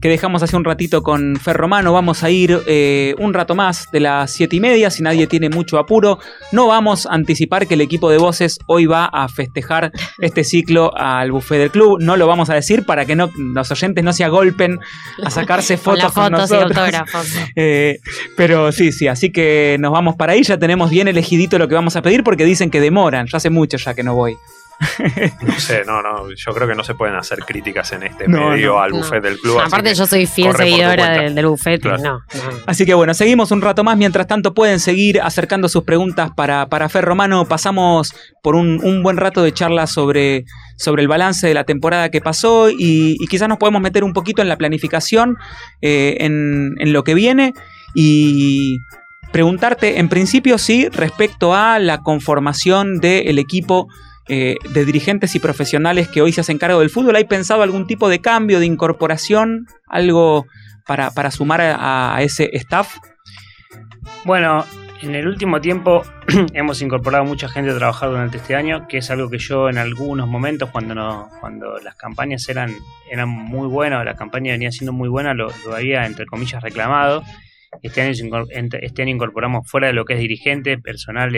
dejamos 0.00 0.42
hace 0.42 0.56
un 0.56 0.64
ratito 0.64 1.02
con 1.02 1.36
Fer 1.36 1.56
Romano. 1.56 1.92
Vamos 1.92 2.22
a 2.22 2.30
ir 2.30 2.58
eh, 2.66 3.14
un 3.18 3.34
rato 3.34 3.54
más 3.54 3.90
de 3.92 4.00
las 4.00 4.30
siete 4.30 4.56
y 4.56 4.60
media, 4.60 4.90
si 4.90 5.02
nadie 5.02 5.26
tiene 5.26 5.48
mucho 5.48 5.78
apuro. 5.78 6.18
No 6.52 6.68
vamos 6.68 7.06
a 7.06 7.14
anticipar 7.14 7.66
que 7.66 7.74
el 7.74 7.80
equipo 7.80 8.10
de 8.10 8.18
voces 8.18 8.58
hoy 8.66 8.86
va 8.86 9.06
a 9.06 9.28
festejar 9.28 9.92
este 10.18 10.44
ciclo 10.44 10.96
al 10.96 11.32
buffet 11.32 11.58
del 11.58 11.70
club. 11.70 11.98
No 12.00 12.16
lo 12.16 12.26
vamos 12.26 12.50
a 12.50 12.54
decir 12.54 12.84
para 12.84 13.04
que 13.04 13.16
no, 13.16 13.30
los 13.36 13.70
oyentes 13.70 14.04
no 14.04 14.12
se 14.12 14.24
agolpen 14.24 14.78
a 15.22 15.30
sacarse 15.30 15.76
fotos 15.76 16.12
con, 16.12 16.32
nosotros. 16.32 16.76
Eh, 17.58 18.00
pero 18.36 18.72
sí, 18.72 18.92
sí, 18.92 19.08
así 19.08 19.30
que 19.30 19.76
nos 19.80 19.92
vamos 19.92 20.16
para 20.16 20.32
ahí. 20.32 20.42
Ya 20.42 20.58
tenemos 20.58 20.90
bien 20.90 21.08
elegidito 21.08 21.58
lo 21.58 21.68
que 21.68 21.74
vamos 21.74 21.96
a 21.96 22.02
pedir 22.02 22.22
porque 22.22 22.44
dicen 22.44 22.70
que 22.70 22.80
demoran. 22.80 23.26
Ya 23.26 23.38
hace 23.38 23.50
mucho 23.50 23.76
ya 23.76 23.94
que 23.94 24.02
no 24.02 24.14
voy. 24.14 24.36
No 25.42 25.58
sé, 25.58 25.84
no, 25.84 26.02
no. 26.02 26.30
Yo 26.34 26.52
creo 26.52 26.68
que 26.68 26.74
no 26.74 26.84
se 26.84 26.94
pueden 26.94 27.16
hacer 27.16 27.40
críticas 27.40 27.92
en 27.92 28.02
este 28.02 28.28
medio 28.28 28.78
al 28.78 28.92
buffet 28.92 29.22
del 29.22 29.38
club. 29.38 29.60
Aparte, 29.60 29.94
yo 29.94 30.06
soy 30.06 30.26
fiel 30.26 30.54
seguidora 30.54 31.10
del, 31.10 31.34
del, 31.34 31.46
buffet. 31.46 31.82
No, 31.84 32.20
Así 32.66 32.84
que 32.84 32.94
bueno, 32.94 33.14
seguimos 33.14 33.50
un 33.50 33.62
rato 33.62 33.84
más. 33.84 33.96
Mientras 33.96 34.26
tanto, 34.26 34.54
pueden 34.54 34.80
seguir 34.80 35.20
acercando 35.20 35.68
sus 35.68 35.84
preguntas 35.84 36.30
para, 36.36 36.68
para 36.68 36.88
Fer 36.88 37.04
Romano. 37.04 37.46
Pasamos 37.46 38.14
por 38.42 38.54
un, 38.54 39.02
buen 39.02 39.16
rato 39.16 39.42
de 39.42 39.52
charla 39.52 39.86
sobre, 39.86 40.44
sobre 40.76 41.02
el 41.02 41.08
balance 41.08 41.46
de 41.46 41.54
la 41.54 41.64
temporada 41.64 42.10
que 42.10 42.20
pasó 42.20 42.68
y, 42.70 43.16
quizás 43.28 43.48
nos 43.48 43.58
podemos 43.58 43.80
meter 43.80 44.04
un 44.04 44.12
poquito 44.12 44.42
en 44.42 44.48
la 44.48 44.56
planificación, 44.56 45.36
eh, 45.80 46.16
en, 46.20 46.74
en 46.78 46.92
lo 46.92 47.02
que 47.02 47.14
viene. 47.14 47.54
Y 47.94 48.78
preguntarte, 49.32 49.98
en 49.98 50.08
principio, 50.08 50.58
sí, 50.58 50.88
respecto 50.88 51.54
a 51.54 51.78
la 51.78 51.98
conformación 51.98 52.98
del 52.98 53.38
equipo 53.38 53.88
eh, 54.28 54.56
de 54.70 54.84
dirigentes 54.84 55.34
y 55.36 55.38
profesionales 55.38 56.08
que 56.08 56.20
hoy 56.20 56.32
se 56.32 56.40
hacen 56.40 56.58
cargo 56.58 56.80
del 56.80 56.90
fútbol? 56.90 57.16
¿Hay 57.16 57.24
pensado 57.24 57.62
algún 57.62 57.86
tipo 57.86 58.08
de 58.08 58.20
cambio, 58.20 58.58
de 58.58 58.66
incorporación, 58.66 59.66
algo 59.86 60.46
para, 60.86 61.30
sumar 61.30 61.60
a, 61.60 62.16
ese 62.20 62.50
staff? 62.54 62.96
Bueno, 64.24 64.64
en 65.02 65.14
el 65.14 65.28
último 65.28 65.60
tiempo 65.60 66.02
hemos 66.54 66.82
incorporado 66.82 67.24
mucha 67.24 67.48
gente 67.48 67.70
a 67.70 67.76
trabajar 67.76 68.08
durante 68.10 68.38
este 68.38 68.54
año, 68.54 68.88
que 68.88 68.98
es 68.98 69.10
algo 69.10 69.30
que 69.30 69.38
yo 69.38 69.68
en 69.68 69.78
algunos 69.78 70.26
momentos, 70.26 70.70
cuando 70.70 70.94
no, 70.94 71.28
cuando 71.40 71.78
las 71.78 71.94
campañas 71.94 72.48
eran, 72.48 72.72
eran 73.10 73.28
muy 73.28 73.68
buenas, 73.68 74.04
la 74.04 74.16
campaña 74.16 74.52
venía 74.52 74.72
siendo 74.72 74.92
muy 74.92 75.08
buena, 75.08 75.34
lo, 75.34 75.48
había 75.72 76.06
entre 76.06 76.26
comillas 76.26 76.62
reclamado. 76.62 77.22
Este 77.82 78.00
año, 78.00 78.12
este 78.80 79.02
año 79.02 79.10
incorporamos 79.12 79.70
fuera 79.70 79.88
de 79.88 79.92
lo 79.92 80.04
que 80.04 80.14
es 80.14 80.18
dirigente, 80.18 80.78
personal 80.78 81.36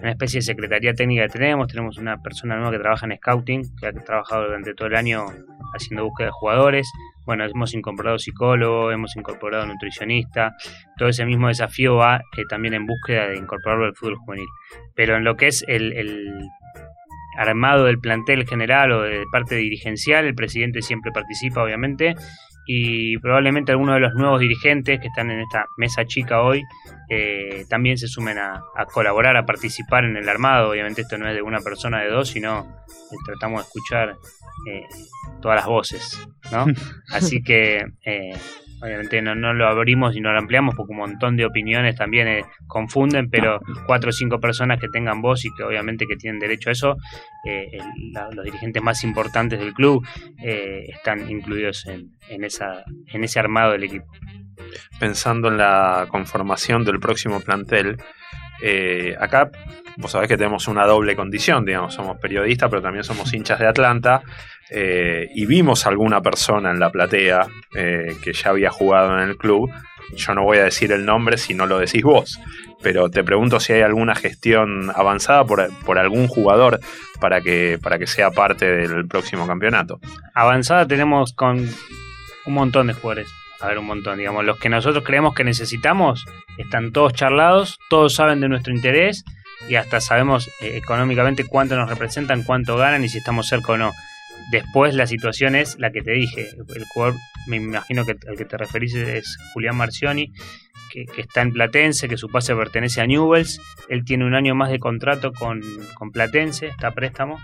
una 0.00 0.10
especie 0.10 0.38
de 0.38 0.42
secretaría 0.42 0.94
técnica 0.94 1.22
que 1.22 1.38
tenemos. 1.38 1.68
Tenemos 1.68 1.98
una 1.98 2.22
persona 2.22 2.56
nueva 2.56 2.72
que 2.72 2.78
trabaja 2.78 3.06
en 3.06 3.16
scouting, 3.16 3.76
que 3.76 3.86
ha 3.86 3.92
trabajado 3.92 4.44
durante 4.44 4.74
todo 4.74 4.88
el 4.88 4.96
año 4.96 5.26
haciendo 5.74 6.04
búsqueda 6.04 6.26
de 6.26 6.32
jugadores. 6.32 6.90
Bueno, 7.24 7.44
hemos 7.44 7.74
incorporado 7.74 8.18
psicólogo, 8.18 8.92
hemos 8.92 9.16
incorporado 9.16 9.66
nutricionista. 9.66 10.54
Todo 10.96 11.08
ese 11.08 11.24
mismo 11.24 11.48
desafío 11.48 11.96
va 11.96 12.16
eh, 12.36 12.42
también 12.48 12.74
en 12.74 12.86
búsqueda 12.86 13.28
de 13.28 13.36
incorporarlo 13.36 13.86
al 13.86 13.94
fútbol 13.94 14.16
juvenil. 14.16 14.48
Pero 14.94 15.16
en 15.16 15.24
lo 15.24 15.36
que 15.36 15.48
es 15.48 15.64
el, 15.66 15.92
el 15.92 16.40
armado 17.38 17.84
del 17.84 17.98
plantel 17.98 18.46
general 18.46 18.92
o 18.92 19.02
de 19.02 19.24
parte 19.30 19.56
dirigencial, 19.56 20.24
el 20.24 20.34
presidente 20.34 20.82
siempre 20.82 21.12
participa, 21.12 21.62
obviamente, 21.62 22.14
y 22.66 23.16
probablemente 23.18 23.72
algunos 23.72 23.94
de 23.94 24.00
los 24.00 24.14
nuevos 24.14 24.40
dirigentes 24.40 25.00
que 25.00 25.06
están 25.06 25.30
en 25.30 25.40
esta 25.40 25.66
mesa 25.76 26.04
chica 26.04 26.42
hoy 26.42 26.62
eh, 27.08 27.64
también 27.68 27.96
se 27.96 28.08
sumen 28.08 28.38
a, 28.38 28.60
colaborar, 28.92 29.36
a 29.36 29.46
participar 29.46 30.04
en 30.04 30.16
el 30.16 30.28
armado. 30.28 30.70
Obviamente 30.70 31.02
esto 31.02 31.16
no 31.16 31.28
es 31.28 31.34
de 31.34 31.42
una 31.42 31.60
persona, 31.60 32.00
de 32.00 32.08
dos, 32.08 32.28
sino 32.28 32.84
eh, 32.88 33.16
tratamos 33.24 33.60
de 33.60 33.66
escuchar 33.66 34.16
eh, 34.68 34.86
todas 35.40 35.56
las 35.56 35.66
voces, 35.66 36.28
¿no? 36.50 36.66
Así 37.12 37.42
que 37.42 37.84
Obviamente 38.82 39.22
no, 39.22 39.34
no, 39.34 39.54
lo 39.54 39.68
abrimos 39.68 40.14
y 40.16 40.20
no 40.20 40.32
lo 40.32 40.38
ampliamos 40.38 40.74
porque 40.74 40.92
un 40.92 40.98
montón 40.98 41.36
de 41.36 41.46
opiniones 41.46 41.96
también 41.96 42.28
eh, 42.28 42.44
confunden, 42.66 43.30
pero 43.30 43.60
cuatro 43.86 44.10
o 44.10 44.12
cinco 44.12 44.38
personas 44.38 44.78
que 44.80 44.88
tengan 44.88 45.22
voz 45.22 45.44
y 45.44 45.48
que 45.56 45.62
obviamente 45.62 46.06
que 46.06 46.16
tienen 46.16 46.38
derecho 46.38 46.68
a 46.68 46.72
eso, 46.72 46.96
eh, 47.44 47.78
los 48.32 48.44
dirigentes 48.44 48.82
más 48.82 49.02
importantes 49.04 49.58
del 49.58 49.72
club 49.72 50.06
eh, 50.42 50.84
están 50.88 51.30
incluidos 51.30 51.86
en, 51.86 52.10
en, 52.28 52.44
esa, 52.44 52.84
en 53.12 53.24
ese 53.24 53.38
armado 53.38 53.72
del 53.72 53.84
equipo. 53.84 54.06
Pensando 54.98 55.48
en 55.48 55.58
la 55.58 56.06
conformación 56.10 56.84
del 56.84 56.98
próximo 56.98 57.40
plantel, 57.40 57.96
acá 59.18 59.50
vos 59.96 60.10
sabés 60.10 60.28
que 60.28 60.36
tenemos 60.36 60.68
una 60.68 60.86
doble 60.86 61.16
condición, 61.16 61.64
digamos, 61.64 61.94
somos 61.94 62.18
periodistas, 62.18 62.68
pero 62.70 62.82
también 62.82 63.04
somos 63.04 63.32
hinchas 63.32 63.58
de 63.58 63.66
Atlanta. 63.66 64.22
Eh, 64.68 65.28
y 65.34 65.46
vimos 65.46 65.86
alguna 65.86 66.20
persona 66.20 66.72
en 66.72 66.80
la 66.80 66.90
platea 66.90 67.46
eh, 67.74 68.16
que 68.22 68.32
ya 68.32 68.50
había 68.50 68.70
jugado 68.70 69.16
en 69.18 69.28
el 69.28 69.36
club. 69.36 69.70
Yo 70.14 70.34
no 70.34 70.42
voy 70.42 70.58
a 70.58 70.64
decir 70.64 70.92
el 70.92 71.04
nombre 71.04 71.36
si 71.36 71.54
no 71.54 71.66
lo 71.66 71.78
decís 71.78 72.02
vos, 72.02 72.40
pero 72.82 73.10
te 73.10 73.24
pregunto 73.24 73.58
si 73.58 73.72
hay 73.72 73.82
alguna 73.82 74.14
gestión 74.14 74.90
avanzada 74.94 75.44
por, 75.44 75.98
algún 75.98 76.28
jugador 76.28 76.80
para 77.20 77.40
que, 77.40 77.78
para 77.82 77.98
que 77.98 78.06
sea 78.06 78.30
parte 78.30 78.70
del 78.70 79.06
próximo 79.06 79.46
campeonato. 79.46 79.98
Avanzada 80.34 80.86
tenemos 80.86 81.32
con 81.32 81.68
un 82.46 82.54
montón 82.54 82.86
de 82.88 82.94
jugadores. 82.94 83.28
A 83.60 83.68
ver, 83.68 83.78
un 83.78 83.86
montón, 83.86 84.18
digamos, 84.18 84.44
los 84.44 84.58
que 84.58 84.68
nosotros 84.68 85.02
creemos 85.02 85.34
que 85.34 85.42
necesitamos 85.42 86.24
están 86.58 86.92
todos 86.92 87.14
charlados, 87.14 87.78
todos 87.88 88.14
saben 88.14 88.40
de 88.40 88.48
nuestro 88.48 88.72
interés 88.72 89.24
y 89.68 89.76
hasta 89.76 90.00
sabemos 90.00 90.48
eh, 90.60 90.76
económicamente 90.76 91.44
cuánto 91.44 91.76
nos 91.76 91.88
representan, 91.88 92.42
cuánto 92.42 92.76
ganan 92.76 93.04
y 93.04 93.08
si 93.08 93.18
estamos 93.18 93.48
cerca 93.48 93.72
o 93.72 93.76
no. 93.76 93.92
Después 94.50 94.94
la 94.94 95.06
situación 95.06 95.54
es 95.54 95.78
la 95.78 95.90
que 95.90 96.02
te 96.02 96.12
dije. 96.12 96.50
El 96.74 96.84
jugador, 96.84 97.18
me 97.46 97.56
imagino 97.56 98.04
que 98.04 98.16
al 98.28 98.36
que 98.36 98.44
te 98.44 98.56
referís 98.56 98.94
es 98.94 99.38
Julián 99.52 99.76
Marcioni, 99.76 100.32
que, 100.92 101.06
está 101.20 101.42
en 101.42 101.52
Platense, 101.52 102.08
que 102.08 102.16
su 102.16 102.28
pase 102.28 102.54
pertenece 102.54 103.00
a 103.00 103.06
Newells. 103.06 103.60
Él 103.88 104.04
tiene 104.04 104.24
un 104.24 104.34
año 104.34 104.54
más 104.54 104.70
de 104.70 104.78
contrato 104.78 105.32
con, 105.32 105.60
Platense, 106.12 106.68
está 106.68 106.88
a 106.88 106.92
préstamo. 106.92 107.38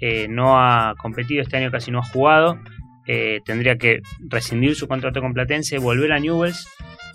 Eh, 0.00 0.26
no 0.28 0.58
ha 0.60 0.94
competido, 0.98 1.42
este 1.42 1.56
año 1.56 1.70
casi 1.70 1.90
no 1.90 2.00
ha 2.00 2.04
jugado. 2.04 2.58
Eh, 3.06 3.40
tendría 3.44 3.76
que 3.76 4.00
rescindir 4.28 4.74
su 4.76 4.88
contrato 4.88 5.20
con 5.20 5.34
Platense, 5.34 5.78
volver 5.78 6.12
a 6.12 6.18
Newells, 6.18 6.66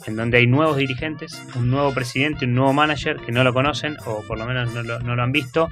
en 0.06 0.16
donde 0.16 0.38
hay 0.38 0.48
nuevos 0.48 0.78
dirigentes, 0.78 1.46
un 1.56 1.70
nuevo 1.70 1.94
presidente, 1.94 2.46
un 2.46 2.56
nuevo 2.56 2.74
manager 2.74 3.18
que 3.18 3.32
no 3.32 3.44
lo 3.44 3.54
conocen 3.54 3.98
o 4.06 4.24
por 4.28 4.38
lo 4.38 4.46
menos 4.46 4.74
no 4.74 4.84
lo, 4.84 5.24
han 5.24 5.32
visto. 5.32 5.70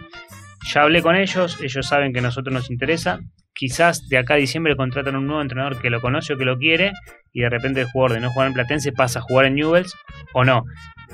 Ya 0.73 0.83
hablé 0.83 1.01
con 1.01 1.15
ellos, 1.15 1.59
ellos 1.61 1.87
saben 1.87 2.13
que 2.13 2.19
a 2.19 2.23
nosotros 2.23 2.53
nos 2.53 2.69
interesa, 2.69 3.19
quizás 3.53 4.07
de 4.09 4.17
acá 4.17 4.33
a 4.33 4.37
diciembre 4.37 4.75
contratan 4.75 5.15
un 5.15 5.27
nuevo 5.27 5.41
entrenador 5.41 5.79
que 5.79 5.89
lo 5.89 6.01
conoce 6.01 6.33
o 6.33 6.37
que 6.37 6.45
lo 6.45 6.57
quiere 6.57 6.91
y 7.31 7.41
de 7.41 7.49
repente 7.49 7.81
el 7.81 7.87
jugador 7.87 8.13
de 8.13 8.21
no 8.21 8.31
jugar 8.31 8.47
en 8.47 8.53
Platense 8.53 8.91
pasa 8.91 9.19
a 9.19 9.21
jugar 9.21 9.45
en 9.45 9.55
Newells 9.55 9.95
o 10.33 10.43
no. 10.43 10.65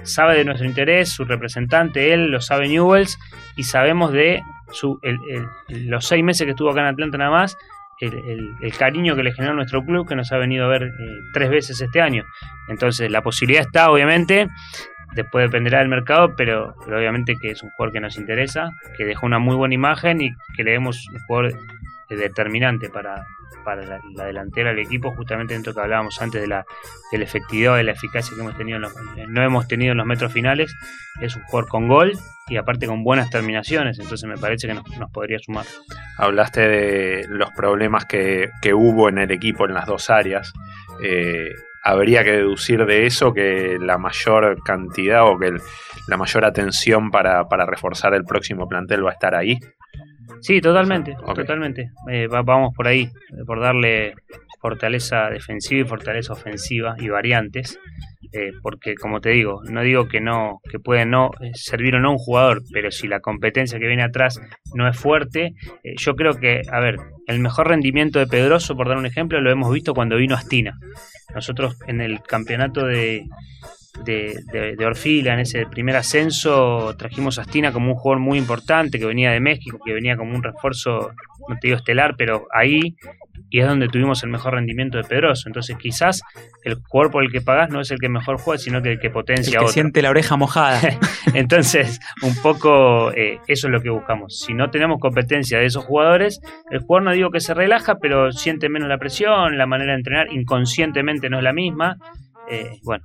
sabe 0.04 0.36
de 0.36 0.46
nuestro 0.46 0.68
interés, 0.68 1.10
su 1.10 1.26
representante, 1.26 2.14
él, 2.14 2.32
lo 2.32 2.42
sabe 2.42 2.68
Newells, 2.68 3.18
y 3.56 3.64
sabemos 3.64 4.12
de 4.12 4.42
su, 4.72 5.00
los 5.68 6.06
seis 6.06 6.24
meses 6.24 6.46
que 6.46 6.52
estuvo 6.52 6.72
acá 6.72 6.82
en 6.82 6.88
Atlanta 6.88 7.18
nada 7.18 7.32
más, 7.32 7.58
el, 8.06 8.74
cariño 8.78 9.16
que 9.16 9.24
le 9.24 9.34
generó 9.34 9.54
nuestro 9.54 9.84
club, 9.84 10.08
que 10.08 10.16
nos 10.16 10.32
ha 10.32 10.38
venido 10.38 10.66
a 10.66 10.68
ver 10.68 10.84
eh, 10.84 10.92
tres 11.34 11.50
veces 11.50 11.82
este 11.82 12.02
año. 12.02 12.24
Entonces, 12.68 13.10
la 13.12 13.22
posibilidad 13.22 13.66
está, 13.66 13.92
obviamente, 13.92 14.48
después 15.16 15.46
dependerá 15.46 15.80
del 15.80 15.90
mercado, 15.90 16.36
pero, 16.36 16.76
obviamente 16.88 17.36
que 17.42 17.52
es 17.52 17.64
un 17.64 17.70
jugador 17.72 17.94
que 17.94 18.00
nos 18.00 18.18
interesa, 18.18 18.70
que 18.98 19.06
dejó 19.06 19.26
una 19.26 19.40
muy 19.40 19.56
buena 19.56 19.76
imagen 19.76 20.22
y 20.22 20.32
que 20.56 20.64
le 20.64 20.72
demos 20.72 21.08
un 21.12 21.20
jugador 21.28 21.54
determinante 22.16 22.90
para, 22.90 23.26
para 23.64 23.84
la, 24.16 24.26
delantera 24.26 24.70
del 24.70 24.80
equipo, 24.80 25.12
justamente 25.12 25.54
dentro 25.54 25.74
que 25.74 25.82
hablábamos 25.82 26.22
antes 26.22 26.42
de 26.42 26.48
la, 26.48 26.66
de 27.12 27.18
la 27.18 27.24
efectividad, 27.24 27.78
de 27.78 27.84
la 27.84 27.92
eficacia 27.92 28.36
que 28.36 28.42
hemos 28.42 28.58
tenido 28.58 28.78
en 28.78 28.84
los, 28.84 28.94
no 29.28 29.44
hemos 29.44 29.68
tenido 29.68 29.92
en 29.92 29.98
los 29.98 30.08
metros 30.08 30.32
finales, 30.32 30.76
es 31.22 31.36
un 31.36 31.44
jugador 31.44 31.70
con 31.70 31.88
gol 31.88 32.14
y 32.48 32.58
aparte 32.58 32.88
con 32.88 33.04
buenas 33.04 33.30
terminaciones, 33.30 34.00
entonces 34.00 34.28
me 34.28 34.38
parece 34.38 34.68
que 34.68 34.74
nos, 34.74 34.84
podría 35.12 35.40
sumar. 35.40 35.66
Hablaste 36.18 36.62
de 36.62 37.26
los 37.30 37.52
problemas 37.52 38.06
que, 38.06 38.50
hubo 38.74 39.10
en 39.10 39.18
el 39.18 39.32
equipo 39.32 39.66
en 39.66 39.74
las 39.74 39.86
dos 39.86 40.10
áreas. 40.10 40.52
Eh, 41.02 41.50
habría 41.84 42.24
que 42.24 42.32
deducir 42.32 42.86
de 42.86 43.06
eso 43.06 43.34
que 43.34 43.78
la 43.80 43.98
mayor 43.98 44.62
cantidad 44.64 45.26
o 45.26 45.38
que 45.38 45.52
la 46.08 46.18
mayor 46.18 46.46
atención 46.46 47.12
para, 47.12 47.48
para 47.48 47.66
reforzar 47.66 48.14
el 48.14 48.24
próximo 48.24 48.68
plantel 48.68 49.06
va 49.06 49.12
a 49.12 49.14
estar 49.14 49.36
ahí. 49.36 49.60
Sí, 50.44 50.60
totalmente, 50.60 51.16
totalmente. 51.34 51.92
Eh, 52.12 52.28
vamos 52.28 52.74
por 52.76 52.86
ahí, 52.86 53.10
por 53.48 53.62
darle 53.62 54.14
fortaleza 54.60 55.30
defensiva 55.30 55.82
y 55.82 55.88
fortaleza 55.88 56.34
ofensiva 56.34 56.96
y 57.00 57.08
variantes, 57.08 57.80
eh, 58.34 58.52
porque 58.62 58.96
como 58.96 59.22
te 59.22 59.30
digo, 59.30 59.62
no 59.64 59.82
digo 59.84 60.10
que 60.10 60.20
no, 60.20 60.60
que 60.70 60.80
puede 60.80 61.06
no 61.06 61.32
eh, 61.40 61.52
servir 61.54 61.96
o 61.96 62.02
no 62.02 62.12
un 62.12 62.18
jugador, 62.18 62.62
pero 62.74 62.92
si 62.92 63.08
la 63.08 63.22
competencia 63.22 63.80
que 63.80 63.88
viene 63.88 64.04
atrás 64.04 64.42
no 64.76 64.86
es 64.86 64.98
fuerte, 64.98 65.54
yo 65.98 66.18
creo 66.18 66.34
que, 66.34 66.62
a 66.70 66.82
ver, 66.82 66.98
el 67.28 67.40
mejor 67.40 67.70
rendimiento 67.70 68.20
de 68.20 68.28
Pedroso, 68.28 68.76
por 68.76 68.90
dar 68.90 68.98
un 68.98 69.06
ejemplo, 69.06 69.40
lo 69.40 69.50
hemos 69.50 69.74
visto 69.74 69.94
cuando 69.94 70.18
vino 70.18 70.36
Astina. 70.36 70.78
Nosotros 71.34 71.78
en 71.88 72.02
el 72.02 72.22
campeonato 72.22 72.86
de, 72.86 73.24
de, 74.04 74.76
de, 74.78 74.86
Orfila, 74.86 75.34
en 75.34 75.40
ese 75.40 75.66
primer 75.66 75.96
ascenso, 75.96 76.96
trajimos 76.98 77.38
a 77.38 77.44
Astina 77.44 77.72
como 77.72 77.92
un 77.92 77.96
jugador 77.96 78.22
muy 78.22 78.38
importante 78.38 79.00
que 79.00 79.06
venía 79.06 79.32
de 79.32 79.40
México, 79.40 79.80
que 79.86 79.94
venía 79.94 80.18
como 80.18 80.36
un 80.36 80.44
refuerzo, 80.44 81.12
no 81.48 81.56
te 81.60 81.68
digo 81.68 81.78
estelar, 81.78 82.16
pero 82.18 82.48
ahí, 82.54 82.96
y 83.50 83.60
es 83.60 83.68
donde 83.68 83.88
tuvimos 83.88 84.24
el 84.24 84.30
mejor 84.30 84.56
rendimiento 84.56 84.98
de 84.98 85.04
Pedroso. 85.04 85.48
Entonces, 85.48 85.78
quizás 85.78 86.24
el 86.64 86.76
jugador 86.88 87.12
por 87.12 87.24
el 87.24 87.32
que 87.32 87.40
pagás 87.40 87.70
no 87.70 87.82
es 87.82 87.92
el 87.92 88.00
que 88.00 88.10
mejor 88.10 88.38
juega, 88.40 88.58
sino 88.58 88.82
que 88.82 88.94
el 88.94 89.00
que 89.00 89.12
potencia 89.12 89.60
el 89.60 89.66
que 89.66 89.72
siente 89.72 90.02
la 90.02 90.10
oreja 90.10 90.38
mojada. 90.38 90.82
Entonces, 91.36 92.00
un 92.24 92.36
poco 92.42 93.12
eh, 93.12 93.40
eso 93.48 93.68
es 93.68 93.72
lo 93.72 93.82
que 93.82 93.92
buscamos. 93.92 94.40
Si 94.40 94.54
no 94.54 94.72
tenemos 94.72 95.00
competencia 95.00 95.60
de 95.60 95.66
esos 95.66 95.86
jugadores, 95.86 96.42
el 96.72 96.80
jugador 96.80 97.04
no 97.04 97.12
digo 97.12 97.30
que 97.30 97.40
se 97.40 97.54
relaja, 97.54 98.00
pero 98.02 98.32
siente 98.32 98.70
menos 98.70 98.90
la 98.90 98.98
presión, 98.98 99.58
la 99.58 99.68
manera 99.68 99.92
de 99.92 100.00
entrenar 100.00 100.34
inconscientemente 100.34 101.30
no 101.30 101.38
es 101.38 101.44
la 101.44 101.54
misma. 101.54 101.98
Eh, 102.54 102.80
bueno, 102.84 103.04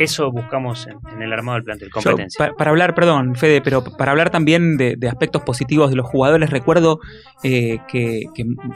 eso 0.00 0.32
buscamos 0.32 0.88
en, 0.88 1.22
el 1.22 1.32
armado 1.32 1.56
del 1.56 1.64
plantel, 1.64 1.90
competencia. 1.90 2.52
para, 2.58 2.70
hablar, 2.70 2.96
perdón, 2.96 3.36
Fede, 3.36 3.60
pero 3.60 3.84
para 3.84 4.10
hablar 4.10 4.30
también 4.30 4.76
de, 4.76 4.98
aspectos 5.08 5.42
positivos 5.42 5.90
de 5.90 5.96
los 5.96 6.06
jugadores, 6.06 6.50
recuerdo 6.50 6.98
eh, 7.44 7.78
que, 7.86 8.24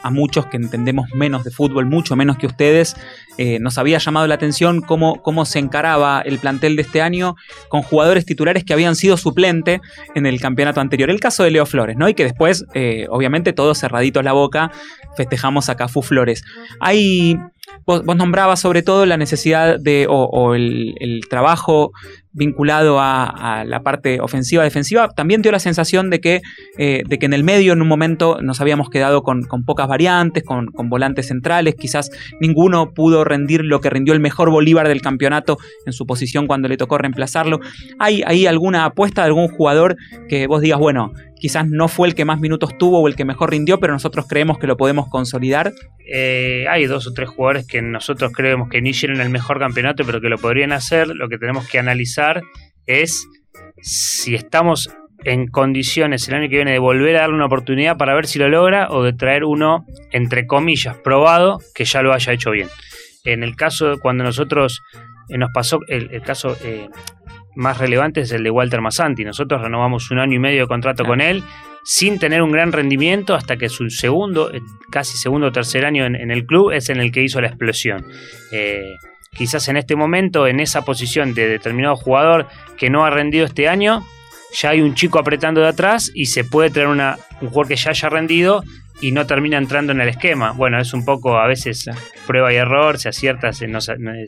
a 0.02 0.10
muchos 0.10 0.46
que 0.46 0.56
entendemos 0.56 1.08
menos 1.14 1.42
de 1.42 1.50
fútbol, 1.50 1.86
mucho 1.86 2.14
menos 2.14 2.38
que 2.38 2.46
ustedes, 2.46 2.96
eh, 3.38 3.58
nos 3.58 3.76
había 3.78 3.98
llamado 3.98 4.28
la 4.28 4.36
atención 4.36 4.80
cómo, 4.80 5.20
cómo 5.22 5.44
se 5.44 5.58
encaraba 5.58 6.20
el 6.20 6.38
plantel 6.38 6.76
de 6.76 6.82
este 6.82 7.02
año 7.02 7.34
con 7.68 7.82
jugadores 7.82 8.24
titulares 8.24 8.62
que 8.62 8.72
habían 8.72 8.94
sido 8.94 9.16
suplente 9.16 9.80
en 10.14 10.26
el 10.26 10.40
campeonato 10.40 10.80
anterior. 10.80 11.10
El 11.10 11.18
caso 11.18 11.42
de 11.42 11.50
Leo 11.50 11.66
Flores, 11.66 11.96
¿no? 11.96 12.08
Y 12.08 12.14
que 12.14 12.22
después, 12.22 12.64
eh, 12.74 13.06
obviamente, 13.10 13.52
todos 13.52 13.78
cerraditos 13.78 14.22
la 14.22 14.32
boca, 14.32 14.70
festejamos 15.16 15.68
a 15.68 15.76
Cafú 15.76 16.02
Flores. 16.02 16.44
Hay 16.78 17.36
Vos, 17.86 18.04
nombrabas 18.04 18.60
sobre 18.60 18.82
todo 18.82 19.06
la 19.06 19.16
necesidad 19.16 19.78
de, 19.78 20.06
o, 20.08 20.54
el, 20.54 21.20
trabajo 21.28 21.92
vinculado 22.38 22.98
a, 23.00 23.64
la 23.66 23.82
parte 23.82 24.20
ofensiva, 24.20 24.62
defensiva. 24.62 25.08
También 25.08 25.42
dio 25.42 25.52
la 25.52 25.58
sensación 25.58 26.08
de 26.08 26.20
que, 26.20 26.40
eh, 26.78 27.02
de 27.06 27.18
que 27.18 27.26
en 27.26 27.32
el 27.32 27.44
medio 27.44 27.72
en 27.72 27.82
un 27.82 27.88
momento 27.88 28.38
nos 28.40 28.60
habíamos 28.60 28.88
quedado 28.88 29.22
con, 29.22 29.44
pocas 29.66 29.88
variantes, 29.88 30.44
con, 30.44 30.70
volantes 30.88 31.26
centrales. 31.26 31.74
Quizás 31.74 32.10
ninguno 32.40 32.94
pudo 32.94 33.24
rendir 33.24 33.64
lo 33.64 33.80
que 33.80 33.90
rindió 33.90 34.14
el 34.14 34.20
mejor 34.20 34.50
Bolívar 34.50 34.88
del 34.88 35.02
campeonato 35.02 35.58
en 35.84 35.92
su 35.92 36.06
posición 36.06 36.46
cuando 36.46 36.68
le 36.68 36.76
tocó 36.76 36.96
reemplazarlo. 36.96 37.60
¿Hay, 37.98 38.22
hay 38.24 38.46
alguna 38.46 38.86
apuesta 38.86 39.22
de 39.22 39.26
algún 39.26 39.48
jugador 39.48 39.96
que 40.28 40.46
vos 40.46 40.62
digas, 40.62 40.78
bueno, 40.78 41.12
quizás 41.38 41.66
no 41.68 41.88
fue 41.88 42.08
el 42.08 42.14
que 42.14 42.24
más 42.24 42.40
minutos 42.40 42.76
tuvo 42.78 43.00
o 43.00 43.08
el 43.08 43.16
que 43.16 43.24
mejor 43.24 43.50
rindió, 43.50 43.80
pero 43.80 43.92
nosotros 43.92 44.26
creemos 44.28 44.58
que 44.58 44.66
lo 44.66 44.76
podemos 44.76 45.08
consolidar? 45.08 45.72
Eh, 46.10 46.64
hay 46.68 46.86
dos 46.86 47.06
o 47.06 47.12
tres 47.12 47.28
jugadores 47.28 47.66
que 47.66 47.82
nosotros 47.82 48.32
creemos 48.32 48.68
que 48.68 48.80
no 48.80 48.88
hicieron 48.88 49.20
el 49.20 49.28
mejor 49.28 49.58
campeonato, 49.58 50.04
pero 50.04 50.20
que 50.20 50.28
lo 50.28 50.38
podrían 50.38 50.72
hacer. 50.72 51.08
Lo 51.08 51.28
que 51.28 51.38
tenemos 51.38 51.68
que 51.68 51.78
analizar 51.78 52.27
es 52.86 53.26
si 53.80 54.34
estamos 54.34 54.90
en 55.24 55.48
condiciones 55.48 56.28
el 56.28 56.34
año 56.34 56.48
que 56.48 56.56
viene 56.56 56.72
de 56.72 56.78
volver 56.78 57.16
a 57.16 57.20
darle 57.20 57.34
una 57.34 57.46
oportunidad 57.46 57.96
para 57.96 58.14
ver 58.14 58.26
si 58.26 58.38
lo 58.38 58.48
logra 58.48 58.88
o 58.90 59.02
de 59.02 59.12
traer 59.12 59.44
uno, 59.44 59.84
entre 60.12 60.46
comillas, 60.46 60.96
probado 60.96 61.58
que 61.74 61.84
ya 61.84 62.02
lo 62.02 62.12
haya 62.12 62.32
hecho 62.32 62.50
bien. 62.50 62.68
En 63.24 63.42
el 63.42 63.56
caso 63.56 63.88
de 63.90 63.98
cuando 63.98 64.24
nosotros 64.24 64.80
eh, 65.28 65.38
nos 65.38 65.50
pasó, 65.52 65.80
el, 65.88 66.22
caso 66.22 66.56
eh, 66.62 66.88
más 67.58 67.78
relevante 67.78 68.20
es 68.20 68.30
el 68.30 68.44
de 68.44 68.50
Walter 68.50 68.80
Massanti. 68.80 69.24
Nosotros 69.24 69.60
renovamos 69.60 70.12
un 70.12 70.20
año 70.20 70.36
y 70.36 70.38
medio 70.38 70.62
de 70.62 70.68
contrato 70.68 71.04
con 71.04 71.20
él 71.20 71.42
sin 71.82 72.20
tener 72.20 72.40
un 72.40 72.52
gran 72.52 72.70
rendimiento 72.70 73.34
hasta 73.34 73.56
que 73.56 73.68
su 73.68 73.90
segundo, 73.90 74.52
eh, 74.52 74.60
casi 74.90 75.18
segundo 75.18 75.48
o 75.48 75.52
tercer 75.52 75.84
año 75.84 76.06
en, 76.06 76.30
el 76.30 76.46
club 76.46 76.70
es 76.70 76.88
en 76.88 77.00
el 77.00 77.10
que 77.10 77.22
hizo 77.22 77.40
la 77.40 77.48
explosión. 77.48 78.06
Eh, 78.52 78.94
quizás 79.32 79.66
en 79.68 79.76
este 79.76 79.96
momento, 79.96 80.46
en 80.46 80.60
esa 80.60 80.82
posición 80.82 81.34
de 81.34 81.48
determinado 81.48 81.96
jugador 81.96 82.46
que 82.76 82.90
no 82.90 83.04
ha 83.04 83.10
rendido 83.10 83.44
este 83.44 83.68
año, 83.68 84.04
ya 84.52 84.70
hay 84.70 84.80
un 84.80 84.94
chico 84.94 85.18
apretando 85.18 85.60
de 85.60 85.68
atrás 85.68 86.12
y 86.14 86.26
se 86.26 86.44
puede 86.44 86.70
traer 86.70 86.86
una, 86.86 87.18
un 87.40 87.48
jugador 87.48 87.66
que 87.66 87.76
ya 87.76 87.90
haya 87.90 88.08
rendido 88.08 88.62
y 89.00 89.10
no 89.10 89.26
termina 89.26 89.58
entrando 89.58 89.92
en 89.92 90.00
el 90.00 90.08
esquema. 90.08 90.52
Bueno, 90.52 90.78
es 90.78 90.94
un 90.94 91.04
poco 91.04 91.38
a 91.38 91.48
veces 91.48 91.90
prueba 92.24 92.52
y 92.52 92.56
error, 92.56 92.98
se 92.98 93.08
acierta, 93.08 93.52
se, 93.52 93.66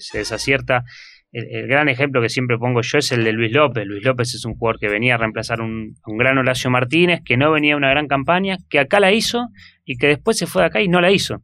se 0.01 0.19
desacierta 0.19 0.85
el, 1.33 1.69
gran 1.69 1.89
ejemplo 1.89 2.21
que 2.21 2.29
siempre 2.29 2.59
pongo 2.59 2.81
yo 2.83 2.99
es 2.99 3.13
el 3.13 3.25
de 3.25 3.33
Luis 3.33 3.53
López. 3.53 3.87
Luis 3.87 4.05
López 4.05 4.35
es 4.35 4.45
un 4.45 4.55
jugador 4.55 4.79
que 4.81 4.89
venía 4.89 5.15
a 5.15 5.19
reemplazar 5.19 5.61
un, 5.61 5.95
un 6.07 6.19
gran 6.19 6.39
Horacio 6.39 6.71
Martínez, 6.71 7.21
que 7.25 7.37
no 7.37 7.53
venía 7.53 7.75
a 7.75 7.77
una 7.77 7.91
gran 7.91 8.09
campaña, 8.09 8.57
que 8.69 8.79
acá 8.79 9.01
la 9.01 9.13
hizo 9.13 9.49
y 9.85 9.97
que 9.97 10.09
después 10.09 10.39
se 10.39 10.47
fue 10.47 10.63
de 10.63 10.67
acá 10.67 10.81
y 10.81 10.89
no 10.89 11.01
la 11.01 11.11
hizo. 11.11 11.43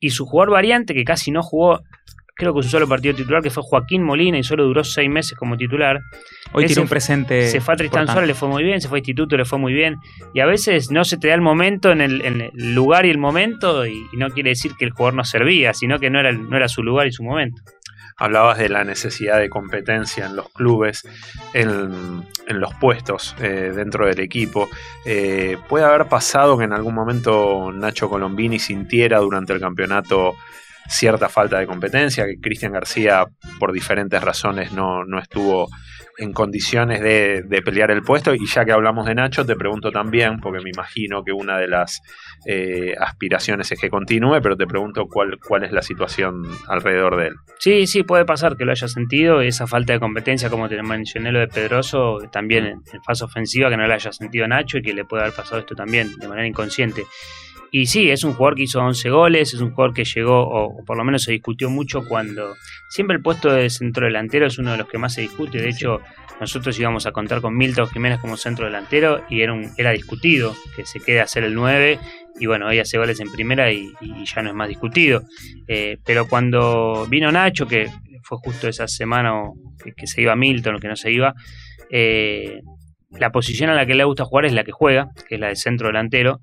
Y 0.00 0.10
su 0.10 0.26
jugador 0.26 0.50
variante, 0.50 0.94
que 0.94 1.04
casi 1.04 1.30
no 1.30 1.42
jugó, 1.42 1.80
creo 2.34 2.52
que 2.52 2.58
un 2.58 2.64
solo 2.64 2.88
partido 2.88 3.14
titular, 3.14 3.42
que 3.42 3.50
fue 3.50 3.62
Joaquín 3.64 4.02
Molina 4.02 4.38
y 4.38 4.42
solo 4.42 4.64
duró 4.64 4.82
seis 4.82 5.08
meses 5.08 5.36
como 5.36 5.56
titular. 5.56 6.00
Hoy 6.52 6.66
tiene 6.66 6.82
un 6.82 6.88
presente. 6.88 7.48
Se 7.48 7.60
fue 7.60 7.74
a 7.74 7.76
Tristán 7.76 8.06
Suárez, 8.06 8.26
le 8.26 8.34
fue 8.34 8.48
muy 8.48 8.64
bien, 8.64 8.80
se 8.80 8.88
fue 8.88 8.98
a 8.98 9.00
Instituto, 9.00 9.36
le 9.36 9.44
fue 9.44 9.58
muy 9.58 9.72
bien. 9.72 9.96
Y 10.34 10.40
a 10.40 10.46
veces 10.46 10.90
no 10.90 11.04
se 11.04 11.18
te 11.18 11.28
da 11.28 11.34
el 11.34 11.40
momento 11.40 11.92
en 11.92 12.00
el, 12.00 12.50
lugar 12.54 13.06
y 13.06 13.10
el 13.10 13.18
momento, 13.18 13.86
y, 13.86 14.06
no 14.14 14.30
quiere 14.30 14.50
decir 14.50 14.72
que 14.78 14.84
el 14.84 14.90
jugador 14.90 15.14
no 15.14 15.24
servía, 15.24 15.74
sino 15.74 15.98
que 15.98 16.10
no 16.10 16.18
era, 16.18 16.32
no 16.32 16.56
era 16.56 16.68
su 16.68 16.82
lugar 16.82 17.06
y 17.06 17.12
su 17.12 17.22
momento 17.22 17.62
hablabas 18.16 18.58
de 18.58 18.68
la 18.68 18.84
necesidad 18.84 19.38
de 19.38 19.48
competencia 19.48 20.26
en 20.26 20.36
los 20.36 20.48
clubes, 20.50 21.02
en, 21.52 22.24
los 22.48 22.74
puestos 22.74 23.34
eh, 23.40 23.72
dentro 23.74 24.06
del 24.06 24.20
equipo. 24.20 24.68
Eh, 25.06 25.56
¿Puede 25.68 25.84
haber 25.84 26.06
pasado 26.06 26.58
que 26.58 26.64
en 26.64 26.72
algún 26.72 26.94
momento 26.94 27.70
Nacho 27.72 28.10
Colombini 28.10 28.58
sintiera 28.58 29.18
durante 29.18 29.52
el 29.52 29.60
campeonato 29.60 30.34
cierta 30.88 31.28
falta 31.28 31.58
de 31.58 31.66
competencia, 31.66 32.26
que 32.26 32.40
Cristian 32.40 32.72
García 32.72 33.24
por 33.58 33.72
diferentes 33.72 34.22
razones 34.22 34.72
no, 34.72 35.04
no 35.04 35.18
estuvo 35.18 35.68
en 36.22 36.32
condiciones 36.32 37.00
de, 37.00 37.62
pelear 37.64 37.90
el 37.90 38.02
puesto. 38.02 38.34
Y 38.34 38.46
ya 38.46 38.64
que 38.64 38.72
hablamos 38.72 39.06
de 39.06 39.14
Nacho, 39.14 39.44
te 39.44 39.56
pregunto 39.56 39.90
también, 39.90 40.38
porque 40.40 40.60
me 40.62 40.70
imagino 40.70 41.22
que 41.24 41.32
una 41.32 41.58
de 41.58 41.68
las 41.68 42.00
eh, 42.46 42.94
aspiraciones 42.98 43.70
es 43.72 43.80
que 43.80 43.90
continúe, 43.90 44.40
pero 44.42 44.56
te 44.56 44.66
pregunto 44.66 45.06
cuál, 45.06 45.38
cuál 45.38 45.64
es 45.64 45.72
la 45.72 45.82
situación 45.82 46.42
alrededor 46.68 47.16
de 47.16 47.26
él. 47.28 47.34
Sí, 47.58 47.86
sí, 47.86 48.02
puede 48.04 48.24
pasar 48.24 48.56
que 48.56 48.64
lo 48.64 48.72
haya 48.72 48.88
sentido, 48.88 49.40
esa 49.40 49.66
falta 49.66 49.92
de 49.92 50.00
competencia, 50.00 50.48
como 50.48 50.68
te 50.68 50.80
mencioné 50.82 51.32
lo 51.32 51.40
de 51.40 51.48
Pedroso, 51.48 52.18
también 52.30 52.66
en, 52.66 52.82
fase 53.04 53.24
ofensiva, 53.24 53.68
que 53.68 53.76
no 53.76 53.86
lo 53.86 53.92
haya 53.92 54.12
sentido 54.12 54.46
Nacho 54.46 54.78
y 54.78 54.82
que 54.82 54.94
le 54.94 55.04
puede 55.04 55.24
haber 55.24 55.34
pasado 55.34 55.60
esto 55.60 55.74
también 55.74 56.16
de 56.18 56.28
manera 56.28 56.46
inconsciente. 56.46 57.04
Y 57.74 57.86
sí, 57.86 58.10
es 58.10 58.22
un 58.22 58.34
jugador 58.34 58.54
que 58.54 58.64
hizo 58.64 58.80
11 58.80 59.08
goles, 59.08 59.54
es 59.54 59.60
un 59.62 59.70
jugador 59.70 59.94
que 59.94 60.04
llegó, 60.04 60.46
o 60.46 60.84
por 60.84 60.94
lo 60.98 61.04
menos 61.04 61.22
se 61.22 61.32
discutió 61.32 61.70
mucho 61.70 62.06
cuando... 62.06 62.54
Siempre 62.90 63.16
el 63.16 63.22
puesto 63.22 63.50
de 63.50 63.70
centro 63.70 64.04
delantero 64.04 64.46
es 64.46 64.58
uno 64.58 64.72
de 64.72 64.76
los 64.76 64.88
que 64.88 64.98
más 64.98 65.14
se 65.14 65.22
discute, 65.22 65.58
de 65.58 65.70
hecho 65.70 66.00
nosotros 66.38 66.78
íbamos 66.78 67.06
a 67.06 67.12
contar 67.12 67.40
con 67.40 67.56
Milton 67.56 67.88
Jiménez 67.88 68.20
como 68.20 68.36
centro 68.36 68.66
delantero 68.66 69.24
y 69.30 69.40
era, 69.40 69.54
un, 69.54 69.70
era 69.78 69.92
discutido 69.92 70.54
que 70.76 70.84
se 70.84 71.00
quede 71.00 71.20
a 71.20 71.24
hacer 71.24 71.44
el 71.44 71.54
9 71.54 71.98
y 72.38 72.46
bueno, 72.46 72.66
hoy 72.66 72.78
hace 72.78 72.98
goles 72.98 73.20
en 73.20 73.32
primera 73.32 73.72
y, 73.72 73.94
ya 74.24 74.42
no 74.42 74.50
es 74.50 74.54
más 74.54 74.68
discutido. 74.68 75.22
Eh, 75.66 75.96
pero 76.04 76.28
cuando 76.28 77.06
vino 77.08 77.32
Nacho, 77.32 77.66
que 77.66 77.88
fue 78.22 78.36
justo 78.38 78.68
esa 78.68 78.86
semana 78.86 79.32
que, 79.96 80.06
se 80.06 80.20
iba 80.20 80.36
Milton 80.36 80.74
o 80.74 80.78
que 80.78 80.88
no 80.88 80.96
se 80.96 81.10
iba, 81.10 81.32
eh, 81.90 82.60
la 83.18 83.30
posición 83.30 83.70
a 83.70 83.74
la 83.74 83.86
que 83.86 83.94
le 83.94 84.04
gusta 84.04 84.24
jugar 84.24 84.46
es 84.46 84.52
la 84.52 84.64
que 84.64 84.72
juega, 84.72 85.10
que 85.28 85.36
es 85.36 85.40
la 85.40 85.48
de 85.48 85.56
centro 85.56 85.88
delantero, 85.88 86.40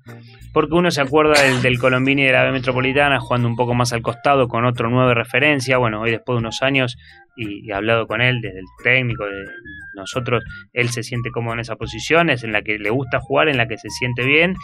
porque 0.52 0.74
uno 0.74 0.90
se 0.90 1.00
acuerda 1.00 1.40
del, 1.42 1.62
del 1.62 1.78
Colombini 1.78 2.24
de 2.24 2.32
la 2.32 2.44
B 2.44 2.52
Metropolitana 2.52 3.20
jugando 3.20 3.48
un 3.48 3.56
poco 3.56 3.74
más 3.74 3.92
al 3.92 4.02
costado 4.02 4.48
con 4.48 4.64
otro 4.64 4.90
nuevo 4.90 5.08
de 5.08 5.14
referencia, 5.14 5.78
bueno, 5.78 6.00
hoy 6.00 6.10
después 6.10 6.36
de 6.36 6.40
unos 6.40 6.62
años 6.62 6.96
y, 7.36 7.70
hablado 7.72 8.06
con 8.06 8.20
él 8.20 8.40
desde 8.40 8.58
el 8.58 8.66
técnico, 8.82 9.24
de 9.24 9.46
nosotros, 9.94 10.44
él 10.72 10.88
se 10.90 11.02
siente 11.02 11.30
cómodo 11.30 11.54
en 11.54 11.60
esa 11.60 11.76
posición, 11.76 12.30
es 12.30 12.44
en 12.44 12.52
la 12.52 12.62
que 12.62 12.78
le 12.78 12.90
gusta 12.90 13.20
jugar, 13.20 13.48
en 13.48 13.56
la 13.56 13.66
que 13.66 13.78
se 13.78 13.88
siente 13.90 14.24
bien 14.24 14.54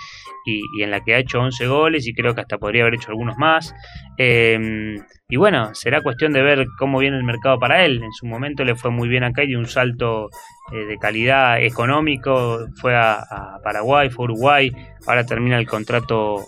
y, 0.44 0.82
en 0.82 0.90
la 0.90 1.00
que 1.00 1.14
ha 1.14 1.18
hecho 1.18 1.40
11 1.40 1.66
goles 1.66 2.06
y 2.06 2.14
creo 2.14 2.34
que 2.34 2.42
hasta 2.42 2.58
podría 2.58 2.82
haber 2.82 2.94
hecho 2.94 3.10
algunos 3.10 3.36
más. 3.36 3.74
Em, 4.18 4.96
y 5.28 5.36
bueno, 5.36 5.74
será 5.74 6.02
cuestión 6.02 6.32
de 6.32 6.42
ver 6.42 6.66
cómo 6.78 6.98
viene 6.98 7.16
el 7.16 7.24
mercado 7.24 7.58
para 7.58 7.84
él. 7.84 8.02
En 8.02 8.12
su 8.12 8.26
momento 8.26 8.64
le 8.64 8.76
fue 8.76 8.90
muy 8.90 9.08
bien 9.08 9.24
acá 9.24 9.44
y 9.44 9.54
un 9.56 9.66
salto 9.66 10.28
eh, 10.72 10.84
de 10.86 10.98
calidad 10.98 11.62
económico, 11.62 12.66
fue 12.74 12.94
a, 12.94 13.18
a 13.18 13.60
Paraguay, 13.62 14.10
fue 14.10 14.24
a 14.24 14.26
Uruguay, 14.26 14.72
ahora 15.06 15.24
termina 15.24 15.58
el 15.58 15.66
contrato 15.66 16.46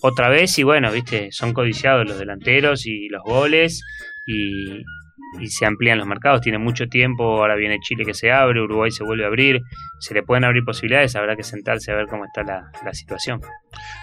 otra 0.00 0.28
vez 0.28 0.58
y 0.58 0.62
bueno, 0.62 0.92
viste, 0.92 1.32
son 1.32 1.52
codiciados 1.52 2.06
los 2.06 2.18
delanteros 2.18 2.86
y 2.86 3.08
los 3.08 3.22
goles 3.22 3.82
y, 4.26 4.84
y 5.38 5.48
se 5.48 5.66
amplían 5.66 5.98
los 5.98 6.06
mercados, 6.06 6.40
tiene 6.40 6.58
mucho 6.58 6.86
tiempo, 6.88 7.24
ahora 7.40 7.54
viene 7.54 7.78
Chile 7.80 8.04
que 8.04 8.14
se 8.14 8.32
abre, 8.32 8.60
Uruguay 8.60 8.90
se 8.90 9.04
vuelve 9.04 9.24
a 9.24 9.28
abrir, 9.28 9.62
se 9.98 10.14
le 10.14 10.22
pueden 10.22 10.44
abrir 10.44 10.64
posibilidades, 10.64 11.14
habrá 11.16 11.36
que 11.36 11.42
sentarse 11.42 11.92
a 11.92 11.96
ver 11.96 12.06
cómo 12.06 12.24
está 12.24 12.42
la, 12.42 12.70
situación. 12.92 13.40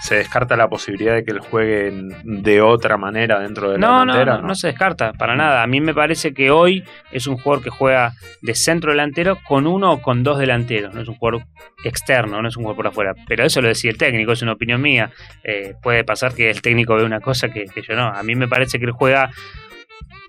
¿Se 0.01 0.15
descarta 0.15 0.55
la 0.55 0.69
posibilidad 0.69 1.15
de 1.15 1.23
que 1.23 1.32
él 1.32 1.39
juegue 1.39 1.91
de 2.23 2.61
otra 2.61 2.97
manera 2.97 3.39
dentro 3.39 3.71
de 3.71 3.80
la 3.80 3.88
no? 3.88 4.05
No, 4.05 4.26
no, 4.26 4.41
no 4.41 4.55
se 4.55 4.67
descarta, 4.67 5.13
para 5.13 5.36
nada. 5.36 5.63
A 5.63 5.67
mí 5.67 5.82
me 5.82 5.93
parece 5.93 6.34
que 6.34 6.51
hoy 6.51 6.84
es 7.11 7.26
un 7.26 7.38
jugador 7.38 7.63
que 7.63 7.71
juega 7.71 8.13
de 8.41 8.53
centro 8.53 8.91
delantero 8.91 9.39
con 9.47 9.65
uno 9.65 9.93
o 9.93 10.01
con 10.01 10.23
dos 10.23 10.38
delanteros, 10.38 10.93
no 10.93 11.01
es 11.01 11.07
un 11.07 11.15
jugador 11.15 11.45
externo, 11.84 12.41
no 12.41 12.47
es 12.47 12.57
un 12.57 12.63
jugador 12.63 12.76
por 12.76 12.88
afuera. 12.88 13.15
Pero 13.28 13.43
eso 13.43 13.61
lo 13.61 13.67
decía 13.67 13.89
el 13.89 13.97
técnico, 13.97 14.32
es 14.32 14.41
una 14.41 14.53
opinión 14.53 14.82
mía. 14.82 15.11
Eh, 15.43 15.73
puede 15.82 16.03
pasar 16.03 16.34
que 16.34 16.49
el 16.49 16.61
técnico 16.61 16.95
ve 16.95 17.03
una 17.03 17.19
cosa 17.19 17.49
que, 17.49 17.65
que 17.65 17.82
yo 17.82 17.95
no. 17.95 18.07
A 18.07 18.21
mí 18.23 18.36
me 18.36 18.47
parece 18.47 18.80
que 18.80 18.86
él 18.86 18.91
juega 18.91 19.32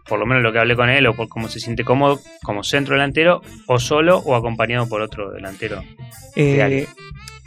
por 0.09 0.19
lo 0.19 0.27
menos 0.27 0.43
lo 0.43 0.53
que 0.53 0.59
hablé 0.59 0.77
con 0.77 0.89
él, 0.89 1.07
o 1.07 1.15
por 1.15 1.29
cómo 1.29 1.49
se 1.49 1.61
siente 1.61 1.85
cómodo 1.85 2.21
como 2.43 2.63
centro 2.63 2.95
delantero, 2.95 3.43
o 3.67 3.79
solo 3.79 4.19
o 4.19 4.35
acompañado 4.35 4.89
por 4.89 5.03
otro 5.03 5.31
delantero. 5.31 5.83
Eh, 6.37 6.87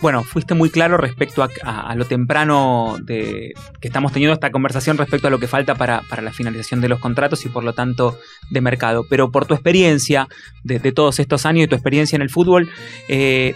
bueno, 0.01 0.23
fuiste 0.23 0.53
muy 0.53 0.69
claro 0.69 0.95
respecto 0.95 1.45
a, 1.63 1.95
lo 1.95 2.05
temprano 2.05 2.97
de, 3.01 3.53
que 3.81 3.89
estamos 3.89 4.13
teniendo 4.13 4.33
esta 4.33 4.49
conversación 4.49 4.97
respecto 4.97 5.27
a 5.27 5.29
lo 5.29 5.39
que 5.39 5.47
falta 5.47 5.75
para, 5.75 6.03
la 6.21 6.31
finalización 6.31 6.79
de 6.79 6.87
los 6.87 6.99
contratos 6.99 7.45
y 7.45 7.49
por 7.49 7.65
lo 7.65 7.73
tanto 7.73 8.17
de 8.49 8.61
mercado. 8.61 9.05
Pero 9.09 9.29
por 9.29 9.45
tu 9.45 9.55
experiencia 9.55 10.29
de, 10.63 10.79
todos 10.93 11.19
estos 11.19 11.45
años 11.45 11.65
y 11.65 11.67
tu 11.67 11.75
experiencia 11.75 12.15
en 12.15 12.21
el 12.21 12.29
fútbol, 12.29 12.69
eh, 13.09 13.55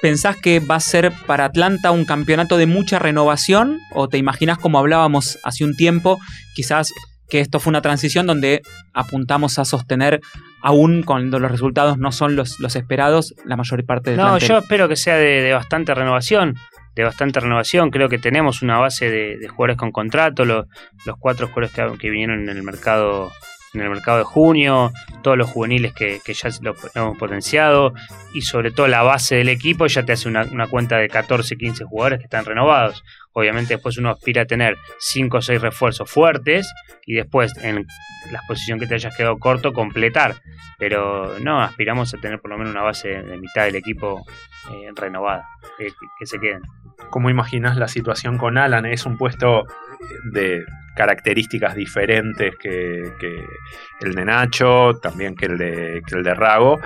¿pensás 0.00 0.36
que 0.36 0.60
va 0.60 0.76
a 0.76 0.80
ser 0.80 1.12
para 1.26 1.44
Atlanta 1.44 1.90
un 1.90 2.06
campeonato 2.06 2.56
de 2.56 2.66
mucha 2.66 2.98
renovación? 2.98 3.78
¿O 3.92 4.08
te 4.08 4.16
imaginas 4.16 4.56
como 4.56 4.78
hablábamos 4.78 5.38
hace 5.42 5.62
un 5.62 5.76
tiempo, 5.76 6.18
quizás 6.54 6.90
que 7.28 7.40
esto 7.40 7.60
fue 7.60 7.70
una 7.70 7.82
transición 7.82 8.26
donde 8.26 8.62
apuntamos 8.92 9.58
a 9.58 9.64
sostener, 9.64 10.20
aún 10.62 11.02
cuando 11.02 11.38
los 11.38 11.50
resultados 11.50 11.98
no 11.98 12.12
son 12.12 12.36
los, 12.36 12.60
los 12.60 12.76
esperados, 12.76 13.34
la 13.44 13.56
mayor 13.56 13.84
parte 13.84 14.10
del 14.10 14.18
No, 14.18 14.38
yo 14.38 14.58
espero 14.58 14.88
que 14.88 14.96
sea 14.96 15.16
de, 15.16 15.52
bastante 15.52 15.94
renovación, 15.94 16.54
de 16.94 17.04
bastante 17.04 17.40
renovación. 17.40 17.90
Creo 17.90 18.08
que 18.08 18.18
tenemos 18.18 18.62
una 18.62 18.78
base 18.78 19.10
de, 19.10 19.48
jugadores 19.48 19.76
con 19.76 19.92
contrato, 19.92 20.44
los, 20.44 20.66
los 21.04 21.16
cuatro 21.18 21.48
jugadores 21.48 21.72
que, 21.72 21.98
que 21.98 22.10
vinieron 22.10 22.48
en 22.48 22.56
el 22.56 22.62
mercado 22.62 23.30
en 23.76 23.82
el 23.82 23.90
mercado 23.90 24.18
de 24.18 24.24
junio, 24.24 24.92
todos 25.22 25.36
los 25.36 25.50
juveniles 25.50 25.92
que, 25.92 26.20
ya 26.26 26.48
lo 26.62 26.74
hemos 26.94 27.18
potenciado 27.18 27.92
y 28.34 28.42
sobre 28.42 28.70
todo 28.70 28.88
la 28.88 29.02
base 29.02 29.36
del 29.36 29.48
equipo 29.48 29.86
ya 29.86 30.04
te 30.04 30.12
hace 30.12 30.28
una, 30.28 30.66
cuenta 30.68 30.96
de 30.96 31.08
14, 31.08 31.56
15 31.56 31.84
jugadores 31.84 32.18
que 32.18 32.24
están 32.24 32.44
renovados. 32.44 33.04
Obviamente 33.38 33.74
después 33.74 33.98
uno 33.98 34.08
aspira 34.08 34.42
a 34.42 34.46
tener 34.46 34.78
5 34.98 35.36
o 35.36 35.42
6 35.42 35.60
refuerzos 35.60 36.10
fuertes 36.10 36.72
y 37.04 37.16
después 37.16 37.52
en 37.62 37.86
la 38.32 38.40
posición 38.48 38.78
que 38.80 38.86
te 38.86 38.94
hayas 38.94 39.14
quedado 39.14 39.36
corto 39.38 39.74
completar. 39.74 40.36
Pero 40.78 41.38
no, 41.40 41.60
aspiramos 41.60 42.14
a 42.14 42.16
tener 42.18 42.40
por 42.40 42.50
lo 42.50 42.56
menos 42.56 42.72
una 42.72 42.82
base 42.82 43.08
de 43.08 43.36
mitad 43.36 43.66
del 43.66 43.76
equipo 43.76 44.24
eh, 44.72 44.90
renovada, 44.96 45.46
que, 45.76 45.88
que 46.18 46.24
se 46.24 46.38
queden. 46.38 46.62
¿Cómo 47.10 47.28
imaginas 47.28 47.76
la 47.76 47.88
situación 47.88 48.38
con 48.38 48.56
Alan? 48.56 48.86
Es 48.86 49.04
un 49.04 49.18
puesto 49.18 49.66
de 50.32 50.64
características 50.96 51.76
diferentes 51.76 52.56
que, 52.56 53.12
el 54.00 54.14
de 54.14 54.24
Nacho, 54.24 54.94
también 55.00 55.36
que 55.36 55.46
el 55.46 55.58
de, 55.58 56.02
el 56.10 56.22
de 56.22 56.34
Rago. 56.34 56.80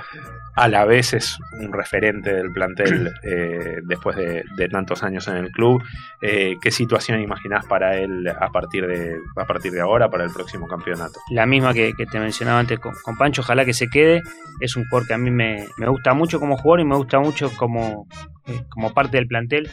A 0.53 0.67
la 0.67 0.83
vez 0.83 1.13
es 1.13 1.39
un 1.61 1.71
referente 1.71 2.33
del 2.33 2.51
plantel 2.51 3.09
eh, 3.23 3.77
después 3.83 4.17
de, 4.17 4.43
tantos 4.69 5.01
años 5.01 5.27
en 5.29 5.37
el 5.37 5.49
club. 5.49 5.81
Eh, 6.21 6.55
¿Qué 6.61 6.71
situación 6.71 7.21
imaginás 7.21 7.65
para 7.65 7.97
él 7.97 8.27
a 8.27 8.49
partir, 8.49 8.85
de, 8.85 9.15
a 9.37 9.45
partir 9.45 9.71
de 9.71 9.79
ahora, 9.79 10.09
para 10.09 10.25
el 10.25 10.31
próximo 10.31 10.67
campeonato? 10.67 11.19
La 11.29 11.45
misma 11.45 11.73
que, 11.73 11.93
te 11.93 12.19
mencionaba 12.19 12.59
antes 12.59 12.79
con, 12.79 12.93
Pancho, 13.17 13.41
ojalá 13.41 13.63
que 13.63 13.73
se 13.73 13.87
quede. 13.87 14.21
Es 14.59 14.75
un 14.75 14.83
jugador 14.85 15.07
que 15.07 15.13
a 15.13 15.17
mí 15.17 15.31
me, 15.31 15.67
gusta 15.87 16.13
mucho 16.13 16.39
como 16.39 16.57
jugador 16.57 16.81
y 16.81 16.85
me 16.85 16.97
gusta 16.97 17.19
mucho 17.19 17.49
como, 17.55 18.07
eh, 18.45 18.61
como 18.69 18.93
parte 18.93 19.17
del 19.17 19.27
plantel 19.27 19.69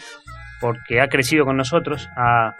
porque 0.61 1.01
ha 1.01 1.09
crecido 1.09 1.45
con 1.45 1.57
nosotros, 1.57 2.09
ha, 2.16 2.55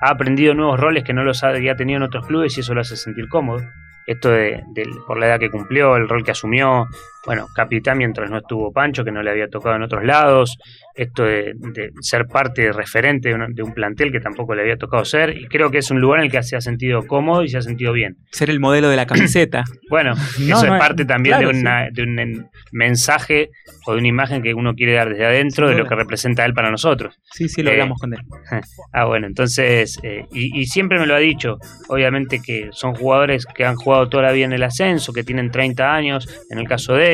ha 0.00 0.10
aprendido 0.10 0.54
nuevos 0.54 0.78
roles 0.78 1.04
que 1.04 1.12
no 1.12 1.24
los 1.24 1.42
había 1.44 1.76
tenido 1.76 1.98
en 1.98 2.02
otros 2.04 2.26
clubes 2.26 2.56
y 2.56 2.60
eso 2.60 2.74
lo 2.74 2.80
hace 2.80 2.96
sentir 2.96 3.28
cómodo. 3.28 3.64
Esto 4.06 4.30
de, 4.30 4.62
por 5.06 5.18
la 5.18 5.26
edad 5.26 5.38
que 5.38 5.50
cumplió, 5.50 5.96
el 5.96 6.08
rol 6.08 6.24
que 6.24 6.32
asumió, 6.32 6.88
bueno, 7.26 7.46
capitán 7.54 7.98
mientras 7.98 8.30
no 8.30 8.38
estuvo 8.38 8.72
Pancho, 8.72 9.04
que 9.04 9.10
no 9.10 9.22
le 9.22 9.30
había 9.30 9.48
tocado 9.48 9.76
en 9.76 9.82
otros 9.82 10.04
lados, 10.04 10.58
esto 10.94 11.24
de, 11.24 11.54
ser 12.00 12.26
parte 12.26 12.72
referente 12.72 13.34
de 13.48 13.62
un, 13.62 13.74
plantel 13.74 14.12
que 14.12 14.20
tampoco 14.20 14.54
le 14.54 14.62
había 14.62 14.76
tocado 14.76 15.04
ser, 15.04 15.36
y 15.36 15.46
creo 15.46 15.70
que 15.70 15.78
es 15.78 15.90
un 15.90 16.00
lugar 16.00 16.20
en 16.20 16.26
el 16.26 16.30
que 16.30 16.42
se 16.42 16.56
ha 16.56 16.60
sentido 16.60 17.06
cómodo 17.06 17.42
y 17.42 17.48
se 17.48 17.58
ha 17.58 17.62
sentido 17.62 17.92
bien. 17.92 18.16
Ser 18.30 18.50
el 18.50 18.60
modelo 18.60 18.88
de 18.88 18.96
la 18.96 19.06
camiseta. 19.06 19.64
bueno, 19.90 20.12
eso 20.12 20.64
es 20.64 20.70
parte 20.78 21.04
también 21.04 21.40
de, 21.40 21.88
de 21.92 22.02
un 22.02 22.48
mensaje 22.72 23.50
o 23.86 23.92
de 23.92 23.98
una 23.98 24.08
imagen 24.08 24.42
que 24.42 24.54
uno 24.54 24.74
quiere 24.74 24.94
dar 24.94 25.08
desde 25.08 25.26
adentro 25.26 25.68
de 25.68 25.76
lo 25.76 25.86
que 25.86 25.94
representa 25.94 26.44
él 26.44 26.54
para 26.54 26.70
nosotros. 26.70 27.18
Sí, 27.24 27.48
sí, 27.48 27.62
lo 27.62 27.70
eh, 27.70 27.74
hablamos 27.74 28.00
con 28.00 28.14
él. 28.14 28.20
ah, 28.92 29.04
bueno, 29.04 29.26
entonces, 29.26 29.98
eh, 30.02 30.26
y, 30.32 30.64
siempre 30.66 30.98
me 30.98 31.06
lo 31.06 31.14
ha 31.14 31.18
dicho, 31.18 31.58
obviamente 31.88 32.40
que 32.40 32.68
son 32.72 32.94
jugadores 32.94 33.46
que 33.46 33.64
han 33.64 33.76
jugado 33.76 34.08
toda 34.08 34.24
la 34.24 34.32
vida 34.32 34.46
en 34.46 34.52
el 34.52 34.62
ascenso, 34.62 35.12
que 35.12 35.24
tienen 35.24 35.50
30 35.50 35.94
años, 35.94 36.28
en 36.50 36.58
el 36.58 36.66
caso 36.66 36.94
de 36.94 37.13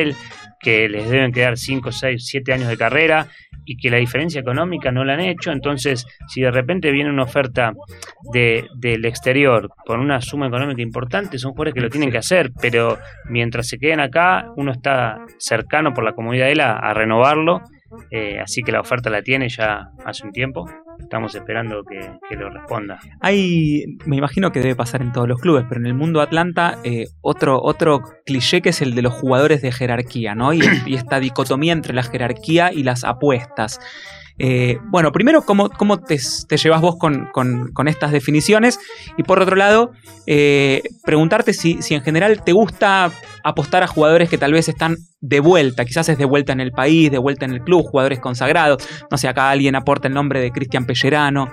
que 0.59 0.87
les 0.89 1.09
deben 1.09 1.31
quedar 1.31 1.57
5, 1.57 1.91
6, 1.91 2.23
7 2.25 2.53
años 2.53 2.69
de 2.69 2.77
carrera 2.77 3.27
y 3.65 3.77
que 3.77 3.89
la 3.89 3.97
diferencia 3.97 4.41
económica 4.41 4.91
no 4.91 5.03
la 5.03 5.13
han 5.13 5.21
hecho. 5.21 5.51
Entonces, 5.51 6.05
si 6.27 6.41
de 6.41 6.51
repente 6.51 6.91
viene 6.91 7.09
una 7.09 7.23
oferta 7.23 7.73
de, 8.31 8.67
del 8.75 9.05
exterior 9.05 9.69
con 9.85 9.99
una 9.99 10.21
suma 10.21 10.47
económica 10.47 10.81
importante, 10.81 11.37
son 11.37 11.51
jugadores 11.51 11.73
que 11.73 11.81
lo 11.81 11.89
tienen 11.89 12.11
que 12.11 12.17
hacer, 12.17 12.51
pero 12.61 12.97
mientras 13.29 13.67
se 13.67 13.77
queden 13.77 13.99
acá, 13.99 14.51
uno 14.55 14.71
está 14.71 15.25
cercano 15.37 15.93
por 15.93 16.03
la 16.03 16.13
comunidad 16.13 16.45
de 16.45 16.51
él 16.53 16.61
a, 16.61 16.93
renovarlo. 16.93 17.61
Eh, 18.09 18.39
así 18.39 18.61
que 18.61 18.71
la 18.71 18.79
oferta 18.79 19.09
la 19.09 19.21
tiene 19.21 19.49
ya 19.49 19.89
hace 20.05 20.25
un 20.25 20.31
tiempo 20.31 20.65
estamos 21.11 21.35
esperando 21.35 21.83
que, 21.83 22.35
lo 22.37 22.49
responda. 22.49 22.97
Hay, 23.19 23.97
me 24.05 24.15
imagino 24.15 24.53
que 24.53 24.61
debe 24.61 24.77
pasar 24.77 25.01
en 25.01 25.11
todos 25.11 25.27
los 25.27 25.41
clubes, 25.41 25.65
pero 25.67 25.81
en 25.81 25.85
el 25.85 25.93
mundo 25.93 26.21
Atlanta, 26.21 26.77
eh, 26.85 27.07
otro, 27.19 27.61
otro 27.61 28.01
cliché 28.25 28.61
que 28.61 28.69
es 28.69 28.81
el 28.81 28.95
de 28.95 29.01
los 29.01 29.13
jugadores 29.13 29.61
de 29.61 29.73
jerarquía, 29.73 30.35
¿no? 30.35 30.53
Y 30.53 30.61
esta 30.95 31.19
dicotomía 31.19 31.73
entre 31.73 31.93
la 31.93 32.03
jerarquía 32.03 32.71
y 32.71 32.83
las 32.83 33.03
apuestas. 33.03 33.81
Eh, 34.37 34.79
bueno, 34.85 35.11
primero, 35.11 35.43
¿cómo, 35.43 35.69
cómo 35.69 35.99
te, 35.99 36.17
llevas 36.57 36.81
vos 36.81 36.97
con, 36.97 37.87
estas 37.87 38.11
definiciones? 38.11 38.79
Y 39.17 39.23
por 39.23 39.41
otro 39.41 39.55
lado, 39.55 39.91
eh, 40.27 40.81
preguntarte 41.03 41.53
si, 41.53 41.79
en 41.89 42.01
general 42.01 42.43
te 42.43 42.51
gusta 42.51 43.11
apostar 43.43 43.83
a 43.83 43.87
jugadores 43.87 44.29
que 44.29 44.37
tal 44.37 44.53
vez 44.53 44.69
están 44.69 44.97
de 45.19 45.39
vuelta, 45.39 45.85
quizás 45.85 46.09
es 46.09 46.17
de 46.17 46.25
vuelta 46.25 46.53
en 46.53 46.59
el 46.59 46.71
país, 46.71 47.11
de 47.11 47.17
vuelta 47.17 47.45
en 47.45 47.53
el 47.53 47.61
club, 47.61 47.83
jugadores 47.83 48.19
consagrados. 48.19 48.87
No 49.09 49.17
sé, 49.17 49.27
acá 49.27 49.49
alguien 49.49 49.75
aporta 49.75 50.07
el 50.07 50.13
nombre 50.13 50.39
de 50.39 50.51
Cristian 50.51 50.85
Pellerano. 50.85 51.51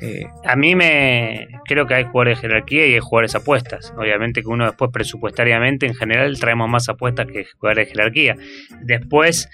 Eh, 0.00 0.24
a 0.44 0.56
mí 0.56 0.74
me 0.74 1.48
creo 1.66 1.86
que 1.86 1.94
hay 1.94 2.04
jugadores 2.04 2.38
de 2.38 2.48
jerarquía 2.48 2.86
y 2.86 2.94
hay 2.94 3.00
jugadores 3.00 3.34
apuestas. 3.34 3.92
Obviamente 3.96 4.42
que 4.42 4.48
uno 4.48 4.66
después 4.66 4.90
presupuestariamente 4.92 5.86
en 5.86 5.94
general 5.94 6.38
traemos 6.38 6.68
más 6.68 6.88
apuestas 6.88 7.26
que 7.26 7.44
jugadores 7.44 7.88
de 7.88 7.92
jerarquía. 7.92 8.36
Después 8.82 9.48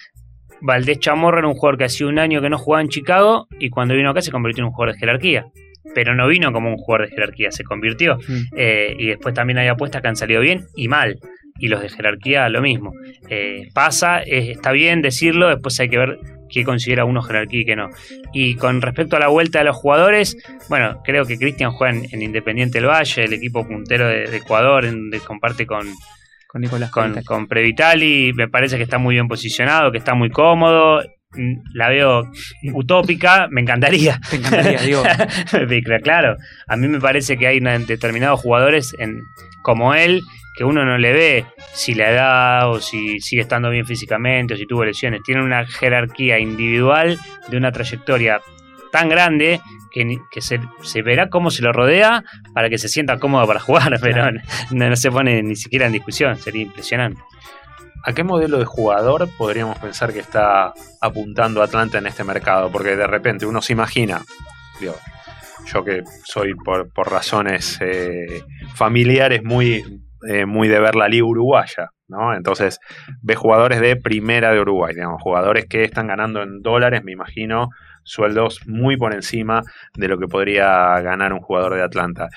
Valdés 0.60 0.98
Chamorro 0.98 1.38
era 1.38 1.48
un 1.48 1.54
jugador 1.54 1.78
que 1.78 1.84
hacía 1.84 2.06
un 2.06 2.18
año 2.18 2.40
que 2.40 2.50
no 2.50 2.58
jugaba 2.58 2.82
en 2.82 2.88
Chicago 2.88 3.48
y 3.58 3.70
cuando 3.70 3.94
vino 3.94 4.10
acá 4.10 4.22
se 4.22 4.30
convirtió 4.30 4.62
en 4.62 4.68
un 4.68 4.72
jugador 4.72 4.94
de 4.94 5.00
jerarquía. 5.00 5.46
Pero 5.94 6.14
no 6.14 6.26
vino 6.26 6.52
como 6.52 6.70
un 6.70 6.76
jugador 6.76 7.08
de 7.08 7.14
jerarquía, 7.14 7.50
se 7.50 7.64
convirtió. 7.64 8.16
Mm. 8.16 8.40
Eh, 8.56 8.96
y 8.98 9.06
después 9.06 9.34
también 9.34 9.58
hay 9.58 9.68
apuestas 9.68 10.02
que 10.02 10.08
han 10.08 10.16
salido 10.16 10.40
bien 10.40 10.66
y 10.74 10.88
mal. 10.88 11.18
Y 11.58 11.68
los 11.68 11.80
de 11.80 11.88
jerarquía 11.88 12.48
lo 12.48 12.60
mismo. 12.60 12.92
Eh, 13.30 13.68
pasa, 13.72 14.20
está 14.20 14.72
bien 14.72 15.00
decirlo, 15.00 15.48
después 15.48 15.78
hay 15.80 15.88
que 15.88 15.98
ver 15.98 16.18
qué 16.50 16.64
considera 16.64 17.04
uno 17.04 17.22
jerarquía 17.22 17.60
y 17.60 17.64
qué 17.64 17.76
no. 17.76 17.90
Y 18.32 18.56
con 18.56 18.82
respecto 18.82 19.16
a 19.16 19.20
la 19.20 19.28
vuelta 19.28 19.60
de 19.60 19.64
los 19.66 19.76
jugadores, 19.76 20.36
bueno, 20.68 21.00
creo 21.04 21.24
que 21.24 21.38
Cristian 21.38 21.72
juega 21.72 21.98
en, 22.10 22.22
Independiente 22.22 22.78
del 22.78 22.88
Valle, 22.88 23.24
el 23.24 23.32
equipo 23.32 23.66
puntero 23.66 24.08
de, 24.08 24.36
Ecuador, 24.36 24.84
en 24.84 24.94
donde 24.94 25.20
comparte 25.20 25.66
con, 25.66 25.86
con 26.56 26.62
Nicolás 26.62 26.90
con, 26.90 27.22
con 27.22 27.46
Previtali, 27.48 28.32
me 28.34 28.48
parece 28.48 28.78
que 28.78 28.82
está 28.82 28.96
muy 28.96 29.14
bien 29.14 29.28
posicionado, 29.28 29.92
que 29.92 29.98
está 29.98 30.14
muy 30.14 30.30
cómodo. 30.30 31.02
Mm, 31.34 31.56
la 31.74 31.90
veo 31.90 32.30
utópica, 32.72 33.46
me 33.50 33.60
encantaría. 33.60 34.18
Te 34.30 34.36
encantaría, 34.36 34.80
digo. 34.80 35.02
claro, 36.02 36.36
a 36.66 36.76
mí 36.76 36.88
me 36.88 36.98
parece 36.98 37.36
que 37.36 37.46
hay 37.46 37.60
determinados 37.60 38.40
jugadores 38.40 38.94
en, 38.98 39.20
como 39.62 39.94
él 39.94 40.22
que 40.56 40.64
uno 40.64 40.86
no 40.86 40.96
le 40.96 41.12
ve 41.12 41.44
si 41.74 41.94
la 41.94 42.10
edad 42.10 42.70
o 42.70 42.80
si 42.80 43.20
sigue 43.20 43.42
estando 43.42 43.68
bien 43.68 43.84
físicamente 43.84 44.54
o 44.54 44.56
si 44.56 44.66
tuvo 44.66 44.86
lesiones. 44.86 45.20
Tiene 45.22 45.42
una 45.42 45.66
jerarquía 45.66 46.38
individual 46.38 47.18
de 47.48 47.56
una 47.58 47.70
trayectoria 47.70 48.40
tan 48.96 49.10
grande 49.10 49.60
que, 49.92 50.18
que 50.30 50.40
se, 50.40 50.58
verá 51.02 51.28
cómo 51.28 51.50
se 51.50 51.62
lo 51.62 51.70
rodea 51.70 52.24
para 52.54 52.70
que 52.70 52.78
se 52.78 52.88
sienta 52.88 53.18
cómodo 53.18 53.46
para 53.46 53.60
jugar, 53.66 53.98
pero 54.00 54.30
no, 54.70 54.96
se 54.96 55.10
pone 55.10 55.42
ni 55.42 55.54
siquiera 55.54 55.86
en 55.86 55.92
discusión, 55.92 56.36
sería 56.38 56.62
impresionante. 56.62 57.20
¿A 58.04 58.12
qué 58.12 58.24
modelo 58.24 58.58
de 58.58 58.64
jugador 58.64 59.28
podríamos 59.36 59.78
pensar 59.78 60.12
que 60.12 60.20
está 60.20 60.72
apuntando 61.00 61.62
Atlanta 61.62 61.98
en 61.98 62.06
este 62.06 62.24
mercado? 62.24 62.70
Porque 62.70 62.96
de 62.96 63.06
repente 63.06 63.44
uno 63.44 63.60
se 63.60 63.72
imagina, 63.72 64.22
yo 64.80 64.94
que 65.84 66.04
soy 66.24 66.54
por, 66.54 66.88
razones 67.10 67.78
eh, 67.80 68.42
familiares 68.74 69.42
muy, 69.42 69.84
eh, 70.28 70.46
muy 70.46 70.68
de 70.68 70.80
ver 70.80 70.94
la 70.94 71.08
liga 71.08 71.26
uruguaya, 71.26 71.90
¿no? 72.08 72.34
Entonces, 72.34 72.78
ve 73.22 73.34
jugadores 73.34 73.80
de 73.80 73.96
primera 73.96 74.52
de 74.52 74.60
Uruguay, 74.60 74.94
digamos, 74.94 75.20
jugadores 75.20 75.66
que 75.66 75.84
están 75.84 76.06
ganando 76.06 76.42
en 76.42 76.62
dólares, 76.62 77.02
me 77.04 77.12
imagino, 77.12 77.68
sueldos 78.06 78.60
muy 78.66 78.96
por 78.96 79.12
encima 79.12 79.62
de 79.94 80.08
lo 80.08 80.18
que 80.18 80.28
podría 80.28 80.98
ganar 81.00 81.32
un 81.32 81.40
jugador 81.40 81.74
de 81.74 81.82
Atlanta. 81.82 82.28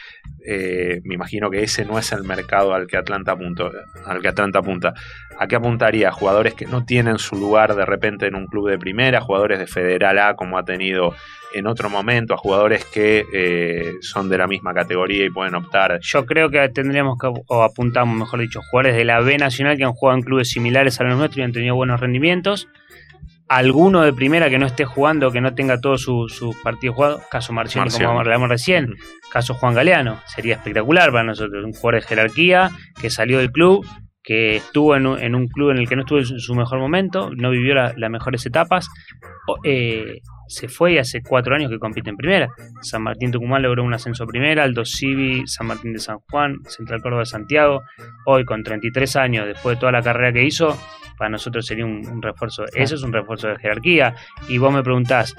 Eh, 0.46 1.00
me 1.04 1.16
imagino 1.16 1.50
que 1.50 1.64
ese 1.64 1.86
no 1.86 2.00
es 2.00 2.12
el 2.12 2.24
mercado 2.24 2.74
al 2.74 2.88
que 2.88 2.98
Atlanta 2.98 3.34
apunta. 3.34 3.66
Al 4.06 4.22
que 4.22 4.28
Atlanta 4.28 4.60
apunta. 4.60 4.94
¿A 5.38 5.48
qué 5.48 5.56
apuntaría? 5.56 6.12
Jugadores 6.12 6.56
que 6.56 6.66
no 6.66 6.86
tienen 6.86 7.20
su 7.20 7.36
lugar 7.36 7.76
de 7.76 7.86
repente 7.86 8.28
en 8.28 8.36
un 8.36 8.48
club 8.48 8.70
de 8.70 8.78
primera, 8.78 9.22
jugadores 9.22 9.60
de 9.60 9.68
Federal 9.68 10.18
A 10.18 10.36
como 10.36 10.58
ha 10.58 10.66
tenido 10.66 11.14
en 11.54 11.68
otro 11.68 11.90
momento, 11.90 12.34
a 12.34 12.38
jugadores 12.38 12.86
que 12.86 13.26
eh, 13.34 13.94
son 14.02 14.30
de 14.30 14.38
la 14.38 14.48
misma 14.48 14.74
categoría 14.74 15.26
y 15.26 15.30
pueden 15.30 15.56
optar. 15.56 16.00
Yo 16.02 16.26
creo 16.26 16.50
que 16.50 16.68
tendríamos 16.70 17.18
que, 17.18 17.28
o 17.48 17.64
apuntamos, 17.64 18.18
mejor 18.18 18.40
dicho, 18.40 18.62
jugadores 18.70 18.96
de 18.96 19.06
la 19.06 19.20
B 19.22 19.38
Nacional 19.38 19.78
que 19.78 19.84
han 19.84 19.94
jugado 19.94 20.18
en 20.18 20.24
clubes 20.24 20.50
similares 20.50 21.00
a 21.00 21.04
los 21.06 21.18
nuestros 21.18 21.40
y 21.40 21.42
han 21.42 21.52
tenido 21.52 21.76
buenos 21.76 22.00
rendimientos. 22.00 22.68
Alguno 23.50 24.02
de 24.02 24.14
primera 24.14 24.50
que 24.50 24.60
no 24.60 24.68
esté 24.68 24.86
jugando, 24.86 25.32
que 25.32 25.42
no 25.42 25.56
tenga 25.56 25.82
todos 25.82 26.04
sus 26.04 26.56
partidos 26.64 26.96
jugados, 26.96 27.22
caso 27.32 27.52
Marcioni, 27.52 27.90
como 27.90 28.20
hablamos 28.20 28.48
recién, 28.48 28.96
caso 29.32 29.56
Juan 29.56 29.74
Galeano, 29.74 30.22
sería 30.28 30.56
espectacular 30.56 31.12
para 31.12 31.24
nosotros, 31.24 31.66
un 31.66 31.74
jugador 31.74 32.02
de 32.02 32.08
jerarquía 32.08 32.70
que 33.02 33.10
salió 33.10 33.40
del 33.40 33.52
club, 33.52 33.86
que 34.22 34.58
estuvo 34.58 34.96
en 34.96 35.08
un, 35.08 35.48
club 35.48 35.72
en 35.72 35.78
el 35.78 35.90
que 35.90 35.96
no 35.96 36.04
estuvo 36.04 36.20
en 36.20 36.26
su 36.40 36.54
mejor 36.54 36.78
momento, 36.78 37.32
no 37.36 37.50
vivió 37.50 37.74
las 37.74 38.12
mejores 38.12 38.46
etapas, 38.46 38.88
eh, 39.64 40.20
se 40.48 40.68
fue 40.68 40.94
y 40.94 40.98
hace 40.98 41.22
cuatro 41.22 41.56
años 41.56 41.72
que 41.72 41.80
compite 41.80 42.10
en 42.10 42.18
primera. 42.18 42.50
San 42.82 43.04
Martín 43.04 43.32
Tucumán 43.32 43.62
logró 43.62 43.84
un 43.84 43.94
ascenso 43.94 44.24
a 44.24 44.28
primera, 44.28 44.64
Aldo 44.64 44.84
Civi, 44.84 45.48
San 45.48 45.68
Martín 45.68 45.94
de 45.94 46.00
San 46.00 46.20
Juan, 46.30 46.58
Central 46.68 47.02
Córdoba 47.02 47.22
de 47.22 47.28
Santiago. 47.28 47.82
Hoy, 48.26 48.46
con 48.46 48.64
33 48.64 49.16
años, 49.16 49.46
después 49.46 49.78
de 49.78 49.80
toda 49.80 49.92
la 49.92 50.02
carrera 50.02 50.34
que 50.34 50.44
hizo, 50.44 50.78
para 51.20 51.30
nosotros 51.30 51.66
sería 51.68 51.86
un, 51.86 52.22
refuerzo. 52.22 52.64
Eso 52.74 52.96
es 52.96 53.04
un 53.04 53.14
refuerzo 53.14 53.50
de 53.50 53.60
jerarquía. 53.60 54.16
Y 54.48 54.58
vos 54.58 54.74
me 54.74 54.82
preguntás, 54.82 55.36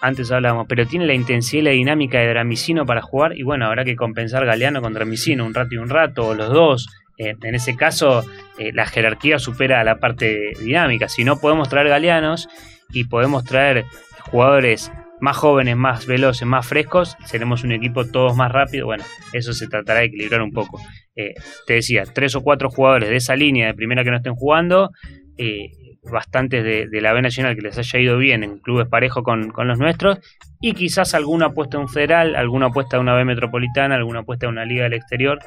antes 0.00 0.30
hablábamos, 0.30 0.66
pero 0.68 0.86
tiene 0.86 1.04
la 1.04 1.14
intensidad 1.14 1.60
y 1.60 1.64
la 1.64 1.70
dinámica 1.72 2.20
de 2.20 2.28
Dramicino 2.28 2.86
para 2.86 3.02
jugar. 3.02 3.36
Y 3.36 3.42
bueno, 3.42 3.66
habrá 3.66 3.84
que 3.84 3.96
compensar 3.96 4.46
Galeano 4.46 4.80
con 4.80 4.94
Dramicino 4.94 5.44
un 5.44 5.52
rato 5.52 5.74
y 5.74 5.78
un 5.78 5.90
rato, 5.90 6.28
o 6.28 6.34
los 6.34 6.48
dos. 6.48 6.88
Eh, 7.18 7.34
en 7.42 7.54
ese 7.54 7.76
caso, 7.76 8.24
eh, 8.56 8.72
la 8.72 8.86
jerarquía 8.86 9.38
supera 9.38 9.80
a 9.80 9.84
la 9.84 9.98
parte 9.98 10.52
dinámica. 10.60 11.08
Si 11.08 11.24
no 11.24 11.38
podemos 11.40 11.68
traer 11.68 11.88
Galeanos 11.88 12.48
y 12.92 13.04
podemos 13.04 13.44
traer 13.44 13.84
jugadores 14.20 14.92
más 15.20 15.36
jóvenes, 15.36 15.76
más 15.76 16.06
veloces, 16.06 16.46
más 16.46 16.66
frescos, 16.66 17.16
seremos 17.24 17.64
un 17.64 17.72
equipo 17.72 18.06
todos 18.06 18.36
más 18.36 18.52
rápido. 18.52 18.86
Bueno, 18.86 19.04
eso 19.32 19.52
se 19.52 19.66
tratará 19.66 20.00
de 20.00 20.06
equilibrar 20.06 20.42
un 20.42 20.52
poco. 20.52 20.80
Eh, 21.16 21.34
te 21.66 21.74
decía, 21.74 22.04
tres 22.12 22.34
o 22.34 22.42
cuatro 22.42 22.70
jugadores 22.70 23.08
de 23.08 23.16
esa 23.16 23.36
línea 23.36 23.68
de 23.68 23.74
primera 23.74 24.02
que 24.02 24.10
no 24.10 24.16
estén 24.16 24.34
jugando, 24.34 24.90
eh, 25.38 25.70
bastantes 26.10 26.64
de, 26.64 27.00
la 27.00 27.12
B 27.12 27.22
Nacional 27.22 27.54
que 27.54 27.62
les 27.62 27.78
haya 27.78 27.98
ido 27.98 28.18
bien 28.18 28.42
en 28.42 28.58
clubes 28.58 28.88
parejos 28.88 29.22
con, 29.22 29.52
los 29.56 29.78
nuestros, 29.78 30.18
y 30.60 30.74
quizás 30.74 31.14
alguna 31.14 31.46
apuesta 31.46 31.76
en 31.76 31.82
un 31.82 31.88
federal, 31.88 32.36
alguna 32.36 32.66
apuesta 32.66 32.96
en 32.96 33.02
una 33.02 33.14
B 33.14 33.24
metropolitana, 33.24 33.94
alguna 33.94 34.20
apuesta 34.20 34.46
en 34.46 34.52
una 34.52 34.64
liga 34.64 34.84
del 34.84 34.94
exterior, 34.94 35.38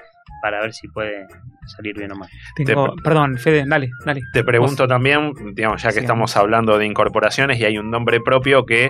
para 0.41 0.61
ver 0.61 0.73
si 0.73 0.87
puede 0.87 1.27
salir 1.65 1.97
bien 1.97 2.11
o 2.11 2.15
mal. 2.15 2.29
perdón, 3.03 3.37
Fede, 3.37 3.65
dale, 3.67 3.89
dale. 4.05 4.21
Te 4.33 4.43
pregunto 4.43 4.87
también, 4.87 5.33
digamos, 5.53 5.81
ya 5.81 5.91
que 5.91 5.99
estamos 5.99 6.37
hablando 6.37 6.77
de 6.77 6.85
incorporaciones 6.85 7.59
y 7.59 7.65
hay 7.65 7.77
un 7.77 7.89
nombre 7.89 8.19
propio 8.21 8.65
que 8.65 8.89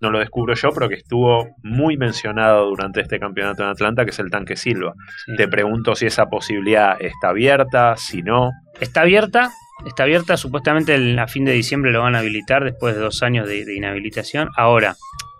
no 0.00 0.10
lo 0.10 0.18
descubro 0.18 0.54
yo, 0.54 0.70
pero 0.72 0.88
que 0.88 0.96
estuvo 0.96 1.56
muy 1.62 1.96
mencionado 1.96 2.66
durante 2.66 3.00
este 3.00 3.18
campeonato 3.18 3.62
en 3.62 3.70
Atlanta, 3.70 4.04
que 4.04 4.10
es 4.10 4.18
el 4.18 4.30
tanque 4.30 4.56
Silva. 4.56 4.94
Te 5.36 5.48
pregunto 5.48 5.94
si 5.94 6.06
esa 6.06 6.26
posibilidad 6.26 7.00
está 7.00 7.30
abierta, 7.30 7.96
si 7.96 8.22
no. 8.22 8.50
Está 8.80 9.02
abierta, 9.02 9.50
está 9.86 10.02
abierta, 10.02 10.36
supuestamente 10.36 10.94
a 11.18 11.26
fin 11.26 11.44
de 11.44 11.52
diciembre 11.52 11.92
lo 11.92 12.02
van 12.02 12.14
a 12.14 12.18
habilitar 12.18 12.64
después 12.64 12.94
de 12.94 13.00
dos 13.00 13.22
años 13.22 13.48
de, 13.48 13.64
de 13.64 13.74
inhabilitación. 13.74 14.50
Ahora, 14.56 14.96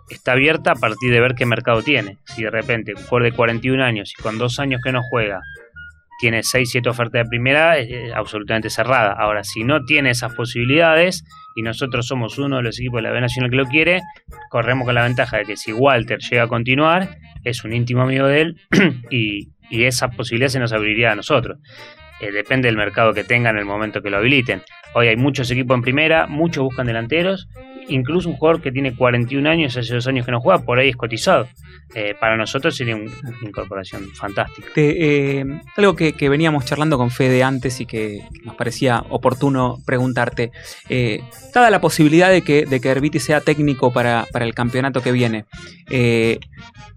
está 0.09 0.31
abierta 0.33 0.71
a 0.71 0.75
partir 0.75 1.11
de 1.11 1.19
ver 1.19 1.35
qué 1.35 1.45
mercado 1.45 1.83
tiene. 1.83 2.17
Si 2.25 2.43
de 2.43 2.49
repente 2.49 2.93
un 2.95 3.03
jugador 3.03 3.23
de 3.23 3.31
41 3.33 3.83
años 3.83 4.13
y 4.17 4.21
con 4.21 4.37
dos 4.37 4.59
años 4.59 4.81
que 4.83 4.91
no 4.91 5.03
juega 5.03 5.41
tiene 6.19 6.43
6, 6.43 6.69
7 6.69 6.89
ofertas 6.89 7.23
de 7.23 7.29
primera, 7.29 7.77
es 7.77 8.13
absolutamente 8.13 8.69
cerrada. 8.69 9.13
Ahora, 9.13 9.43
si 9.43 9.63
no 9.63 9.83
tiene 9.85 10.11
esas 10.11 10.33
posibilidades 10.33 11.23
y 11.55 11.61
nosotros 11.61 12.07
somos 12.07 12.37
uno 12.37 12.57
de 12.57 12.63
los 12.63 12.79
equipos 12.79 12.99
de 12.99 13.03
la 13.03 13.11
B 13.11 13.21
Nacional 13.21 13.49
que 13.49 13.55
lo 13.55 13.65
quiere, 13.65 14.01
corremos 14.49 14.85
con 14.85 14.95
la 14.95 15.03
ventaja 15.03 15.37
de 15.37 15.45
que 15.45 15.57
si 15.57 15.73
Walter 15.73 16.19
llega 16.19 16.43
a 16.43 16.47
continuar, 16.47 17.17
es 17.43 17.63
un 17.63 17.73
íntimo 17.73 18.01
amigo 18.01 18.27
de 18.27 18.41
él 18.41 18.61
y, 19.09 19.49
esa 19.69 20.09
posibilidad 20.09 20.47
se 20.47 20.59
nos 20.59 20.71
abriría 20.71 21.11
a 21.11 21.15
nosotros. 21.15 21.59
Eh, 22.21 22.31
depende 22.31 22.67
del 22.69 22.77
mercado 22.77 23.13
que 23.13 23.25
tengan 23.25 23.55
en 23.55 23.59
el 23.59 23.65
momento 23.65 24.01
que 24.01 24.09
lo 24.09 24.17
habiliten. 24.17 24.63
Hoy 24.93 25.07
hay 25.07 25.17
muchos 25.17 25.49
equipos 25.51 25.75
en 25.75 25.81
primera, 25.81 26.27
muchos 26.27 26.63
buscan 26.63 26.87
delanteros 26.87 27.47
incluso 27.89 28.29
un 28.29 28.35
jugador 28.35 28.61
que 28.61 28.71
tiene 28.71 28.95
41 28.95 29.49
años, 29.49 29.77
hace 29.77 29.93
dos 29.93 30.07
años 30.07 30.25
que 30.25 30.31
no 30.31 30.41
juega, 30.41 30.63
por 30.63 30.79
ahí 30.79 30.89
es 30.89 30.95
cotizado. 30.95 31.47
Eh, 31.95 32.15
para 32.19 32.35
nosotros 32.35 32.75
sería 32.75 32.95
una 32.95 33.11
incorporación 33.41 34.09
fantástica. 34.13 34.67
Eh, 34.75 35.45
algo 35.75 35.95
que, 35.95 36.29
veníamos 36.29 36.65
charlando 36.65 36.97
con 36.97 37.11
Fede 37.11 37.43
antes 37.43 37.79
y 37.79 37.85
que 37.85 38.21
nos 38.43 38.55
parecía 38.55 39.03
oportuno 39.09 39.77
preguntarte. 39.85 40.51
Eh, 40.89 41.21
dada 41.53 41.69
la 41.69 41.79
posibilidad 41.79 42.29
de 42.29 42.41
que, 42.41 42.65
de 42.65 43.19
sea 43.19 43.41
técnico 43.41 43.91
para, 43.93 44.25
el 44.33 44.53
campeonato 44.53 45.01
que 45.01 45.11
viene, 45.11 45.45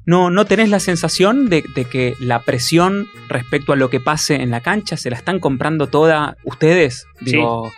¿no, 0.04 0.30
¿no 0.30 0.44
tenés 0.44 0.68
la 0.68 0.80
sensación 0.80 1.48
de, 1.48 1.62
que 1.62 2.14
la 2.20 2.40
presión 2.40 3.06
respecto 3.28 3.72
a 3.72 3.76
lo 3.76 3.90
que 3.90 4.00
pase 4.00 4.42
en 4.42 4.50
la 4.50 4.60
cancha 4.60 4.96
se 4.96 5.08
la 5.08 5.16
están 5.16 5.38
comprando 5.38 5.86
toda 5.86 6.36
ustedes? 6.44 7.06
Digo, 7.20 7.70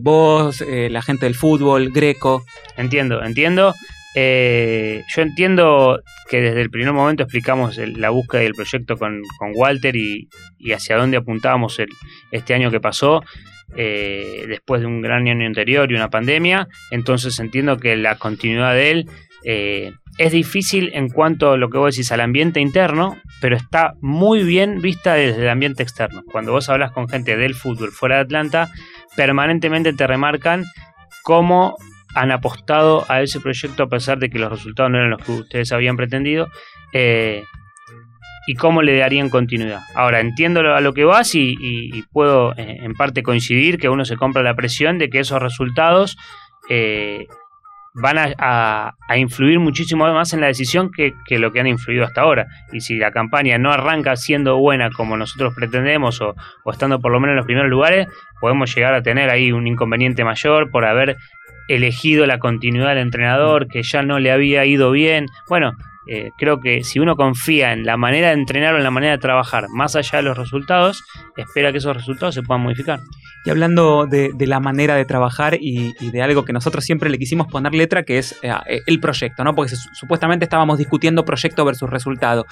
vos, 0.00 0.62
la 0.66 1.02
gente 1.02 1.26
del 1.26 1.34
fútbol, 1.34 1.90
Greco. 1.90 2.44
Entiendo, 2.76 3.22
entiendo. 3.22 3.74
Eh, 4.14 5.04
yo 5.08 5.22
entiendo 5.22 6.02
que 6.28 6.40
desde 6.40 6.60
el 6.60 6.70
primer 6.70 6.92
momento 6.92 7.22
explicamos 7.22 7.78
la 7.78 8.10
búsqueda 8.10 8.42
del 8.42 8.54
proyecto 8.54 8.96
con, 8.96 9.22
Walter 9.54 9.96
y, 9.96 10.28
hacia 10.72 10.96
dónde 10.96 11.16
apuntábamos 11.16 11.78
el, 11.78 11.88
este 12.30 12.54
año 12.54 12.70
que 12.70 12.80
pasó, 12.80 13.22
eh, 13.74 14.44
después 14.48 14.82
de 14.82 14.86
un 14.86 15.00
gran 15.00 15.26
año 15.28 15.46
anterior 15.46 15.90
y 15.90 15.94
una 15.94 16.10
pandemia. 16.10 16.68
Entonces 16.90 17.38
entiendo 17.38 17.78
que 17.78 17.96
la 17.96 18.16
continuidad 18.16 18.74
de 18.74 18.90
él 18.90 19.10
eh, 19.44 19.92
es 20.18 20.32
difícil 20.32 20.90
en 20.94 21.08
cuanto 21.08 21.52
a 21.52 21.56
lo 21.56 21.70
que 21.70 21.78
vos 21.78 21.94
decís 21.94 22.12
al 22.12 22.20
ambiente 22.20 22.60
interno, 22.60 23.16
pero 23.40 23.56
está 23.56 23.94
muy 24.00 24.44
bien 24.44 24.80
vista 24.80 25.14
desde 25.14 25.42
el 25.42 25.48
ambiente 25.48 25.82
externo. 25.82 26.22
Cuando 26.30 26.52
vos 26.52 26.68
hablas 26.68 26.92
con 26.92 27.08
gente 27.08 27.36
del 27.36 27.54
fútbol 27.54 27.92
fuera 27.92 28.16
de 28.16 28.22
Atlanta, 28.22 28.70
permanentemente 29.16 29.92
te 29.92 30.06
remarcan 30.06 30.64
cómo 31.22 31.76
han 32.14 32.30
apostado 32.30 33.06
a 33.08 33.22
ese 33.22 33.40
proyecto 33.40 33.84
a 33.84 33.88
pesar 33.88 34.18
de 34.18 34.28
que 34.28 34.38
los 34.38 34.50
resultados 34.50 34.90
no 34.90 34.98
eran 34.98 35.10
los 35.10 35.24
que 35.24 35.32
ustedes 35.32 35.72
habían 35.72 35.96
pretendido. 35.96 36.48
Eh, 36.92 37.42
y 38.46 38.54
cómo 38.54 38.82
le 38.82 38.98
darían 38.98 39.30
continuidad. 39.30 39.82
Ahora, 39.94 40.20
entiendo 40.20 40.60
a 40.60 40.80
lo 40.80 40.92
que 40.92 41.04
vas 41.04 41.34
y, 41.34 42.02
puedo 42.12 42.52
eh, 42.56 42.78
en 42.82 42.94
parte 42.94 43.22
coincidir 43.22 43.78
que 43.78 43.88
uno 43.88 44.04
se 44.04 44.16
compra 44.16 44.42
la 44.42 44.56
presión 44.56 44.98
de 44.98 45.08
que 45.08 45.20
esos 45.20 45.40
resultados 45.40 46.16
eh, 46.68 47.26
van 47.94 48.16
a, 48.18 48.94
influir 49.16 49.60
muchísimo 49.60 50.10
más 50.12 50.32
en 50.32 50.40
la 50.40 50.46
decisión 50.46 50.90
que, 50.90 51.14
lo 51.38 51.52
que 51.52 51.60
han 51.60 51.66
influido 51.66 52.04
hasta 52.04 52.22
ahora. 52.22 52.46
Y 52.72 52.80
si 52.80 52.96
la 52.96 53.10
campaña 53.10 53.58
no 53.58 53.70
arranca 53.70 54.16
siendo 54.16 54.58
buena 54.58 54.90
como 54.90 55.16
nosotros 55.16 55.54
pretendemos 55.54 56.20
o, 56.20 56.34
o 56.64 56.70
estando 56.70 57.00
por 57.00 57.12
lo 57.12 57.20
menos 57.20 57.32
en 57.32 57.36
los 57.36 57.46
primeros 57.46 57.70
lugares, 57.70 58.08
podemos 58.40 58.74
llegar 58.74 58.94
a 58.94 59.02
tener 59.02 59.30
ahí 59.30 59.52
un 59.52 59.66
inconveniente 59.66 60.24
mayor 60.24 60.70
por 60.70 60.84
haber 60.84 61.16
elegido 61.68 62.26
la 62.26 62.38
continuidad 62.38 62.88
del 62.90 62.98
entrenador, 62.98 63.68
que 63.68 63.82
ya 63.82 64.02
no 64.02 64.18
le 64.18 64.32
había 64.32 64.64
ido 64.64 64.90
bien. 64.90 65.26
Bueno, 65.48 65.72
eh, 66.08 66.30
creo 66.36 66.60
que 66.60 66.82
si 66.82 66.98
uno 66.98 67.16
confía 67.16 67.72
en 67.72 67.84
la 67.84 67.96
manera 67.96 68.28
de 68.28 68.34
entrenar 68.34 68.74
o 68.74 68.78
en 68.78 68.84
la 68.84 68.90
manera 68.90 69.12
de 69.12 69.18
trabajar, 69.18 69.66
más 69.68 69.94
allá 69.94 70.18
de 70.18 70.24
los 70.24 70.36
resultados, 70.36 71.04
espera 71.36 71.70
que 71.70 71.78
esos 71.78 71.96
resultados 71.96 72.34
se 72.34 72.42
puedan 72.42 72.62
modificar. 72.62 73.00
Y 73.44 73.50
hablando 73.50 74.06
de, 74.06 74.32
la 74.46 74.60
manera 74.60 74.94
de 74.94 75.04
trabajar 75.04 75.56
y, 75.60 75.92
de 76.10 76.22
algo 76.22 76.44
que 76.44 76.52
nosotros 76.52 76.84
siempre 76.84 77.10
le 77.10 77.18
quisimos 77.18 77.46
poner 77.48 77.74
letra, 77.74 78.02
que 78.02 78.18
es 78.18 78.36
eh, 78.42 78.52
el 78.86 79.00
proyecto, 79.00 79.44
¿no? 79.44 79.54
Porque 79.54 79.74
supuestamente 79.92 80.44
estábamos 80.44 80.78
discutiendo 80.78 81.24
proyecto 81.24 81.64
versus 81.64 81.90
resultado. 81.90 82.46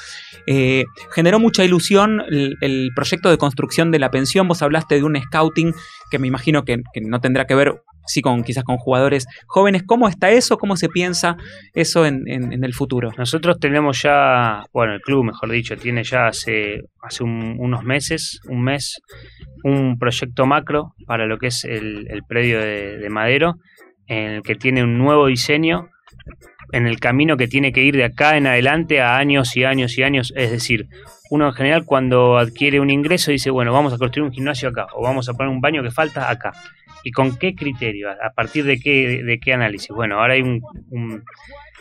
Eh, 0.47 0.85
generó 1.13 1.39
mucha 1.39 1.65
ilusión 1.65 2.23
el, 2.31 2.91
proyecto 2.95 3.31
de 3.31 3.39
construcción 3.39 3.91
de 3.91 3.99
la 3.99 4.11
pensión. 4.11 4.49
Vos 4.49 4.63
hablaste 4.63 4.97
de 4.97 5.05
un 5.05 5.17
scouting 5.21 5.73
que 6.11 6.19
me 6.19 6.27
imagino 6.27 6.65
que 6.65 6.83
no 7.03 7.21
tendrá 7.21 7.47
que 7.47 7.55
ver 7.55 7.75
sí 8.11 8.23
con 8.23 8.43
quizás 8.43 8.65
con 8.65 8.77
jugadores 8.77 9.27
jóvenes. 9.47 9.83
¿Cómo 9.87 10.09
está 10.09 10.31
eso? 10.31 10.59
¿Cómo 10.59 10.77
se 10.77 10.89
piensa 10.89 11.37
eso 11.75 12.05
en, 12.07 12.25
el 12.29 12.75
futuro? 12.75 13.11
Nosotros 13.17 13.59
tenemos 13.61 14.03
ya, 14.03 14.65
bueno, 14.73 14.95
el 14.95 15.01
club, 15.01 15.25
mejor 15.25 15.51
dicho, 15.51 15.77
tiene 15.77 16.05
ya 16.05 16.27
hace, 16.27 16.83
hace 17.03 17.25
unos 17.25 17.83
meses, 17.85 18.41
un 18.49 18.63
mes, 18.63 19.01
un 19.65 19.99
proyecto 19.99 20.47
macro 20.47 20.95
para 21.07 21.27
lo 21.27 21.39
que 21.39 21.49
es 21.49 21.65
el, 21.65 22.23
predio 22.29 22.61
de, 22.61 23.09
Madero, 23.11 23.57
en 24.07 24.33
el 24.33 24.43
que 24.43 24.55
tiene 24.55 24.83
un 24.83 24.99
nuevo 24.99 25.27
diseño 25.27 25.89
en 26.73 26.87
el 26.87 27.01
camino 27.01 27.37
que 27.37 27.49
tiene 27.49 27.73
que 27.73 27.83
ir 27.83 27.97
de 27.97 28.05
acá 28.05 28.37
en 28.37 28.47
adelante 28.47 29.01
a 29.01 29.17
años 29.17 29.57
y 29.57 29.65
años 29.65 29.99
y 29.99 30.03
años. 30.03 30.33
Es 30.37 30.51
decir, 30.51 30.89
uno 31.31 31.47
en 31.47 31.53
general 31.53 31.85
cuando 31.85 32.39
adquiere 32.39 32.81
un 32.81 32.91
ingreso 32.91 33.31
dice, 33.31 33.51
bueno, 33.51 33.73
vamos 33.73 33.93
a 33.93 33.99
construir 33.99 34.29
un 34.29 34.33
gimnasio 34.33 34.69
acá 34.69 34.87
o 34.95 35.03
vamos 35.03 35.29
a 35.29 35.35
poner 35.35 35.51
un 35.51 35.61
baño 35.61 35.83
que 35.83 35.91
falta 35.91 36.31
acá. 36.31 36.53
¿Y 37.03 37.13
con 37.13 37.39
qué 37.39 37.55
criterio? 37.55 38.11
¿A 38.11 38.31
partir 38.35 38.65
de 38.65 38.79
qué, 38.79 39.23
de 39.25 39.41
qué 39.41 39.55
análisis? 39.55 39.89
Bueno, 39.89 40.21
ahora 40.21 40.35
hay 40.35 40.43
un, 40.43 41.25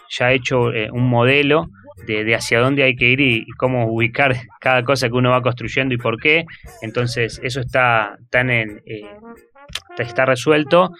ya 0.10 0.32
hecho 0.32 0.74
eh, 0.74 0.90
un 0.92 1.10
modelo 1.10 1.70
de, 2.06 2.36
hacia 2.36 2.60
dónde 2.60 2.84
hay 2.84 2.96
que 2.96 3.10
ir 3.10 3.20
y, 3.20 3.46
cómo 3.58 3.88
ubicar 3.88 4.36
cada 4.60 4.84
cosa 4.84 5.10
que 5.10 5.16
uno 5.16 5.32
va 5.32 5.42
construyendo 5.42 5.94
y 5.94 5.98
por 5.98 6.20
qué. 6.20 6.46
Entonces, 6.82 7.40
eso 7.44 7.60
está, 7.62 8.18
tan 8.30 8.50
en, 8.50 8.82
eh, 8.86 9.04
está 9.98 10.26
resuelto 10.26 10.92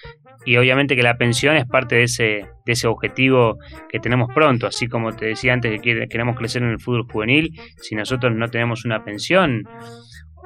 y 0.46 0.58
obviamente 0.58 0.96
que 0.96 1.04
la 1.04 1.18
pensión 1.18 1.56
es 1.56 1.66
parte 1.66 1.96
de 1.96 2.04
ese, 2.04 2.46
de 2.66 2.72
ese 2.72 2.88
objetivo 2.88 3.58
que 3.90 4.00
tenemos 4.00 4.30
pronto, 4.34 4.68
así 4.68 4.88
como 4.88 5.14
te 5.14 5.26
decía 5.26 5.54
antes 5.54 5.82
que 5.82 6.08
queremos 6.08 6.38
crecer 6.38 6.64
en 6.64 6.70
el 6.70 6.80
fútbol 6.80 7.06
juvenil, 7.12 7.60
si 7.78 7.96
nosotros 7.96 8.34
no 8.34 8.48
tenemos 8.48 8.86
una 8.86 9.04
pensión, 9.04 9.64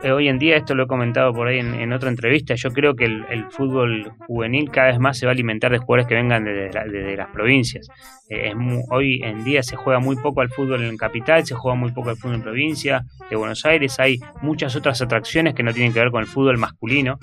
eh, 0.04 0.12
hoy 0.12 0.28
en 0.28 0.38
día, 0.38 0.58
esto 0.58 0.76
lo 0.76 0.84
he 0.84 0.88
comentado 0.88 1.32
por 1.34 1.48
ahí 1.48 1.60
en, 1.60 1.94
otra 1.94 2.10
entrevista, 2.10 2.56
yo 2.56 2.72
creo 2.72 2.94
que 2.94 3.06
el, 3.06 3.46
fútbol 3.52 4.12
juvenil 4.28 4.70
cada 4.70 4.88
vez 4.88 5.00
más 5.00 5.18
se 5.18 5.26
va 5.26 5.32
a 5.32 5.34
alimentar 5.34 5.72
de 5.72 5.78
jugadores 5.78 6.08
que 6.08 6.16
vengan 6.16 6.44
desde 6.44 7.16
las 7.16 7.30
provincias. 7.30 7.88
Eh, 8.34 8.48
es 8.50 8.56
hoy 8.90 9.22
en 9.24 9.44
día 9.44 9.62
se 9.62 9.76
juega 9.76 10.00
muy 10.00 10.16
poco 10.16 10.42
al 10.42 10.50
fútbol 10.50 10.84
en 10.84 10.98
capital, 10.98 11.46
se 11.46 11.54
juega 11.54 11.76
muy 11.76 11.92
poco 11.92 12.10
al 12.10 12.18
fútbol 12.18 12.36
en 12.36 12.42
provincia 12.42 13.06
de 13.30 13.36
Buenos 13.36 13.64
Aires, 13.66 14.00
hay 14.00 14.20
muchas 14.42 14.76
otras 14.76 15.02
atracciones 15.02 15.54
que 15.54 15.64
no 15.64 15.74
tienen 15.74 15.94
que 15.94 16.00
ver 16.00 16.12
con 16.12 16.22
el 16.22 16.28
fútbol 16.28 16.58
masculino 16.58 17.20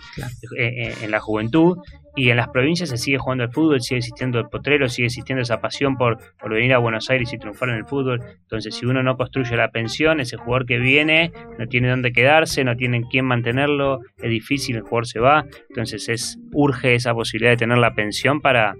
eh, 0.56 0.94
en 1.02 1.10
la 1.10 1.20
juventud 1.20 1.78
y 2.16 2.30
en 2.30 2.36
las 2.36 2.48
provincias 2.48 2.90
se 2.90 2.96
sigue 2.96 3.18
jugando 3.18 3.44
el 3.44 3.50
fútbol, 3.50 3.80
sigue 3.80 3.98
existiendo 3.98 4.38
el 4.38 4.48
potrero, 4.48 4.88
sigue 4.88 5.06
existiendo 5.06 5.42
esa 5.42 5.60
pasión 5.60 5.96
por, 5.96 6.18
por, 6.40 6.52
venir 6.52 6.74
a 6.74 6.78
Buenos 6.78 7.08
Aires 7.08 7.32
y 7.32 7.38
triunfar 7.38 7.70
en 7.70 7.76
el 7.76 7.86
fútbol. 7.86 8.20
Entonces, 8.42 8.74
si 8.74 8.86
uno 8.86 9.02
no 9.02 9.16
construye 9.16 9.56
la 9.56 9.70
pensión, 9.70 10.20
ese 10.20 10.36
jugador 10.36 10.66
que 10.66 10.78
viene 10.78 11.32
no 11.58 11.66
tiene 11.66 11.88
dónde 11.88 12.12
quedarse, 12.12 12.64
no 12.64 12.76
tiene 12.76 13.04
quién 13.08 13.24
mantenerlo, 13.24 14.00
es 14.18 14.30
difícil, 14.30 14.76
el 14.76 14.82
jugador 14.82 15.06
se 15.06 15.20
va. 15.20 15.46
Entonces, 15.68 16.08
es 16.08 16.38
urge 16.52 16.94
esa 16.94 17.14
posibilidad 17.14 17.52
de 17.52 17.58
tener 17.58 17.78
la 17.78 17.94
pensión 17.94 18.40
para, 18.40 18.74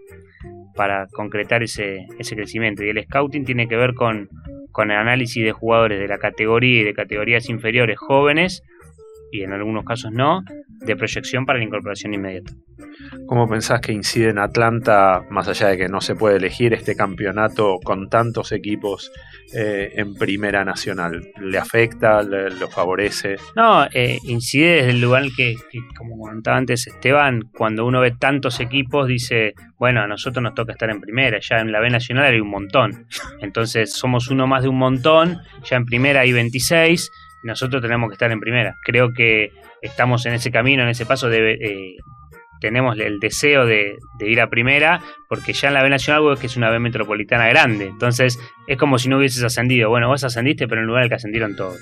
para 0.75 1.07
concretar 1.09 1.63
ese, 1.63 2.07
ese 2.19 2.37
crecimiento. 2.37 2.85
Y 2.85 2.91
el 2.91 3.03
scouting 3.03 3.45
tiene 3.45 3.69
que 3.69 3.77
ver 3.77 3.95
con, 3.95 4.29
con 4.73 4.91
el 4.91 4.97
análisis 4.97 5.45
de 5.45 5.53
jugadores 5.53 6.01
de 6.01 6.09
la 6.09 6.19
categoría 6.19 6.81
y 6.81 6.85
de 6.85 6.95
categorías 6.95 7.49
inferiores 7.49 7.99
jóvenes 7.99 8.63
y 9.31 9.43
en 9.43 9.53
algunos 9.53 9.85
casos 9.85 10.13
no, 10.13 10.43
de 10.81 10.97
proyección 10.97 11.47
para 11.47 11.59
la 11.59 11.65
incorporación 11.65 12.15
inmediata. 12.15 12.53
¿Cómo 13.27 13.49
pensás 13.49 13.81
que 13.81 13.93
incide 13.93 14.31
en 14.31 14.39
Atlanta, 14.39 15.23
más 15.31 15.47
allá 15.49 15.69
de 15.69 15.79
que 15.79 15.89
no 15.89 16.01
se 16.01 16.15
puede 16.15 16.37
elegir 16.37 16.73
este 16.75 16.97
campeonato 16.97 17.79
con 17.83 18.09
tantos 18.09 18.53
equipos 18.53 19.13
eh, 19.55 19.93
en 19.97 20.15
Primera 20.15 20.65
Nacional? 20.65 21.23
¿Le 21.41 21.59
afecta? 21.59 22.23
¿Lo 22.23 22.69
favorece? 22.69 23.37
No, 23.57 23.87
eh, 23.93 24.19
incide 24.25 24.77
desde 24.77 24.91
el 24.91 25.01
lugar 25.01 25.25
que, 25.37 25.55
como 25.97 26.19
comentaba 26.19 26.57
antes 26.57 26.87
Esteban, 26.87 27.43
cuando 27.57 27.87
uno 27.87 28.01
ve 28.01 28.13
tantos 28.13 28.61
equipos, 28.61 29.07
dice, 29.07 29.55
bueno, 29.79 30.01
a 30.01 30.07
nosotros 30.07 30.43
nos 30.43 30.55
toca 30.55 30.73
estar 30.73 30.91
en 30.91 31.01
Primera, 31.01 31.39
ya 31.41 31.59
en 31.61 31.73
la 31.73 31.81
B 31.81 31.91
Nacional 31.91 32.25
hay 32.25 32.41
un 32.41 32.51
montón. 32.51 33.07
Entonces 33.41 33.93
somos 33.93 34.29
uno 34.29 34.47
más 34.47 34.63
de 34.63 34.69
un 34.69 34.79
montón, 34.79 35.39
ya 35.69 35.77
en 35.77 35.85
Primera 35.85 36.21
hay 36.21 36.33
26 36.33 37.11
nosotros 37.43 37.83
tenemos 37.83 38.09
que 38.09 38.15
estar 38.15 38.31
en 38.31 38.41
primera. 38.41 38.77
Creo 38.83 39.13
que 39.13 39.53
estamos 39.83 40.27
en 40.27 40.35
ese 40.35 40.51
camino, 40.51 40.83
en 40.83 40.89
ese 40.89 41.07
paso, 41.07 41.29
de, 41.29 41.53
eh, 41.53 41.97
tenemos 42.61 42.99
el 42.99 43.19
deseo 43.19 43.67
de, 43.67 43.97
ir 44.21 44.41
a 44.41 44.49
primera, 44.49 45.01
porque 45.29 45.53
ya 45.53 45.69
en 45.69 45.75
la 45.75 45.83
B 45.83 45.91
Nacional 45.91 46.39
que 46.39 46.47
es 46.47 46.57
una 46.57 46.71
B 46.71 46.79
metropolitana 46.79 47.49
grande, 47.49 47.87
entonces 47.87 48.39
es 48.67 48.77
como 48.77 48.99
si 48.99 49.09
no 49.09 49.19
hubieses 49.19 49.43
ascendido. 49.43 49.89
Bueno, 49.89 50.09
vos 50.09 50.23
ascendiste, 50.23 50.69
pero 50.69 50.81
en 50.81 50.85
el 50.85 50.89
lugar 50.89 51.05
el 51.05 51.09
que 51.09 51.17
ascendieron 51.17 51.57
todos. 51.57 51.81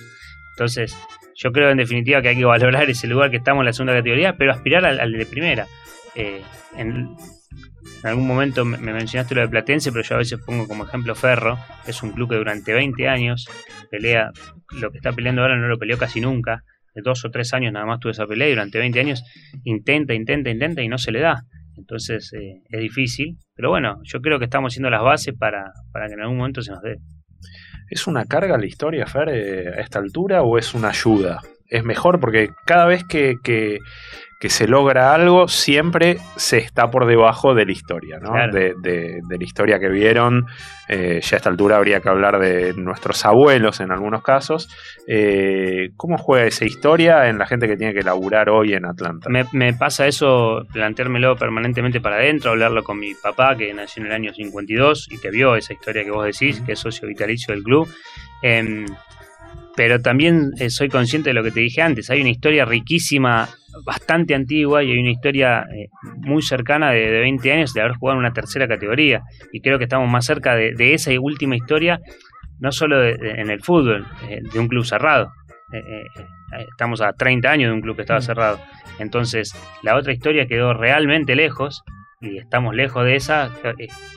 Entonces, 0.52 0.96
yo 1.34 1.52
creo 1.52 1.70
en 1.70 1.78
definitiva 1.78 2.22
que 2.22 2.28
hay 2.28 2.36
que 2.36 2.44
valorar 2.44 2.88
ese 2.88 3.06
lugar 3.06 3.30
que 3.30 3.36
estamos 3.36 3.62
en 3.62 3.66
la 3.66 3.72
segunda 3.72 3.94
categoría, 3.94 4.36
pero 4.36 4.52
aspirar 4.52 4.84
al, 4.84 5.12
de 5.12 5.26
primera. 5.26 5.66
Eh, 6.14 6.42
en, 6.76 7.16
en 8.03 8.09
algún 8.09 8.26
momento 8.26 8.64
me 8.64 8.93
mencionaste 8.93 9.34
lo 9.34 9.41
de 9.41 9.49
Platense, 9.49 9.91
pero 9.91 10.05
yo 10.05 10.14
a 10.14 10.18
veces 10.18 10.39
pongo 10.45 10.68
como 10.68 10.84
ejemplo 10.84 11.14
Ferro, 11.14 11.59
es 11.86 12.03
un 12.03 12.12
club 12.12 12.30
que 12.30 12.36
durante 12.36 12.72
20 12.72 13.09
años 13.09 13.49
pelea, 13.91 14.30
lo 14.80 14.91
que 14.93 14.99
está 14.99 15.12
peleando 15.12 15.43
ahora 15.43 15.57
no 15.57 15.66
lo 15.66 15.78
peleó 15.78 15.99
casi 15.99 16.20
nunca, 16.20 16.62
de 16.95 17.03
dos 17.03 17.24
o 17.24 17.30
tres 17.30 17.53
años 17.55 17.72
nada 17.72 17.86
más 17.86 17.99
tuve 17.99 18.12
esa 18.12 18.26
pelea 18.26 18.49
y 18.49 18.51
durante 18.51 18.78
20 18.78 19.01
años 19.01 19.24
intenta, 19.64 20.14
intenta, 20.14 20.51
intenta 20.51 20.82
y 20.82 20.89
no 20.89 20.99
se 20.99 21.11
le 21.11 21.20
da. 21.20 21.43
Entonces 21.76 22.32
eh, 22.34 22.62
es 22.68 22.80
difícil, 22.80 23.36
pero 23.55 23.70
bueno, 23.70 24.01
yo 24.05 24.20
creo 24.20 24.39
que 24.39 24.45
estamos 24.45 24.72
haciendo 24.72 24.91
las 24.91 25.03
bases 25.03 25.34
para, 25.39 25.72
para 25.93 26.07
que 26.07 26.14
en 26.14 26.20
algún 26.20 26.39
momento 26.39 26.62
se 26.62 26.72
nos 26.72 26.82
dé. 26.82 26.99
¿Es 27.91 28.07
una 28.07 28.24
carga 28.26 28.59
la 28.59 28.66
historia, 28.66 29.07
Fer, 29.07 29.28
eh, 29.30 29.68
a 29.76 29.80
esta 29.80 29.99
altura 29.99 30.43
o 30.43 30.59
es 30.59 30.74
una 30.74 30.91
ayuda? 30.91 31.41
Es 31.66 31.84
mejor 31.84 32.20
porque 32.20 32.51
cada 32.64 32.86
vez 32.86 33.05
que 33.05 33.78
que 34.39 34.51
se 34.51 34.68
logra 34.68 35.14
algo, 35.14 35.49
siempre 35.49 36.18
se 36.36 36.59
está 36.59 36.91
por 36.91 37.07
debajo 37.07 37.55
de 37.55 37.66
la 37.66 37.72
historia, 37.72 38.18
¿no? 38.20 38.30
De, 38.53 39.20
la 39.28 39.45
historia 39.45 39.80
que 39.80 39.89
vieron. 39.89 40.47
Eh, 40.89 41.20
ya 41.20 41.36
a 41.36 41.39
esta 41.39 41.51
altura 41.51 41.76
habría 41.76 42.01
que 42.01 42.09
hablar 42.09 42.39
de 42.39 42.72
nuestros 42.74 43.24
abuelos 43.26 43.80
en 43.80 43.91
algunos 43.91 44.22
casos. 44.22 44.68
Eh, 45.09 45.91
¿Cómo 45.97 46.16
juega 46.18 46.47
esa 46.47 46.64
historia 46.64 47.28
en 47.28 47.39
la 47.39 47.47
gente 47.47 47.66
que 47.66 47.76
tiene 47.76 47.93
que 47.93 48.03
laburar 48.03 48.49
hoy 48.49 48.74
en 48.74 48.86
Atlanta? 48.86 49.28
Me, 49.28 49.74
pasa 49.74 50.07
eso, 50.07 50.62
planteármelo 50.72 51.34
permanentemente 51.34 52.01
para 52.01 52.16
adentro, 52.16 52.53
hablarlo 52.53 52.84
con 52.84 52.99
mi 52.99 53.14
papá, 53.14 53.57
que 53.57 53.74
nació 53.74 54.03
en 54.03 54.07
el 54.07 54.12
año 54.14 54.32
52 54.32 55.09
y 55.11 55.18
que 55.18 55.30
vio 55.30 55.57
esa 55.57 55.72
historia 55.72 56.05
que 56.05 56.12
vos 56.12 56.24
decís, 56.24 56.61
que 56.61 56.72
es 56.72 56.78
socio 56.78 57.09
vitalicio 57.09 57.53
del 57.53 57.64
club. 57.64 57.89
Em, 58.43 58.86
pero 59.74 60.01
también 60.01 60.53
eh, 60.59 60.70
soy 60.70 60.89
consciente 60.89 61.30
de 61.30 61.34
lo 61.34 61.43
que 61.43 61.51
te 61.51 61.61
dije 61.61 61.82
antes. 61.82 62.09
Hay 62.11 62.20
una 62.20 62.30
historia 62.30 62.64
riquísima 62.64 63.49
bastante 63.85 64.35
antigua 64.35 64.83
y 64.83 64.93
hay 64.93 64.99
una 64.99 65.11
historia 65.11 65.62
eh, 65.62 65.89
muy 66.16 66.43
cercana 66.43 66.91
de, 66.91 67.20
20 67.20 67.53
años 67.53 67.72
de 67.72 67.81
haber 67.81 67.95
jugado 67.95 68.18
en 68.18 68.26
una 68.26 68.33
tercera 68.33 68.68
categoría. 68.68 69.22
Y 69.53 69.61
creo 69.61 69.79
que 69.79 69.85
estamos 69.85 70.09
más 70.11 70.26
cerca 70.26 70.55
de, 70.55 70.95
esa 70.95 71.11
última 71.20 71.57
historia, 71.57 72.01
no 72.61 72.72
solo 72.72 73.05
en 73.05 73.51
el 73.51 73.62
fútbol, 73.62 74.07
eh, 74.29 74.41
de 74.53 74.59
un 74.59 74.68
club 74.68 74.85
cerrado. 74.85 75.33
Eh, 75.72 76.05
estamos 76.70 77.01
a 77.03 77.12
30 77.12 77.51
años 77.51 77.70
de 77.70 77.74
un 77.74 77.81
club 77.83 77.97
que 77.97 78.03
estaba 78.03 78.20
mm. 78.20 78.22
cerrado. 78.22 78.61
Entonces, 78.99 79.55
la 79.83 79.97
otra 79.97 80.12
historia 80.12 80.47
quedó 80.47 80.74
realmente 80.74 81.37
lejos 81.37 81.83
y 82.20 82.39
estamos 82.39 82.74
lejos 82.74 83.05
de 83.05 83.16
esa. 83.16 83.51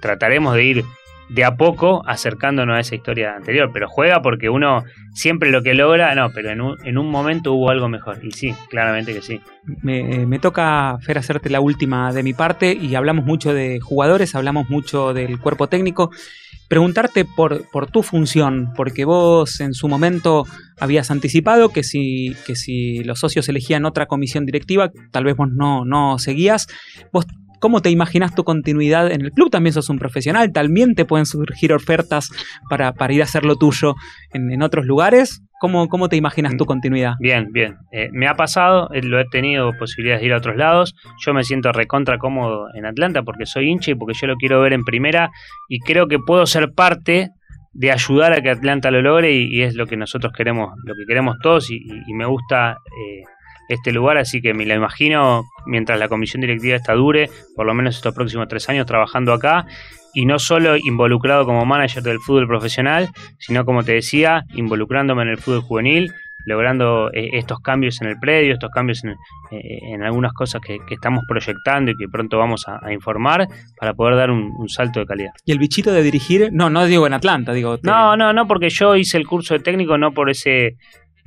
trataremos 0.02 0.56
de 0.56 0.64
ir 0.64 0.86
de 1.30 1.44
a 1.44 1.56
poco 1.56 2.04
acercándonos 2.06 2.76
a 2.76 2.80
esa 2.80 2.96
historia 2.96 3.36
anterior, 3.36 3.72
pero 3.74 3.88
juega 3.88 4.22
porque 4.22 4.50
uno 4.50 4.84
siempre 5.14 5.52
lo 5.52 5.64
que 5.64 5.74
logra, 5.74 6.14
no, 6.16 6.32
pero 6.32 6.52
en 6.52 6.62
un, 6.62 6.78
en 6.86 6.98
un 6.98 7.10
momento 7.10 7.54
hubo 7.54 7.70
algo 7.70 7.88
mejor, 7.88 8.20
y 8.24 8.32
sí, 8.32 8.54
claramente 8.70 9.14
que 9.14 9.22
sí. 9.22 9.42
Me, 9.82 10.26
me, 10.26 10.40
toca, 10.40 10.98
Fer, 11.02 11.18
hacerte 11.18 11.50
la 11.50 11.62
última 11.62 12.12
de 12.12 12.24
mi 12.24 12.34
parte, 12.34 12.74
y 12.74 12.96
hablamos 12.96 13.26
mucho 13.26 13.54
de 13.54 13.80
jugadores, 13.80 14.36
hablamos 14.36 14.70
mucho 14.70 15.14
del 15.14 15.40
cuerpo 15.40 15.68
técnico, 15.68 16.12
preguntarte 16.72 17.26
por, 17.26 17.70
por 17.70 17.88
tu 17.92 18.02
función, 18.02 18.72
porque 18.78 19.04
vos 19.04 19.60
en 19.60 19.74
su 19.74 19.90
momento 19.90 20.46
habías 20.80 21.12
anticipado 21.12 21.68
que 21.70 21.84
si, 21.84 22.34
que 22.46 22.56
si 22.56 23.04
los 23.04 23.20
socios 23.20 23.50
elegían 23.50 23.86
otra 23.86 24.06
comisión 24.06 24.46
directiva, 24.46 24.90
tal 25.12 25.26
vez 25.26 25.36
vos 25.36 25.50
no, 25.52 25.84
no 25.84 26.18
seguías, 26.18 26.68
vos 27.12 27.26
¿Cómo 27.62 27.82
te 27.82 27.92
imaginas 27.92 28.34
tu 28.34 28.44
continuidad 28.44 29.12
en 29.12 29.22
el 29.22 29.32
club? 29.32 29.52
También 29.52 29.72
sos 29.72 29.88
un 29.92 30.00
profesional, 30.00 30.52
también 30.52 30.96
te 30.96 31.06
pueden 31.06 31.28
surgir 31.28 31.74
ofertas 31.74 32.32
para, 32.72 32.92
ir 33.14 33.22
a 33.22 33.26
hacer 33.26 33.46
lo 33.46 33.56
tuyo 33.56 33.94
en, 34.34 34.62
otros 34.64 34.88
lugares. 34.88 35.44
¿Cómo, 35.60 35.88
cómo 35.88 36.10
te 36.10 36.16
imaginas 36.16 36.58
tu 36.58 36.66
continuidad? 36.66 37.14
Bien, 37.20 37.52
bien. 37.52 37.76
Eh, 37.92 38.10
me 38.14 38.28
ha 38.28 38.34
pasado, 38.34 38.90
eh, 38.94 39.04
lo 39.04 39.20
he 39.20 39.26
tenido 39.26 39.74
posibilidades 39.78 40.22
de 40.22 40.26
ir 40.26 40.34
a 40.34 40.38
otros 40.38 40.58
lados. 40.58 40.96
Yo 41.24 41.36
me 41.36 41.44
siento 41.44 41.72
recontra 41.72 42.18
cómodo 42.18 42.66
en 42.74 42.88
Atlanta 42.88 43.22
porque 43.22 43.46
soy 43.46 43.70
hincha 43.70 43.92
y 43.92 43.96
porque 43.96 44.18
yo 44.20 44.26
lo 44.26 44.38
quiero 44.38 44.60
ver 44.60 44.74
en 44.74 44.84
primera 44.84 45.30
y 45.70 45.82
creo 45.82 46.08
que 46.08 46.18
puedo 46.18 46.48
ser 46.48 46.74
parte 46.74 47.30
de 47.74 47.92
ayudar 47.92 48.34
a 48.34 48.42
que 48.42 48.50
Atlanta 48.50 48.90
lo 48.90 49.04
logre 49.04 49.34
y, 49.34 49.62
es 49.62 49.76
lo 49.76 49.86
que 49.86 49.98
nosotros 49.98 50.34
queremos, 50.36 50.74
lo 50.84 50.96
que 50.96 51.06
queremos 51.08 51.38
todos 51.44 51.70
y, 51.70 51.80
me 52.14 52.26
gusta 52.26 52.72
eh, 52.72 53.24
este 53.74 53.92
lugar, 53.92 54.18
así 54.18 54.42
que 54.42 54.54
me 54.54 54.66
lo 54.66 54.74
imagino 54.76 55.46
mientras 55.66 56.00
la 56.00 56.08
comisión 56.08 56.42
directiva 56.42 56.76
está 56.76 56.94
dure, 56.94 57.30
por 57.56 57.66
lo 57.66 57.74
menos 57.74 57.96
estos 57.96 58.14
próximos 58.14 58.48
tres 58.48 58.68
años 58.70 58.86
trabajando 58.86 59.34
acá 59.34 59.66
y 60.14 60.26
no 60.26 60.40
solo 60.40 60.76
involucrado 60.78 61.46
como 61.46 61.66
manager 61.66 62.04
del 62.04 62.20
fútbol 62.20 62.48
profesional, 62.48 63.10
sino 63.40 63.66
como 63.66 63.84
te 63.84 63.94
decía, 63.94 64.44
involucrándome 64.54 65.24
en 65.24 65.30
el 65.30 65.38
fútbol 65.38 65.62
juvenil, 65.62 66.12
logrando 66.46 67.12
eh, 67.14 67.30
estos 67.34 67.60
cambios 67.60 68.02
en 68.02 68.08
el 68.08 68.20
predio, 68.20 68.54
estos 68.54 68.72
cambios 68.72 69.04
en, 69.04 69.12
eh, 69.52 70.04
algunas 70.04 70.34
cosas 70.34 70.62
que, 70.62 70.80
estamos 70.90 71.24
proyectando 71.28 71.92
y 71.92 71.96
que 71.96 72.08
pronto 72.08 72.38
vamos 72.38 72.66
a, 72.68 72.92
informar 72.92 73.48
para 73.80 73.94
poder 73.94 74.16
dar 74.16 74.32
un, 74.32 74.68
salto 74.70 75.00
de 75.00 75.06
calidad. 75.06 75.32
¿Y 75.46 75.52
el 75.52 75.60
bichito 75.60 75.92
de 75.92 76.04
dirigir? 76.04 76.50
No, 76.52 76.70
no 76.70 76.86
digo 76.86 77.08
en 77.08 77.14
Atlanta, 77.14 77.54
digo... 77.54 77.78
No, 77.84 78.16
no, 78.18 78.34
no, 78.34 78.48
porque 78.48 78.70
yo 78.70 78.96
hice 78.96 79.18
el 79.18 79.28
curso 79.28 79.54
de 79.54 79.60
técnico 79.60 79.98
no 79.98 80.14
por 80.14 80.30
ese 80.30 80.76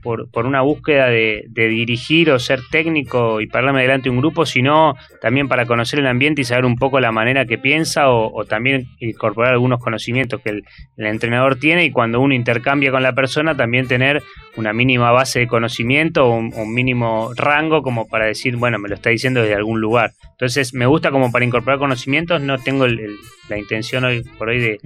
por, 0.04 0.30
por 0.30 0.46
una 0.46 0.60
búsqueda 0.60 1.08
de, 1.08 1.46
dirigir 1.48 2.30
o 2.30 2.38
ser 2.38 2.60
técnico 2.70 3.40
y 3.40 3.46
pararme 3.46 3.80
delante 3.80 4.04
de 4.04 4.10
un 4.10 4.18
grupo, 4.18 4.44
sino 4.44 4.94
también 5.20 5.48
para 5.48 5.64
conocer 5.66 5.98
el 5.98 6.06
ambiente 6.06 6.42
y 6.42 6.44
saber 6.44 6.66
un 6.66 6.76
poco 6.76 7.00
la 7.00 7.10
manera 7.10 7.46
que 7.46 7.58
piensa 7.58 8.10
o, 8.10 8.44
también 8.44 8.86
incorporar 9.00 9.54
algunos 9.54 9.80
conocimientos 9.80 10.40
que 10.42 10.50
el, 10.50 10.64
entrenador 10.98 11.56
tiene 11.56 11.86
y 11.86 11.90
cuando 11.90 12.20
uno 12.20 12.34
intercambia 12.34 12.90
con 12.90 13.02
la 13.02 13.14
persona 13.14 13.56
también 13.56 13.88
tener 13.88 14.22
una 14.56 14.72
mínima 14.72 15.10
base 15.10 15.40
de 15.40 15.46
conocimiento 15.46 16.26
o 16.26 16.36
un, 16.36 16.74
mínimo 16.74 17.32
rango 17.34 17.82
como 17.82 18.06
para 18.06 18.26
decir, 18.26 18.56
bueno, 18.56 18.78
me 18.78 18.88
lo 18.88 18.96
está 18.96 19.10
diciendo 19.10 19.40
desde 19.40 19.54
algún 19.54 19.80
lugar. 19.80 20.12
Entonces 20.32 20.74
me 20.74 20.86
gusta 20.86 21.10
como 21.10 21.32
para 21.32 21.44
incorporar 21.44 21.78
conocimientos, 21.78 22.40
no 22.42 22.58
tengo 22.58 22.86
la 22.86 23.58
intención 23.58 24.04
hoy 24.04 24.22
por 24.38 24.48
hoy 24.48 24.60
de... 24.60 24.78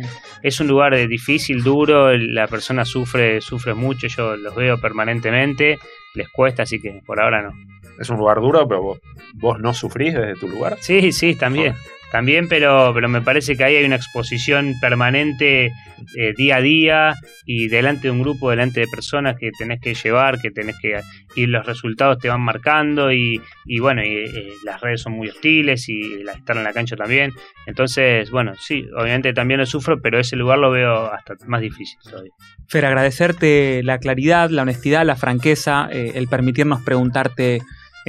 Es 0.43 0.61
un 0.61 0.69
lugar 0.69 0.95
difícil, 1.09 1.65
duro, 1.65 2.17
la 2.17 2.47
persona 2.47 2.85
sufre, 2.85 3.41
sufre 3.41 3.75
mucho, 3.75 4.07
yo 4.07 4.37
los 4.37 4.55
veo 4.55 4.81
permanentemente 4.81 5.08
permanentemente, 5.09 5.79
les 6.15 6.29
cuesta, 6.29 6.65
así 6.65 6.81
que 6.81 7.03
por 7.07 7.21
ahora 7.21 7.43
no. 7.43 7.53
Es 7.99 8.11
un 8.11 8.19
lugar 8.19 8.41
duro, 8.41 8.67
pero 8.69 8.99
vos, 9.35 9.61
no 9.61 9.75
sufrís 9.75 10.15
desde 10.15 10.37
tu 10.37 10.49
lugar. 10.49 10.77
Sí, 10.81 11.13
sí, 11.13 11.35
también. 11.35 11.75
También, 12.11 12.49
pero, 12.49 12.93
pero 12.95 13.09
me 13.09 13.21
parece 13.21 13.57
que 13.57 13.65
ahí 13.65 13.77
hay 13.77 13.85
una 13.85 13.97
exposición 13.97 14.75
permanente 14.81 15.73
eh, 16.17 16.33
día 16.37 16.57
a 16.57 16.61
día 16.61 17.15
y 17.45 17.69
delante 17.69 18.09
de 18.09 18.13
un 18.13 18.21
grupo, 18.21 18.51
delante 18.51 18.81
de 18.81 18.87
personas 18.87 19.37
que 19.37 19.51
tenés 19.51 19.81
que 19.81 19.95
llevar, 19.95 20.41
que 20.41 20.51
tenés 20.51 20.77
que... 20.81 21.01
y 21.37 21.47
los 21.47 21.67
resultados 21.67 22.19
te 22.19 22.29
van 22.29 22.41
marcando 22.41 23.13
y, 23.13 23.43
y 23.67 23.79
bueno, 23.81 24.03
y, 24.03 24.25
eh, 24.25 24.53
las 24.65 24.81
redes 24.81 25.03
son 25.03 25.15
muy 25.15 25.29
hostiles 25.29 25.89
y 25.91 26.23
la, 26.23 26.33
estar 26.33 26.57
en 26.57 26.65
la 26.65 26.73
cancha 26.73 26.97
también. 26.97 27.33
Entonces, 27.67 28.31
bueno, 28.31 28.55
sí, 28.59 28.87
obviamente 28.97 29.35
también 29.35 29.61
lo 29.61 29.67
sufro, 29.67 30.01
pero 30.01 30.19
ese 30.19 30.37
lugar 30.37 30.59
lo 30.59 30.71
veo 30.71 31.13
hasta 31.13 31.35
más 31.47 31.61
difícil 31.61 31.99
todavía. 32.03 32.33
Fer, 32.69 32.87
agradecerte 32.87 33.83
la 33.83 33.99
claridad, 33.99 34.49
la 34.51 34.63
honestidad, 34.63 35.05
la 35.05 35.17
franqueza, 35.17 35.89
eh, 35.93 36.13
el 36.15 36.29
permitirnos 36.29 36.83
preguntarte 36.83 37.61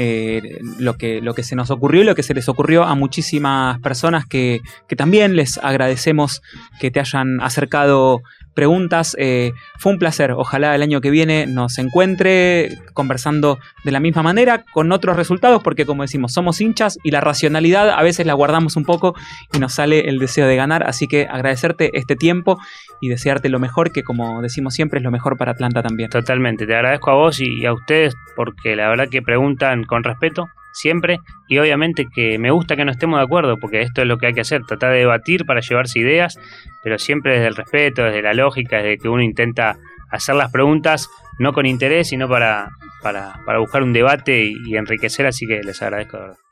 eh, 0.02 0.60
lo, 0.78 0.93
que, 0.93 1.20
lo 1.20 1.34
que 1.34 1.43
se 1.43 1.58
nos 1.58 1.72
ocurrió 1.72 2.04
y 2.04 2.06
lo 2.06 2.16
que 2.16 2.24
se 2.24 2.34
les 2.34 2.47
ocurrió 2.47 2.84
a 2.84 2.95
muchísimas 2.95 3.80
personas 3.82 4.26
que, 4.26 4.62
que 4.88 4.95
también 4.95 5.36
les 5.36 5.58
agradecemos 5.58 6.41
que 6.80 6.89
te 6.89 7.02
hayan 7.02 7.41
acercado 7.41 8.22
preguntas. 8.60 9.16
Eh, 9.18 9.53
fue 9.78 9.93
un 9.93 9.99
placer. 9.99 10.34
Ojalá 10.34 10.76
el 10.76 10.82
año 10.82 10.99
que 10.99 11.12
viene 11.12 11.47
nos 11.47 11.78
encuentre 11.78 12.78
conversando 12.93 13.57
de 13.86 13.91
la 13.91 14.01
misma 14.01 14.22
manera, 14.22 14.66
con 14.74 14.91
otros 14.91 15.16
resultados, 15.16 15.64
porque 15.64 15.86
como 15.86 16.01
decimos, 16.01 16.34
somos 16.34 16.60
hinchas 16.60 16.97
y 17.01 17.12
la 17.12 17.22
racionalidad 17.22 17.89
a 17.89 18.03
veces 18.03 18.26
la 18.26 18.34
guardamos 18.34 18.76
un 18.76 18.84
poco 18.84 19.16
y 19.53 19.60
nos 19.60 19.76
sale 19.76 20.10
el 20.10 20.20
deseo 20.20 20.45
de 20.45 20.57
ganar. 20.57 20.84
Así 20.84 21.07
que 21.07 21.26
agradecerte 21.26 21.97
este 21.97 22.18
tiempo 22.18 22.60
y 22.99 23.07
desearte 23.07 23.47
lo 23.47 23.60
mejor, 23.60 23.93
que 23.93 24.03
como 24.03 24.41
decimos 24.41 24.74
siempre 24.74 24.99
es 24.99 25.05
lo 25.05 25.12
mejor 25.12 25.38
para 25.38 25.53
Atlanta 25.53 25.82
también. 25.82 26.10
Totalmente. 26.10 26.68
Te 26.68 26.76
agradezco 26.76 27.12
a 27.12 27.14
vos 27.14 27.39
y 27.39 27.66
a 27.66 27.72
ustedes 27.72 28.14
porque 28.36 28.76
la 28.76 28.89
verdad 28.89 29.07
que 29.07 29.22
preguntan 29.22 29.86
con 29.86 30.03
respeto 30.03 30.49
siempre 30.74 31.20
y 31.47 31.57
obviamente 31.57 32.07
que 32.13 32.38
me 32.38 32.51
gusta 32.51 32.76
que 32.76 32.86
no 32.86 32.91
estemos 32.91 33.20
de 33.20 33.24
acuerdo 33.24 33.57
porque 33.57 33.82
esto 33.82 34.01
es 34.01 34.07
lo 34.07 34.17
que 34.17 34.28
hay 34.28 34.34
que 34.34 34.41
hacer, 34.41 34.63
tratar 34.65 34.91
de 34.91 34.99
debatir 34.99 35.45
para 35.45 35.61
llevarse 35.61 35.99
ideas, 35.99 36.38
pero 36.84 36.97
siempre 36.97 37.34
desde 37.34 37.47
el 37.47 37.55
respeto, 37.55 38.03
desde 38.03 38.22
la 38.22 38.34
lógica, 38.34 38.78
desde 38.78 38.97
que 38.97 39.09
uno 39.09 39.22
intenta 39.22 39.78
hacer 40.11 40.36
las 40.36 40.51
preguntas 40.51 41.09
no 41.39 41.53
con 41.53 41.65
interés, 41.65 42.09
sino 42.09 42.28
para, 42.28 42.70
para, 43.01 43.59
buscar 43.59 43.82
un 43.82 43.93
debate 43.93 44.43
y, 44.43 44.55
y 44.65 44.76
enriquecer, 44.76 45.26
así 45.26 45.47
que 45.47 45.61
les 45.63 45.82
agradezco 45.82 46.17
de 46.17 46.24
verdad. 46.24 46.49